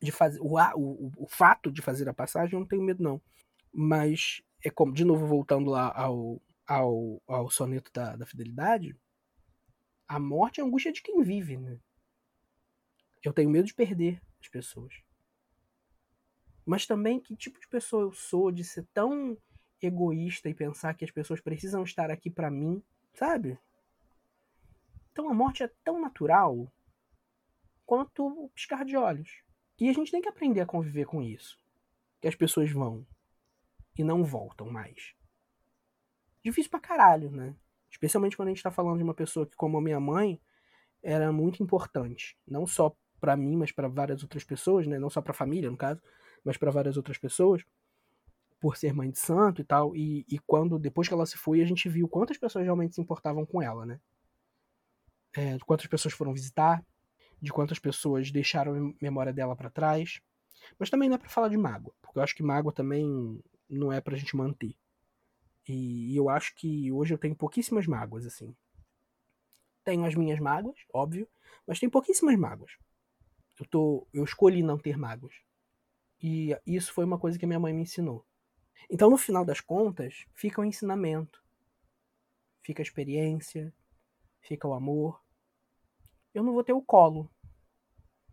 de 0.00 0.12
fazer 0.12 0.40
o, 0.40 0.56
o, 0.76 1.12
o 1.16 1.26
fato 1.28 1.70
de 1.70 1.82
fazer 1.82 2.08
a 2.08 2.14
passagem, 2.14 2.54
eu 2.54 2.60
não 2.60 2.66
tenho 2.66 2.82
medo 2.82 3.02
não. 3.02 3.20
Mas 3.72 4.42
é 4.64 4.70
como, 4.70 4.92
de 4.92 5.04
novo 5.04 5.26
voltando 5.26 5.70
lá 5.70 5.92
ao 5.94 6.40
ao, 6.68 7.22
ao 7.26 7.48
soneto 7.48 7.90
da, 7.90 8.14
da 8.14 8.26
fidelidade, 8.26 8.94
a 10.06 10.20
morte 10.20 10.60
é 10.60 10.62
a 10.62 10.66
angústia 10.66 10.92
de 10.92 11.02
quem 11.02 11.22
vive, 11.22 11.56
né? 11.56 11.80
Eu 13.24 13.32
tenho 13.32 13.48
medo 13.48 13.66
de 13.66 13.74
perder 13.74 14.20
as 14.38 14.48
pessoas. 14.48 15.02
Mas 16.64 16.86
também 16.86 17.18
que 17.18 17.34
tipo 17.34 17.58
de 17.58 17.66
pessoa 17.66 18.02
eu 18.02 18.12
sou 18.12 18.52
de 18.52 18.62
ser 18.62 18.86
tão 18.92 19.36
egoísta 19.80 20.50
e 20.50 20.54
pensar 20.54 20.92
que 20.94 21.04
as 21.04 21.10
pessoas 21.10 21.40
precisam 21.40 21.82
estar 21.82 22.10
aqui 22.10 22.30
para 22.30 22.50
mim, 22.50 22.82
sabe? 23.14 23.58
Então 25.10 25.30
a 25.30 25.34
morte 25.34 25.62
é 25.62 25.68
tão 25.82 26.00
natural 26.00 26.70
quanto 27.86 28.26
o 28.26 28.50
piscar 28.50 28.84
de 28.84 28.96
olhos. 28.96 29.42
E 29.80 29.88
a 29.88 29.92
gente 29.92 30.10
tem 30.10 30.20
que 30.20 30.28
aprender 30.28 30.60
a 30.60 30.66
conviver 30.66 31.04
com 31.04 31.22
isso. 31.22 31.58
Que 32.20 32.28
as 32.28 32.34
pessoas 32.34 32.70
vão 32.70 33.06
e 33.96 34.02
não 34.02 34.24
voltam 34.24 34.70
mais. 34.70 35.14
Difícil 36.42 36.70
pra 36.70 36.80
caralho, 36.80 37.30
né? 37.30 37.54
Especialmente 37.90 38.36
quando 38.36 38.48
a 38.48 38.50
gente 38.52 38.62
tá 38.62 38.70
falando 38.70 38.98
de 38.98 39.04
uma 39.04 39.14
pessoa 39.14 39.46
que, 39.46 39.56
como 39.56 39.78
a 39.78 39.80
minha 39.80 40.00
mãe, 40.00 40.40
era 41.02 41.32
muito 41.32 41.62
importante. 41.62 42.36
Não 42.46 42.66
só 42.66 42.94
para 43.20 43.36
mim, 43.36 43.56
mas 43.56 43.72
para 43.72 43.88
várias 43.88 44.22
outras 44.22 44.44
pessoas, 44.44 44.86
né? 44.86 44.98
Não 44.98 45.10
só 45.10 45.20
pra 45.20 45.32
família, 45.32 45.70
no 45.70 45.76
caso, 45.76 46.00
mas 46.44 46.56
para 46.56 46.70
várias 46.70 46.96
outras 46.96 47.18
pessoas. 47.18 47.64
Por 48.60 48.76
ser 48.76 48.92
mãe 48.92 49.10
de 49.10 49.18
santo 49.18 49.60
e 49.60 49.64
tal. 49.64 49.94
E, 49.94 50.24
e 50.28 50.38
quando, 50.40 50.78
depois 50.78 51.06
que 51.06 51.14
ela 51.14 51.26
se 51.26 51.36
foi, 51.36 51.60
a 51.60 51.66
gente 51.66 51.88
viu 51.88 52.08
quantas 52.08 52.36
pessoas 52.36 52.64
realmente 52.64 52.94
se 52.94 53.00
importavam 53.00 53.46
com 53.46 53.62
ela, 53.62 53.86
né? 53.86 54.00
É, 55.36 55.58
quantas 55.60 55.86
pessoas 55.86 56.14
foram 56.14 56.32
visitar, 56.32 56.84
de 57.40 57.52
quantas 57.52 57.78
pessoas 57.78 58.30
deixaram 58.30 58.74
a 58.74 58.94
memória 59.00 59.32
dela 59.32 59.56
para 59.56 59.70
trás. 59.70 60.20
Mas 60.78 60.90
também 60.90 61.08
não 61.08 61.16
é 61.16 61.18
para 61.18 61.28
falar 61.28 61.48
de 61.48 61.56
mágoa, 61.56 61.94
porque 62.02 62.18
eu 62.18 62.22
acho 62.22 62.34
que 62.34 62.42
mágoa 62.42 62.72
também 62.72 63.40
não 63.68 63.92
é 63.92 64.00
pra 64.00 64.16
gente 64.16 64.36
manter. 64.36 64.74
E 65.68 66.16
eu 66.16 66.28
acho 66.30 66.54
que 66.54 66.90
hoje 66.90 67.12
eu 67.12 67.18
tenho 67.18 67.36
pouquíssimas 67.36 67.86
mágoas, 67.86 68.26
assim. 68.26 68.56
Tenho 69.84 70.04
as 70.04 70.14
minhas 70.14 70.40
mágoas, 70.40 70.78
óbvio, 70.92 71.28
mas 71.66 71.78
tenho 71.78 71.92
pouquíssimas 71.92 72.36
mágoas. 72.36 72.72
Eu, 73.60 73.66
tô, 73.66 74.06
eu 74.12 74.24
escolhi 74.24 74.62
não 74.62 74.78
ter 74.78 74.96
mágoas. 74.96 75.34
E 76.22 76.56
isso 76.66 76.92
foi 76.92 77.04
uma 77.04 77.18
coisa 77.18 77.38
que 77.38 77.46
minha 77.46 77.60
mãe 77.60 77.72
me 77.72 77.82
ensinou. 77.82 78.24
Então, 78.90 79.10
no 79.10 79.18
final 79.18 79.44
das 79.44 79.60
contas, 79.60 80.24
fica 80.34 80.60
o 80.60 80.64
ensinamento, 80.64 81.44
fica 82.62 82.80
a 82.80 82.84
experiência, 82.84 83.72
fica 84.40 84.66
o 84.66 84.74
amor. 84.74 85.22
Eu 86.38 86.44
não 86.44 86.52
vou 86.52 86.62
ter 86.62 86.72
o 86.72 86.80
colo, 86.80 87.28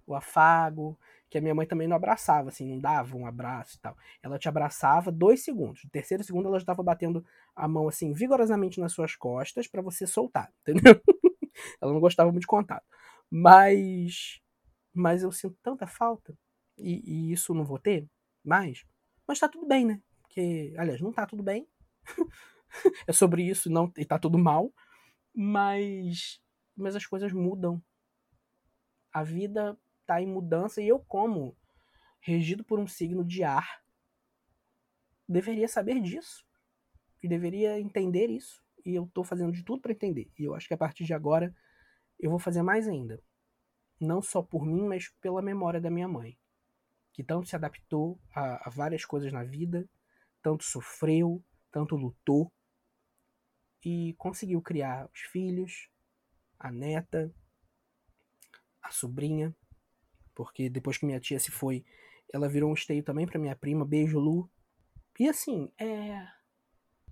o 0.05 0.13
afago, 0.13 0.97
que 1.29 1.39
a 1.39 1.41
minha 1.41 1.55
mãe 1.55 1.65
também 1.65 1.87
não 1.87 1.95
abraçava, 1.95 2.49
assim, 2.49 2.67
não 2.67 2.79
dava 2.79 3.17
um 3.17 3.25
abraço 3.25 3.77
e 3.77 3.79
tal. 3.79 3.97
Ela 4.21 4.37
te 4.37 4.47
abraçava 4.47 5.11
dois 5.11 5.43
segundos. 5.43 5.83
No 5.83 5.89
terceiro 5.89 6.23
segundo, 6.23 6.47
ela 6.47 6.59
já 6.59 6.63
estava 6.63 6.83
batendo 6.83 7.25
a 7.55 7.67
mão, 7.67 7.87
assim, 7.87 8.13
vigorosamente 8.13 8.79
nas 8.79 8.93
suas 8.93 9.15
costas 9.15 9.67
para 9.67 9.81
você 9.81 10.05
soltar, 10.05 10.53
entendeu? 10.61 11.01
ela 11.81 11.91
não 11.91 11.99
gostava 11.99 12.31
muito 12.31 12.43
de 12.43 12.47
contato. 12.47 12.85
Mas. 13.29 14.39
Mas 14.93 15.23
eu 15.23 15.31
sinto 15.31 15.57
tanta 15.61 15.87
falta. 15.87 16.37
E, 16.77 17.29
e 17.29 17.31
isso 17.33 17.53
não 17.53 17.65
vou 17.65 17.79
ter 17.79 18.07
mais. 18.43 18.85
Mas 19.27 19.39
tá 19.39 19.49
tudo 19.49 19.67
bem, 19.67 19.85
né? 19.85 19.99
Porque, 20.21 20.73
aliás, 20.77 21.01
não 21.01 21.11
tá 21.11 21.25
tudo 21.25 21.41
bem. 21.41 21.67
é 23.07 23.11
sobre 23.11 23.43
isso 23.43 23.69
não, 23.69 23.91
e 23.97 24.05
tá 24.05 24.19
tudo 24.19 24.37
mal. 24.37 24.71
Mas. 25.33 26.39
Mas 26.77 26.95
as 26.95 27.05
coisas 27.05 27.33
mudam. 27.33 27.81
A 29.15 29.23
vida 29.23 29.79
está 30.01 30.21
em 30.21 30.27
mudança 30.27 30.81
e 30.81 30.89
eu, 30.89 30.99
como 30.99 31.55
regido 32.19 32.65
por 32.65 32.77
um 32.81 32.85
signo 32.85 33.23
de 33.23 33.45
ar, 33.45 33.81
deveria 35.25 35.69
saber 35.69 36.01
disso 36.01 36.45
e 37.23 37.27
deveria 37.29 37.79
entender 37.79 38.29
isso. 38.29 38.61
E 38.85 38.93
eu 38.93 39.05
estou 39.05 39.23
fazendo 39.23 39.53
de 39.53 39.63
tudo 39.63 39.81
para 39.81 39.93
entender. 39.93 40.29
E 40.37 40.43
eu 40.43 40.53
acho 40.53 40.67
que 40.67 40.73
a 40.73 40.77
partir 40.77 41.05
de 41.05 41.13
agora 41.13 41.55
eu 42.19 42.29
vou 42.29 42.39
fazer 42.39 42.61
mais 42.61 42.89
ainda. 42.89 43.23
Não 44.01 44.21
só 44.21 44.43
por 44.43 44.65
mim, 44.65 44.85
mas 44.85 45.07
pela 45.21 45.41
memória 45.41 45.79
da 45.79 45.89
minha 45.89 46.09
mãe, 46.09 46.37
que 47.13 47.23
tanto 47.23 47.47
se 47.47 47.55
adaptou 47.55 48.19
a, 48.33 48.67
a 48.67 48.69
várias 48.69 49.05
coisas 49.05 49.31
na 49.31 49.45
vida, 49.45 49.89
tanto 50.41 50.65
sofreu, 50.65 51.41
tanto 51.71 51.95
lutou 51.95 52.51
e 53.81 54.13
conseguiu 54.17 54.61
criar 54.61 55.09
os 55.13 55.21
filhos, 55.21 55.89
a 56.59 56.69
neta, 56.69 57.33
a 58.85 58.91
sobrinha 58.91 59.55
porque 60.35 60.69
depois 60.69 60.97
que 60.97 61.05
minha 61.05 61.19
tia 61.19 61.39
se 61.39 61.49
foi, 61.49 61.85
ela 62.31 62.49
virou 62.49 62.69
um 62.69 62.73
esteio 62.73 63.01
também 63.01 63.25
para 63.25 63.39
minha 63.39 63.55
prima. 63.55 63.85
Beijo, 63.85 64.19
Lu. 64.19 64.51
E 65.17 65.29
assim, 65.29 65.71
é. 65.79 66.27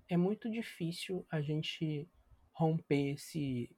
É 0.06 0.18
muito 0.18 0.50
difícil 0.50 1.26
a 1.30 1.40
gente 1.40 2.06
romper 2.52 3.14
esse. 3.14 3.74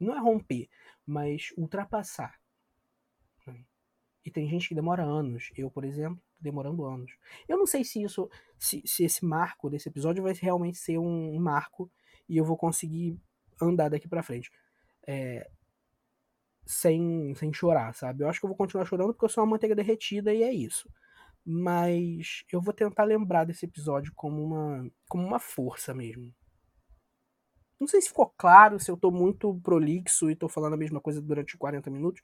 Não 0.00 0.16
é 0.16 0.18
romper, 0.18 0.68
mas 1.06 1.52
ultrapassar. 1.58 2.40
Né? 3.46 3.66
E 4.24 4.30
tem 4.30 4.48
gente 4.48 4.68
que 4.68 4.74
demora 4.74 5.04
anos. 5.04 5.52
Eu, 5.54 5.70
por 5.70 5.84
exemplo, 5.84 6.20
demorando 6.40 6.86
anos. 6.86 7.12
Eu 7.46 7.58
não 7.58 7.66
sei 7.66 7.84
se 7.84 8.02
isso. 8.02 8.30
Se, 8.58 8.82
se 8.86 9.04
esse 9.04 9.24
marco 9.26 9.68
desse 9.68 9.90
episódio 9.90 10.22
vai 10.22 10.32
realmente 10.32 10.78
ser 10.78 10.98
um 10.98 11.38
marco 11.38 11.92
e 12.26 12.38
eu 12.38 12.44
vou 12.44 12.56
conseguir 12.56 13.20
andar 13.60 13.90
daqui 13.90 14.08
para 14.08 14.22
frente. 14.22 14.50
É, 15.06 15.48
sem, 16.68 17.34
sem 17.34 17.50
chorar, 17.50 17.94
sabe? 17.94 18.22
Eu 18.22 18.28
acho 18.28 18.38
que 18.38 18.44
eu 18.44 18.48
vou 18.48 18.56
continuar 18.56 18.84
chorando 18.84 19.14
porque 19.14 19.24
eu 19.24 19.28
sou 19.30 19.42
uma 19.42 19.50
manteiga 19.52 19.74
derretida 19.74 20.34
e 20.34 20.42
é 20.42 20.52
isso. 20.52 20.86
Mas 21.42 22.44
eu 22.52 22.60
vou 22.60 22.74
tentar 22.74 23.04
lembrar 23.04 23.44
desse 23.44 23.64
episódio 23.64 24.12
como 24.14 24.44
uma, 24.44 24.90
como 25.08 25.26
uma 25.26 25.38
força 25.38 25.94
mesmo. 25.94 26.30
Não 27.80 27.86
sei 27.86 28.02
se 28.02 28.08
ficou 28.08 28.26
claro, 28.36 28.78
se 28.78 28.90
eu 28.90 28.98
tô 28.98 29.10
muito 29.10 29.58
prolixo 29.62 30.30
e 30.30 30.36
tô 30.36 30.46
falando 30.46 30.74
a 30.74 30.76
mesma 30.76 31.00
coisa 31.00 31.22
durante 31.22 31.56
40 31.56 31.90
minutos, 31.90 32.20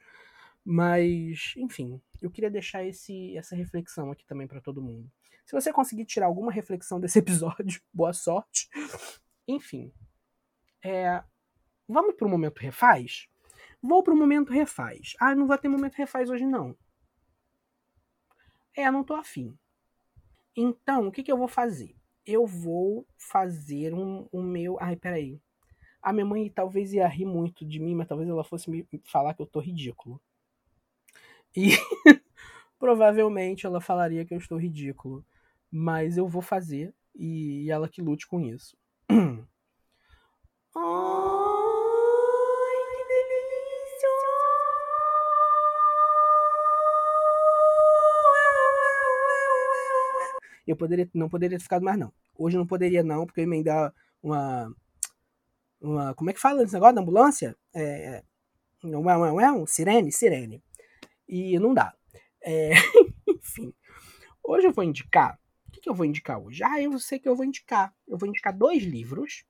mas, 0.62 1.55
enfim, 1.57 1.99
eu 2.20 2.30
queria 2.30 2.51
deixar 2.51 2.84
esse, 2.84 3.34
essa 3.38 3.57
reflexão 3.57 4.11
aqui 4.11 4.26
também 4.26 4.47
para 4.47 4.61
todo 4.61 4.82
mundo. 4.82 5.11
Se 5.47 5.53
você 5.53 5.72
conseguir 5.72 6.05
tirar 6.05 6.26
alguma 6.26 6.53
reflexão 6.53 7.01
desse 7.01 7.18
episódio, 7.20 7.80
boa 7.95 8.12
sorte. 8.12 8.68
Enfim, 9.49 9.90
é, 10.84 11.22
vamos 11.88 12.14
para 12.14 12.28
momento 12.28 12.59
refaz? 12.59 13.26
Vou 13.87 14.03
pro 14.03 14.16
momento 14.16 14.51
refaz. 14.51 15.12
Ah, 15.20 15.35
não 15.35 15.47
vai 15.47 15.59
ter 15.59 15.68
momento 15.68 15.97
refaz 15.97 16.30
hoje 16.30 16.47
não. 16.47 16.74
É, 18.74 18.91
não 18.91 19.05
tô 19.05 19.12
afim. 19.12 19.59
Então, 20.57 21.07
o 21.07 21.12
que, 21.12 21.22
que 21.22 21.30
eu 21.30 21.37
vou 21.37 21.47
fazer? 21.47 21.95
Eu 22.24 22.47
vou 22.47 23.07
fazer 23.18 23.93
um, 23.93 24.26
um 24.32 24.43
meu. 24.43 24.78
Ai, 24.80 24.97
peraí. 24.97 25.39
A 26.01 26.14
minha 26.14 26.24
mãe 26.24 26.49
talvez 26.49 26.95
ia 26.95 27.07
rir 27.07 27.26
muito 27.26 27.62
de 27.62 27.78
mim, 27.78 27.95
mas 27.95 28.09
talvez 28.09 28.26
ela 28.26 28.43
fosse 28.43 28.70
me 28.70 28.89
falar 29.05 29.35
que 29.35 29.43
eu 29.43 29.47
tô 29.47 29.61
ridículo. 29.61 30.18
E 31.55 31.72
provavelmente 32.78 33.66
ela 33.66 33.82
falaria 33.82 34.24
que 34.24 34.32
eu 34.32 34.39
estou 34.39 34.57
ridículo. 34.57 35.22
Mas 35.70 36.16
eu 36.16 36.26
vou 36.26 36.41
fazer 36.41 36.95
e 37.14 37.70
ela 37.70 37.87
que 37.87 38.01
lute 38.01 38.26
com 38.26 38.41
isso. 38.41 38.78
oh! 40.74 41.03
Eu 50.67 50.77
poderia, 50.77 51.09
não 51.15 51.29
poderia 51.29 51.59
ter 51.59 51.62
ficado 51.62 51.85
mais, 51.85 51.99
não. 51.99 52.12
Hoje 52.37 52.57
não 52.57 52.67
poderia, 52.67 53.03
não, 53.03 53.27
porque 53.27 53.41
eu 53.41 53.45
emendar 53.45 53.93
uma. 54.23 54.75
uma 55.81 56.15
como 56.15 56.31
é 56.31 56.33
que 56.33 56.41
fala 56.41 56.62
esse 56.62 56.73
negócio 56.73 56.95
da 56.95 57.01
ambulância? 57.01 57.57
É, 57.75 58.23
não 58.83 59.11
é, 59.11 59.17
não 59.17 59.41
é 59.41 59.53
um 59.53 59.67
sirene? 59.67 60.12
Sirene. 60.12 60.62
E 61.29 61.59
não 61.59 61.75
dá. 61.75 61.95
É, 62.43 62.73
enfim. 63.29 63.75
Hoje 64.43 64.67
eu 64.67 64.73
vou 64.73 64.85
indicar. 64.85 65.39
O 65.69 65.73
que, 65.73 65.81
que 65.81 65.89
eu 65.89 65.95
vou 65.95 66.07
indicar 66.07 66.39
hoje? 66.39 66.62
Ah, 66.62 66.81
eu 66.81 66.99
sei 66.99 67.19
que 67.19 67.29
eu 67.29 67.35
vou 67.35 67.45
indicar. 67.45 67.95
Eu 68.07 68.19
vou 68.19 68.29
indicar 68.29 68.57
dois 68.57 68.83
livros. 68.83 69.45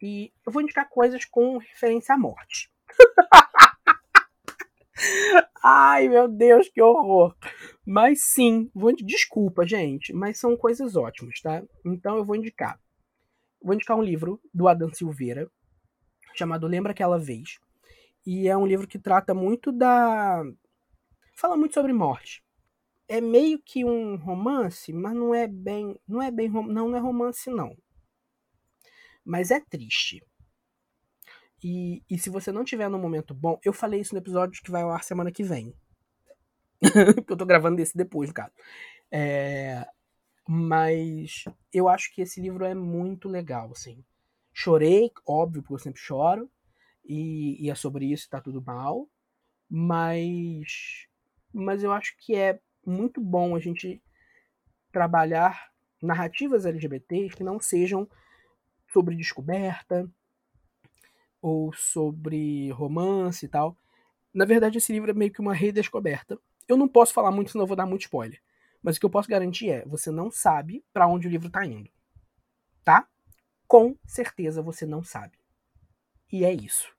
E 0.00 0.32
eu 0.46 0.52
vou 0.52 0.62
indicar 0.62 0.88
coisas 0.88 1.24
com 1.24 1.56
referência 1.56 2.14
à 2.14 2.18
morte. 2.18 2.70
Ai, 5.62 6.08
meu 6.08 6.28
Deus, 6.28 6.68
que 6.68 6.82
horror. 6.82 7.34
Mas 7.86 8.24
sim, 8.24 8.68
vou 8.74 8.92
desculpa, 8.96 9.64
gente, 9.64 10.12
mas 10.12 10.40
são 10.40 10.56
coisas 10.56 10.96
ótimas, 10.96 11.40
tá? 11.40 11.62
Então 11.84 12.16
eu 12.16 12.24
vou 12.24 12.34
indicar. 12.34 12.80
Vou 13.62 13.74
indicar 13.74 13.96
um 13.96 14.02
livro 14.02 14.40
do 14.52 14.66
Adam 14.66 14.92
Silveira, 14.92 15.48
chamado 16.34 16.66
Lembra 16.66 16.90
aquela 16.90 17.16
vez. 17.16 17.58
E 18.26 18.48
é 18.48 18.56
um 18.56 18.66
livro 18.66 18.88
que 18.88 18.98
trata 18.98 19.32
muito 19.32 19.70
da 19.70 20.42
fala 21.36 21.56
muito 21.56 21.74
sobre 21.74 21.92
morte. 21.92 22.42
É 23.06 23.20
meio 23.20 23.62
que 23.62 23.84
um 23.84 24.16
romance, 24.16 24.92
mas 24.92 25.14
não 25.14 25.32
é 25.32 25.46
bem, 25.46 25.96
não 26.08 26.20
é 26.20 26.30
bem, 26.30 26.48
não, 26.48 26.64
não 26.66 26.96
é 26.96 26.98
romance 26.98 27.48
não. 27.50 27.76
Mas 29.24 29.52
é 29.52 29.60
triste. 29.60 30.20
E, 31.62 32.02
e 32.10 32.18
se 32.18 32.30
você 32.30 32.50
não 32.50 32.64
tiver 32.64 32.88
num 32.88 33.00
momento 33.00 33.32
bom, 33.32 33.60
eu 33.64 33.72
falei 33.72 34.00
isso 34.00 34.12
no 34.12 34.20
episódio 34.20 34.60
que 34.60 34.72
vai 34.72 34.82
ao 34.82 34.90
ar 34.90 35.04
semana 35.04 35.30
que 35.30 35.44
vem. 35.44 35.72
eu 37.28 37.36
tô 37.36 37.46
gravando 37.46 37.76
desse 37.76 37.96
depois, 37.96 38.32
caso. 38.32 38.52
É, 39.10 39.86
Mas 40.48 41.44
eu 41.72 41.88
acho 41.88 42.14
que 42.14 42.22
esse 42.22 42.40
livro 42.40 42.64
é 42.64 42.74
muito 42.74 43.28
legal, 43.28 43.72
assim. 43.72 44.04
Chorei, 44.54 45.10
óbvio, 45.26 45.62
porque 45.62 45.74
eu 45.74 45.78
sempre 45.78 46.00
choro. 46.00 46.50
E, 47.04 47.64
e 47.64 47.70
é 47.70 47.74
sobre 47.76 48.06
isso, 48.12 48.30
tá 48.30 48.40
tudo 48.40 48.62
mal. 48.62 49.08
Mas, 49.70 51.06
mas 51.52 51.82
eu 51.84 51.92
acho 51.92 52.16
que 52.18 52.36
é 52.36 52.60
muito 52.86 53.20
bom 53.20 53.56
a 53.56 53.60
gente 53.60 54.02
trabalhar 54.92 55.70
narrativas 56.02 56.66
LGBTs 56.66 57.36
que 57.36 57.44
não 57.44 57.60
sejam 57.60 58.08
sobre 58.92 59.16
descoberta 59.16 60.08
ou 61.40 61.72
sobre 61.72 62.70
romance 62.72 63.44
e 63.44 63.48
tal. 63.48 63.76
Na 64.34 64.44
verdade, 64.44 64.78
esse 64.78 64.92
livro 64.92 65.10
é 65.10 65.14
meio 65.14 65.32
que 65.32 65.40
uma 65.40 65.54
redescoberta. 65.54 66.38
Eu 66.68 66.76
não 66.76 66.88
posso 66.88 67.12
falar 67.12 67.30
muito, 67.30 67.50
senão 67.50 67.64
eu 67.64 67.68
vou 67.68 67.76
dar 67.76 67.86
muito 67.86 68.02
spoiler. 68.02 68.40
Mas 68.82 68.96
o 68.96 69.00
que 69.00 69.06
eu 69.06 69.10
posso 69.10 69.28
garantir 69.28 69.70
é, 69.70 69.84
você 69.84 70.10
não 70.10 70.30
sabe 70.30 70.84
para 70.92 71.06
onde 71.06 71.26
o 71.26 71.30
livro 71.30 71.50
tá 71.50 71.64
indo. 71.64 71.90
Tá? 72.84 73.08
Com 73.66 73.96
certeza 74.06 74.62
você 74.62 74.86
não 74.86 75.02
sabe. 75.02 75.38
E 76.32 76.44
é 76.44 76.52
isso. 76.52 76.94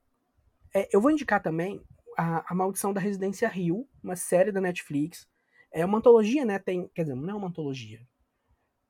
É, 0.73 0.87
eu 0.91 1.01
vou 1.01 1.11
indicar 1.11 1.41
também 1.41 1.81
a, 2.17 2.51
a 2.51 2.55
Maldição 2.55 2.93
da 2.93 2.99
Residência 2.99 3.47
Rio, 3.47 3.87
uma 4.03 4.15
série 4.15 4.51
da 4.51 4.59
Netflix. 4.59 5.27
É 5.71 5.85
uma 5.85 5.99
antologia, 5.99 6.43
né? 6.43 6.59
Tem, 6.59 6.87
quer 6.89 7.03
dizer, 7.03 7.15
não 7.15 7.29
é 7.29 7.33
uma 7.33 7.47
antologia. 7.47 8.05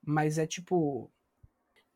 Mas 0.04 0.38
é 0.38 0.46
tipo. 0.46 1.12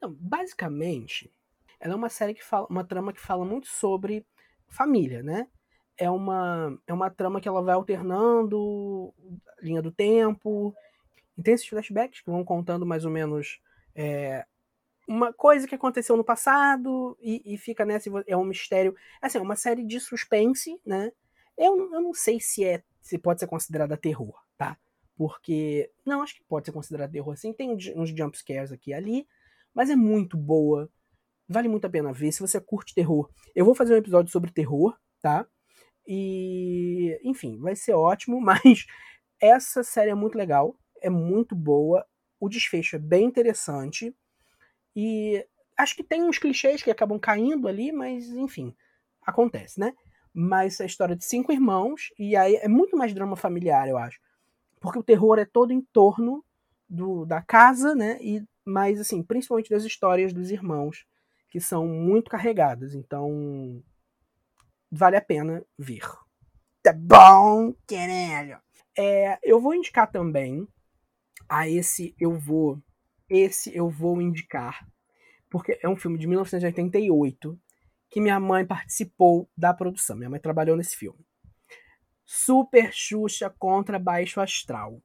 Não, 0.00 0.12
basicamente, 0.12 1.32
ela 1.80 1.94
é 1.94 1.96
uma 1.96 2.08
série 2.08 2.34
que 2.34 2.44
fala. 2.44 2.66
Uma 2.68 2.84
trama 2.84 3.12
que 3.12 3.20
fala 3.20 3.44
muito 3.44 3.68
sobre 3.68 4.26
família, 4.68 5.22
né? 5.22 5.48
É 5.96 6.10
uma, 6.10 6.78
é 6.86 6.92
uma 6.92 7.10
trama 7.10 7.40
que 7.40 7.48
ela 7.48 7.62
vai 7.62 7.74
alternando 7.74 9.12
linha 9.60 9.82
do 9.82 9.92
tempo. 9.92 10.74
E 11.36 11.42
tem 11.42 11.54
esses 11.54 11.66
flashbacks 11.66 12.20
que 12.20 12.30
vão 12.30 12.44
contando 12.44 12.84
mais 12.86 13.04
ou 13.04 13.10
menos 13.10 13.60
é, 13.94 14.44
uma 15.06 15.32
coisa 15.32 15.66
que 15.66 15.74
aconteceu 15.74 16.16
no 16.16 16.24
passado 16.24 17.16
e, 17.20 17.54
e, 17.54 17.58
fica 17.58 17.84
nessa. 17.84 18.10
É 18.26 18.36
um 18.36 18.44
mistério. 18.44 18.94
Assim, 19.20 19.38
é 19.38 19.40
uma 19.40 19.56
série 19.56 19.84
de 19.84 20.00
suspense, 20.00 20.80
né? 20.84 21.12
Eu, 21.56 21.76
eu 21.92 22.00
não 22.00 22.14
sei 22.14 22.40
se 22.40 22.64
é 22.64 22.82
se 23.00 23.18
pode 23.18 23.40
ser 23.40 23.46
considerada 23.46 23.96
terror, 23.96 24.34
tá? 24.56 24.78
Porque. 25.16 25.90
Não, 26.04 26.22
acho 26.22 26.36
que 26.36 26.44
pode 26.44 26.66
ser 26.66 26.72
considerada 26.72 27.12
terror 27.12 27.32
assim. 27.32 27.52
Tem 27.52 27.72
uns 27.72 28.10
jumpscares 28.10 28.72
aqui 28.72 28.90
e 28.90 28.94
ali. 28.94 29.26
Mas 29.74 29.90
é 29.90 29.96
muito 29.96 30.36
boa. 30.36 30.90
Vale 31.48 31.68
muito 31.68 31.86
a 31.86 31.90
pena 31.90 32.12
ver. 32.12 32.32
Se 32.32 32.40
você 32.40 32.60
curte 32.60 32.94
terror. 32.94 33.28
Eu 33.54 33.64
vou 33.64 33.74
fazer 33.74 33.94
um 33.94 33.98
episódio 33.98 34.30
sobre 34.30 34.52
terror, 34.52 34.96
tá? 35.20 35.46
E. 36.14 37.18
Enfim, 37.24 37.58
vai 37.58 37.74
ser 37.74 37.94
ótimo. 37.94 38.38
Mas 38.42 38.86
essa 39.40 39.82
série 39.82 40.10
é 40.10 40.14
muito 40.14 40.36
legal. 40.36 40.76
É 41.00 41.08
muito 41.08 41.54
boa. 41.54 42.06
O 42.38 42.48
desfecho 42.48 42.96
é 42.96 42.98
bem 42.98 43.24
interessante. 43.24 44.14
E 44.94 45.44
acho 45.76 45.96
que 45.96 46.04
tem 46.04 46.22
uns 46.22 46.38
clichês 46.38 46.82
que 46.82 46.90
acabam 46.90 47.18
caindo 47.18 47.66
ali, 47.66 47.90
mas 47.92 48.28
enfim, 48.28 48.74
acontece, 49.22 49.80
né? 49.80 49.94
Mas 50.34 50.78
é 50.80 50.82
a 50.82 50.86
história 50.86 51.16
de 51.16 51.24
cinco 51.24 51.50
irmãos, 51.50 52.12
e 52.18 52.36
aí 52.36 52.56
é 52.56 52.68
muito 52.68 52.96
mais 52.96 53.14
drama 53.14 53.36
familiar, 53.36 53.88
eu 53.88 53.96
acho. 53.96 54.20
Porque 54.80 54.98
o 54.98 55.02
terror 55.02 55.38
é 55.38 55.44
todo 55.44 55.72
em 55.72 55.80
torno 55.80 56.44
do, 56.88 57.24
da 57.24 57.40
casa, 57.40 57.94
né? 57.94 58.18
E, 58.20 58.44
mas, 58.64 59.00
assim, 59.00 59.22
principalmente 59.22 59.70
das 59.70 59.84
histórias 59.84 60.32
dos 60.32 60.50
irmãos, 60.50 61.06
que 61.48 61.60
são 61.60 61.86
muito 61.86 62.30
carregadas. 62.30 62.94
Então, 62.94 63.82
vale 64.92 65.16
a 65.16 65.22
pena 65.22 65.64
ver. 65.78 66.06
Tá 66.82 66.92
bom, 66.92 67.74
caralho? 67.88 68.60
É, 68.96 69.38
eu 69.42 69.58
vou 69.58 69.74
indicar 69.74 70.10
também 70.10 70.68
a 71.48 71.66
esse, 71.66 72.14
eu 72.20 72.38
vou 72.38 72.78
esse 73.28 73.74
eu 73.74 73.88
vou 73.88 74.20
indicar, 74.20 74.86
porque 75.48 75.78
é 75.82 75.88
um 75.88 75.96
filme 75.96 76.18
de 76.18 76.26
1988 76.26 77.58
que 78.10 78.20
minha 78.20 78.38
mãe 78.38 78.66
participou 78.66 79.48
da 79.56 79.72
produção. 79.72 80.16
Minha 80.16 80.28
mãe 80.28 80.38
trabalhou 80.38 80.76
nesse 80.76 80.94
filme. 80.94 81.24
Super 82.26 82.92
Xuxa 82.92 83.48
contra 83.58 83.98
Baixo 83.98 84.38
Astral. 84.38 85.02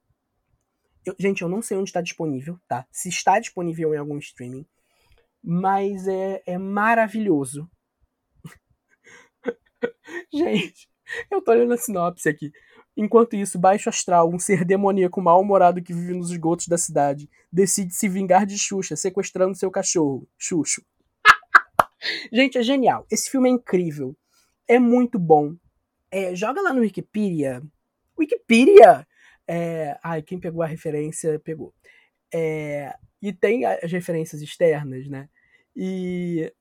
Eu, 1.06 1.16
gente, 1.18 1.42
eu 1.42 1.48
não 1.48 1.62
sei 1.62 1.78
onde 1.78 1.90
está 1.90 2.02
disponível, 2.02 2.60
tá? 2.68 2.86
Se 2.92 3.08
está 3.08 3.40
disponível 3.40 3.94
em 3.94 3.98
algum 3.98 4.18
streaming, 4.18 4.66
mas 5.42 6.06
é, 6.06 6.44
é 6.46 6.58
maravilhoso. 6.58 7.70
gente, 10.34 10.90
eu 11.32 11.42
tô 11.42 11.52
olhando 11.52 11.74
a 11.74 11.78
sinopse 11.78 12.28
aqui. 12.28 12.52
Enquanto 12.96 13.36
isso, 13.36 13.60
Baixo 13.60 13.90
Astral, 13.90 14.28
um 14.28 14.40
ser 14.40 14.66
demoníaco 14.66 15.22
mal-humorado 15.22 15.84
que 15.84 15.94
vive 15.94 16.14
nos 16.16 16.32
esgotos 16.32 16.68
da 16.68 16.78
cidade, 16.78 17.30
decide 17.52 17.94
se 17.94 18.10
vingar 18.10 18.46
de 18.46 18.58
Xuxa, 18.58 18.96
sequestrando 18.96 19.56
seu 19.56 19.70
cachorro, 19.70 20.28
Xuxo. 20.38 20.82
Gente, 22.34 22.58
é 22.58 22.64
genial. 22.64 23.06
Esse 23.12 23.30
filme 23.30 23.50
é 23.50 23.52
incrível. 23.52 24.18
É 24.68 24.80
muito 24.80 25.20
bom. 25.20 25.56
É, 26.10 26.36
joga 26.36 26.62
lá 26.62 26.74
no 26.74 26.82
Wikipedia. 26.82 27.62
Wikipedia! 28.18 29.06
É, 29.48 29.98
ai, 30.04 30.22
quem 30.24 30.40
pegou 30.40 30.64
a 30.64 30.68
referência, 30.68 31.40
pegou. 31.40 31.74
É, 32.34 32.94
e 33.22 33.32
tem 33.32 33.66
as 33.66 33.92
referências 33.92 34.42
externas, 34.42 35.08
né? 35.08 35.30
E. 35.76 36.52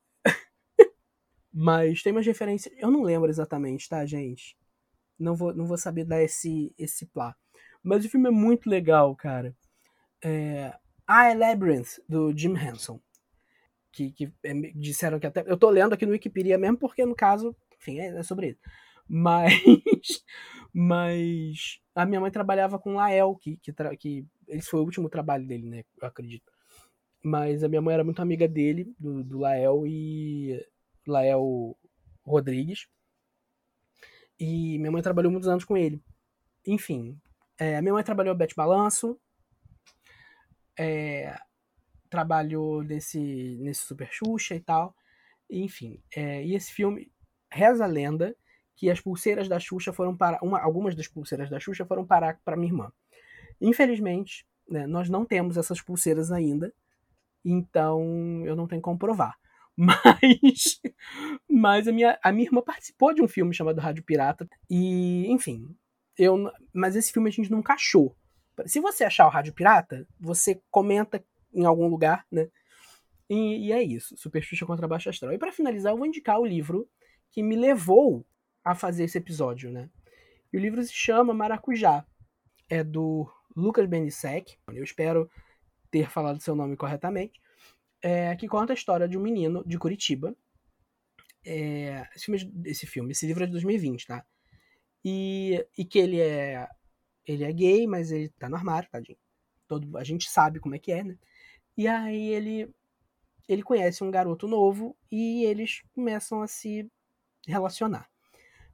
Mas 1.59 2.03
tem 2.03 2.13
umas 2.13 2.27
referências. 2.27 2.75
Eu 2.77 2.91
não 2.91 3.03
lembro 3.03 3.31
exatamente, 3.31 3.89
tá, 3.89 4.05
gente? 4.05 4.55
Não 5.19 5.35
vou, 5.35 5.55
não 5.55 5.65
vou 5.65 5.79
saber 5.79 6.05
dar 6.05 6.23
esse, 6.23 6.71
esse 6.77 7.07
plá. 7.07 7.35
Mas 7.83 8.05
o 8.05 8.11
filme 8.11 8.29
é 8.29 8.31
muito 8.31 8.69
legal, 8.69 9.17
cara. 9.17 9.57
É... 10.23 10.75
Labyrinth, 11.09 11.99
do 12.07 12.37
Jim 12.37 12.55
Henson. 12.59 13.01
Que, 13.91 14.13
que 14.13 14.31
é, 14.43 14.53
disseram 14.75 15.19
que 15.19 15.27
até. 15.27 15.45
Eu 15.47 15.57
tô 15.57 15.71
lendo 15.71 15.95
aqui 15.95 16.05
no 16.05 16.13
Wikipedia 16.13 16.59
mesmo, 16.59 16.77
porque 16.77 17.07
no 17.07 17.17
caso, 17.17 17.57
enfim, 17.81 18.01
é, 18.01 18.09
é 18.09 18.23
sobre 18.23 18.49
isso. 18.49 18.61
Mas. 19.09 19.55
mas. 20.75 21.81
A 21.95 22.05
minha 22.05 22.21
mãe 22.21 22.31
trabalhava 22.31 22.79
com 22.79 22.97
Lael, 22.97 23.35
que, 23.37 23.57
que, 23.57 23.73
tra... 23.73 23.97
que. 23.97 24.27
Esse 24.47 24.69
foi 24.69 24.81
o 24.81 24.85
último 24.85 25.09
trabalho 25.09 25.47
dele, 25.47 25.67
né? 25.67 25.85
Eu 26.03 26.07
acredito. 26.07 26.53
Mas 27.25 27.65
a 27.65 27.69
minha 27.69 27.81
mãe 27.81 27.95
era 27.95 28.05
muito 28.05 28.21
amiga 28.21 28.47
dele, 28.47 28.95
do, 28.99 29.25
do 29.25 29.39
Lael 29.39 29.87
e. 29.87 30.63
Lael 31.07 31.77
Rodrigues. 32.25 32.89
E 34.39 34.79
minha 34.79 34.91
mãe 34.91 35.03
trabalhou 35.03 35.33
muitos 35.33 35.49
anos 35.49 35.65
com 35.65 35.77
ele. 35.77 36.03
Enfim, 36.67 37.19
é, 37.59 37.81
minha 37.81 37.95
mãe 37.95 38.05
trabalhou 38.05 38.35
Bete 38.35 38.55
Balanço, 38.55 39.19
é, 40.79 41.35
trabalhou 42.11 42.83
nesse, 42.83 43.57
nesse 43.61 43.83
Super 43.83 44.09
Xuxa 44.13 44.55
e 44.55 44.61
tal. 44.61 44.95
Enfim, 45.49 46.03
é, 46.15 46.45
e 46.45 46.55
esse 46.55 46.73
filme 46.73 47.11
reza 47.51 47.85
a 47.85 47.89
lenda 47.89 48.37
que 48.75 48.91
as 48.91 49.01
pulseiras 49.01 49.49
da 49.49 49.59
Xuxa 49.59 49.93
foram 49.93 50.15
para 50.15 50.39
uma, 50.43 50.61
algumas 50.61 50.95
das 50.95 51.09
pulseiras 51.09 51.49
da 51.49 51.59
Xuxa 51.59 51.87
foram 51.87 52.07
parar 52.07 52.39
para 52.45 52.57
minha 52.57 52.69
irmã. 52.69 52.93
Infelizmente, 53.61 54.47
né, 54.69 54.87
nós 54.87 55.09
não 55.09 55.25
temos 55.25 55.57
essas 55.57 55.81
pulseiras 55.81 56.31
ainda, 56.31 56.75
então 57.43 58.45
eu 58.45 58.55
não 58.55 58.67
tenho 58.67 58.83
como 58.83 58.99
provar. 58.99 59.39
Mas, 59.79 60.81
mas 61.49 61.87
a, 61.87 61.93
minha, 61.93 62.19
a 62.23 62.33
minha 62.33 62.47
irmã 62.47 62.63
participou 62.63 63.13
de 63.13 63.21
um 63.21 63.29
filme 63.29 63.53
chamado 63.53 63.79
Rádio 63.79 64.03
Pirata. 64.03 64.49
E, 64.71 65.27
enfim, 65.31 65.77
eu, 66.19 66.51
mas 66.73 66.97
esse 66.97 67.13
filme 67.13 67.29
a 67.29 67.33
gente 67.33 67.51
nunca 67.51 67.75
achou. 67.75 68.17
Se 68.65 68.81
você 68.81 69.05
achar 69.05 69.27
o 69.27 69.31
Rádio 69.31 69.53
Pirata, 69.53 70.09
você 70.19 70.63
comenta 70.71 71.23
em 71.53 71.67
algum 71.67 71.89
lugar, 71.89 72.27
né? 72.33 72.49
E, 73.29 73.67
e 73.67 73.73
é 73.73 73.83
isso. 73.83 74.17
Super 74.17 74.43
Xuxa 74.43 74.65
contra 74.65 74.89
Baixo 74.89 75.11
Astral. 75.11 75.35
E 75.35 75.39
para 75.39 75.53
finalizar, 75.53 75.93
eu 75.93 75.99
vou 75.99 76.07
indicar 76.07 76.41
o 76.41 76.47
livro 76.47 76.89
que 77.31 77.43
me 77.43 77.55
levou 77.55 78.25
a 78.65 78.75
fazer 78.75 79.05
esse 79.05 79.19
episódio, 79.19 79.71
né? 79.71 79.91
E 80.51 80.57
o 80.57 80.61
livro 80.61 80.83
se 80.83 80.93
chama 80.93 81.35
Maracujá. 81.35 82.07
É 82.69 82.83
do 82.83 83.31
Lucas 83.55 83.87
Benisek. 83.87 84.57
Eu 84.73 84.83
espero 84.83 85.31
ter 85.91 86.09
falado 86.09 86.41
seu 86.41 86.55
nome 86.55 86.77
corretamente 86.77 87.39
é, 88.03 88.35
que 88.37 88.49
conta 88.49 88.73
a 88.73 88.75
história 88.75 89.09
de 89.09 89.17
um 89.17 89.23
menino 89.23 89.65
de 89.67 89.79
Curitiba. 89.79 90.35
É, 91.45 92.07
esse, 92.15 92.25
filme, 92.25 92.63
esse, 92.65 92.87
filme, 92.87 93.13
esse 93.13 93.27
livro 93.27 93.45
é 93.45 93.47
de 93.47 93.53
2020, 93.53 94.07
tá? 94.07 94.25
E, 95.05 95.65
e 95.79 95.85
que 95.85 95.99
ele 95.99 96.21
é 96.21 96.69
ele 97.27 97.45
é 97.45 97.53
gay, 97.53 97.87
mas 97.87 98.13
ele 98.13 98.29
tá 98.31 98.49
no 98.49 98.57
armário, 98.57 98.89
tadinho. 98.89 99.19
Todo, 99.67 99.99
a 99.99 100.05
gente 100.05 100.31
sabe 100.31 100.61
como 100.61 100.77
é 100.77 100.79
que 100.79 100.93
é, 100.93 101.03
né? 101.03 101.19
E 101.77 101.89
aí 101.89 102.29
ele 102.29 102.73
ele 103.49 103.63
conhece 103.63 104.03
um 104.03 104.11
garoto 104.11 104.49
novo 104.49 104.97
e 105.11 105.45
eles 105.45 105.83
começam 105.95 106.43
a 106.43 106.49
se 106.49 106.91
relacionar. 107.47 108.09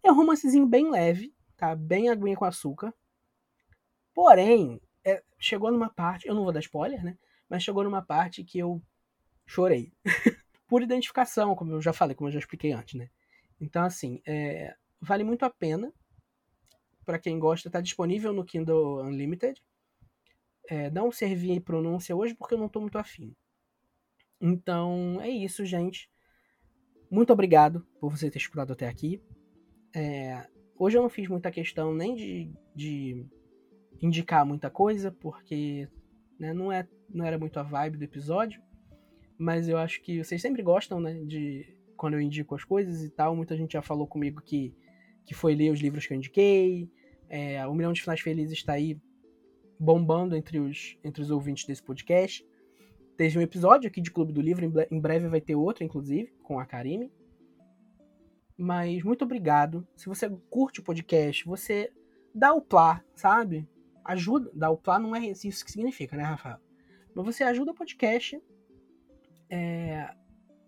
É 0.02 0.10
um 0.10 0.14
romancezinho 0.14 0.66
bem 0.66 0.90
leve, 0.90 1.34
tá? 1.56 1.74
Bem 1.74 2.08
aguinha 2.08 2.36
com 2.36 2.44
açúcar. 2.44 2.92
Porém, 4.14 4.80
é, 5.04 5.22
chegou 5.38 5.70
numa 5.70 5.90
parte, 5.90 6.26
eu 6.26 6.34
não 6.34 6.44
vou 6.44 6.52
dar 6.52 6.60
spoiler, 6.60 7.04
né? 7.04 7.18
Mas 7.48 7.62
chegou 7.62 7.84
numa 7.84 8.02
parte 8.02 8.42
que 8.42 8.58
eu 8.58 8.82
chorei. 9.52 9.92
Por 10.66 10.82
identificação, 10.82 11.54
como 11.54 11.72
eu 11.72 11.82
já 11.82 11.92
falei, 11.92 12.14
como 12.16 12.28
eu 12.28 12.32
já 12.32 12.38
expliquei 12.38 12.72
antes, 12.72 12.94
né? 12.94 13.10
Então, 13.60 13.84
assim, 13.84 14.20
é, 14.26 14.74
vale 15.00 15.22
muito 15.24 15.44
a 15.44 15.50
pena. 15.50 15.92
Para 17.04 17.18
quem 17.18 17.38
gosta, 17.38 17.70
tá 17.70 17.80
disponível 17.80 18.32
no 18.32 18.44
Kindle 18.44 19.02
Unlimited. 19.04 19.62
é, 20.68 20.90
não 20.90 21.10
servir 21.12 21.60
pronúncia 21.60 22.16
hoje 22.16 22.34
porque 22.34 22.54
eu 22.54 22.58
não 22.58 22.66
estou 22.66 22.80
muito 22.80 22.96
afim. 22.98 23.34
Então 24.40 25.20
é 25.20 25.28
isso, 25.28 25.64
gente. 25.64 26.10
Muito 27.10 27.32
obrigado 27.32 27.86
por 28.00 28.10
você 28.10 28.30
ter 28.30 28.38
escutado 28.38 28.72
até 28.72 28.88
aqui. 28.88 29.22
É, 29.94 30.46
hoje 30.78 30.96
eu 30.96 31.02
não 31.02 31.10
fiz 31.10 31.28
muita 31.28 31.50
questão 31.50 31.92
nem 31.94 32.14
de, 32.14 32.50
de 32.74 33.26
indicar 34.00 34.46
muita 34.46 34.70
coisa, 34.70 35.12
porque 35.12 35.88
né, 36.38 36.52
não, 36.54 36.72
é, 36.72 36.88
não 37.08 37.24
era 37.26 37.38
muito 37.38 37.58
a 37.58 37.62
vibe 37.62 37.98
do 37.98 38.04
episódio. 38.04 38.62
Mas 39.38 39.68
eu 39.68 39.78
acho 39.78 40.00
que 40.02 40.22
vocês 40.22 40.40
sempre 40.40 40.62
gostam, 40.62 41.00
né? 41.00 41.14
De 41.24 41.76
quando 41.96 42.14
eu 42.14 42.20
indico 42.20 42.54
as 42.54 42.64
coisas 42.64 43.04
e 43.04 43.10
tal. 43.10 43.36
Muita 43.36 43.56
gente 43.56 43.72
já 43.72 43.82
falou 43.82 44.06
comigo 44.06 44.42
que, 44.42 44.74
que 45.24 45.34
foi 45.34 45.54
ler 45.54 45.70
os 45.70 45.80
livros 45.80 46.06
que 46.06 46.12
eu 46.12 46.16
indiquei. 46.16 46.90
É, 47.28 47.66
o 47.66 47.74
Milhão 47.74 47.92
de 47.92 48.02
Finais 48.02 48.20
Felizes 48.20 48.58
está 48.58 48.72
aí 48.72 49.00
bombando 49.78 50.36
entre 50.36 50.58
os, 50.58 50.96
entre 51.02 51.22
os 51.22 51.30
ouvintes 51.30 51.64
desse 51.64 51.82
podcast. 51.82 52.46
Teve 53.16 53.38
um 53.38 53.42
episódio 53.42 53.88
aqui 53.88 54.00
de 54.00 54.10
Clube 54.10 54.32
do 54.32 54.40
Livro, 54.40 54.64
em 54.90 55.00
breve 55.00 55.28
vai 55.28 55.40
ter 55.40 55.54
outro, 55.54 55.84
inclusive, 55.84 56.32
com 56.42 56.58
a 56.58 56.66
Karime. 56.66 57.12
Mas 58.56 59.02
muito 59.02 59.24
obrigado. 59.24 59.86
Se 59.96 60.06
você 60.06 60.28
curte 60.50 60.80
o 60.80 60.82
podcast, 60.82 61.44
você 61.44 61.92
dá 62.34 62.52
o 62.52 62.60
plá, 62.60 63.02
sabe? 63.14 63.68
Ajuda. 64.04 64.50
Dá 64.54 64.70
o 64.70 64.76
plá 64.76 64.98
não 64.98 65.14
é 65.14 65.20
isso 65.26 65.64
que 65.64 65.70
significa, 65.72 66.16
né, 66.16 66.22
Rafael? 66.22 66.58
Mas 67.14 67.24
você 67.24 67.44
ajuda 67.44 67.72
o 67.72 67.74
podcast. 67.74 68.40
É, 69.54 70.08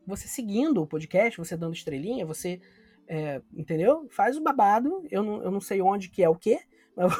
você 0.06 0.28
seguindo 0.28 0.82
o 0.82 0.86
podcast, 0.86 1.38
você 1.38 1.56
dando 1.56 1.72
estrelinha, 1.72 2.26
você. 2.26 2.60
É, 3.08 3.40
entendeu? 3.54 4.06
Faz 4.10 4.36
o 4.36 4.42
babado. 4.42 5.02
Eu 5.10 5.22
não, 5.22 5.42
eu 5.42 5.50
não 5.50 5.60
sei 5.60 5.80
onde 5.80 6.10
que 6.10 6.22
é 6.22 6.28
o 6.28 6.36
quê, 6.36 6.60
mas, 6.94 7.12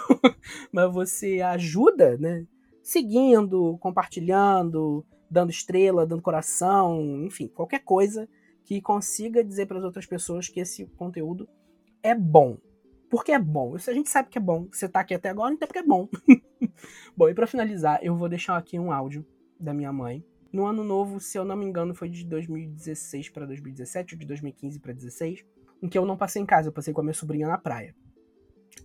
mas 0.71 0.93
você 0.93 1.41
ajuda, 1.41 2.19
né? 2.19 2.47
Seguindo, 2.83 3.79
compartilhando, 3.79 5.07
dando 5.31 5.51
estrela, 5.51 6.07
dando 6.07 6.21
coração, 6.21 7.25
enfim, 7.25 7.49
qualquer 7.49 7.81
coisa 7.81 8.29
que 8.63 8.83
consiga 8.83 9.43
dizer 9.43 9.67
para 9.67 9.79
as 9.79 9.85
outras 9.85 10.05
pessoas 10.05 10.49
que 10.49 10.61
esse 10.61 10.85
conteúdo 10.99 11.49
é 12.03 12.15
bom. 12.15 12.59
Porque 13.09 13.33
é 13.33 13.39
bom. 13.39 13.75
A 13.75 13.93
gente 13.93 14.11
sabe 14.11 14.29
que 14.29 14.37
é 14.37 14.41
bom. 14.41 14.69
Você 14.71 14.87
tá 14.87 15.01
aqui 15.01 15.15
até 15.15 15.31
agora, 15.31 15.55
então 15.55 15.65
é 15.65 15.67
porque 15.67 15.79
é 15.79 15.83
bom. 15.83 16.09
bom, 17.17 17.29
e 17.29 17.35
para 17.35 17.47
finalizar, 17.47 18.01
eu 18.03 18.15
vou 18.17 18.29
deixar 18.29 18.57
aqui 18.57 18.79
um 18.79 18.93
áudio 18.93 19.25
da 19.59 19.73
minha 19.73 19.93
mãe. 19.93 20.23
No 20.55 20.67
ano 20.67 20.85
novo, 20.85 21.19
se 21.19 21.37
eu 21.37 21.45
não 21.45 21.57
me 21.57 21.67
engano, 21.67 21.97
foi 21.97 22.09
de 22.09 22.25
2016 22.25 23.29
para 23.31 23.45
2017 23.45 24.15
ou 24.15 24.21
de 24.21 24.25
2015 24.25 24.79
para 24.79 24.93
2016, 24.93 25.45
em 25.83 25.89
que 25.89 25.99
eu 25.99 26.07
não 26.07 26.17
passei 26.17 26.41
em 26.41 26.47
casa, 26.47 26.69
eu 26.69 26.73
passei 26.73 26.95
com 26.95 27.01
a 27.01 27.03
minha 27.03 27.13
sobrinha 27.13 27.49
na 27.49 27.59
praia. 27.59 27.93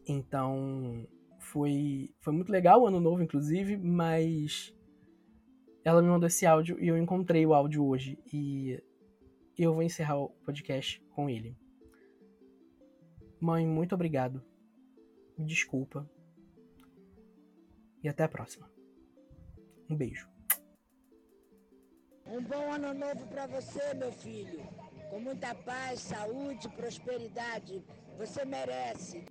Então, 0.08 1.08
foi 1.38 2.12
foi 2.22 2.34
muito 2.34 2.52
legal 2.52 2.82
o 2.82 2.88
ano 2.88 3.00
novo 3.00 3.22
inclusive, 3.22 3.78
mas 3.78 4.76
ela 5.84 6.02
me 6.02 6.08
mandou 6.08 6.26
esse 6.26 6.44
áudio 6.44 6.76
e 6.84 6.88
eu 6.88 6.98
encontrei 6.98 7.46
o 7.46 7.54
áudio 7.54 7.86
hoje 7.86 8.18
e 8.34 8.84
eu 9.56 9.72
vou 9.72 9.84
encerrar 9.84 10.18
o 10.18 10.30
podcast 10.44 11.00
com 11.12 11.30
ele. 11.30 11.56
Mãe, 13.40 13.68
muito 13.68 13.94
obrigado. 13.94 14.44
Me 15.38 15.46
desculpa. 15.46 16.10
E 18.02 18.10
até 18.10 18.24
a 18.24 18.28
próxima. 18.28 18.68
Um 19.88 19.96
beijo. 19.96 20.39
Um 22.32 22.44
bom 22.44 22.72
ano 22.72 22.94
novo 22.94 23.26
para 23.26 23.48
você, 23.48 23.92
meu 23.96 24.12
filho. 24.12 24.64
Com 25.10 25.20
muita 25.20 25.56
paz, 25.56 26.00
saúde, 26.00 26.70
prosperidade. 26.70 27.84
Você 28.20 28.46
merece. 28.46 29.26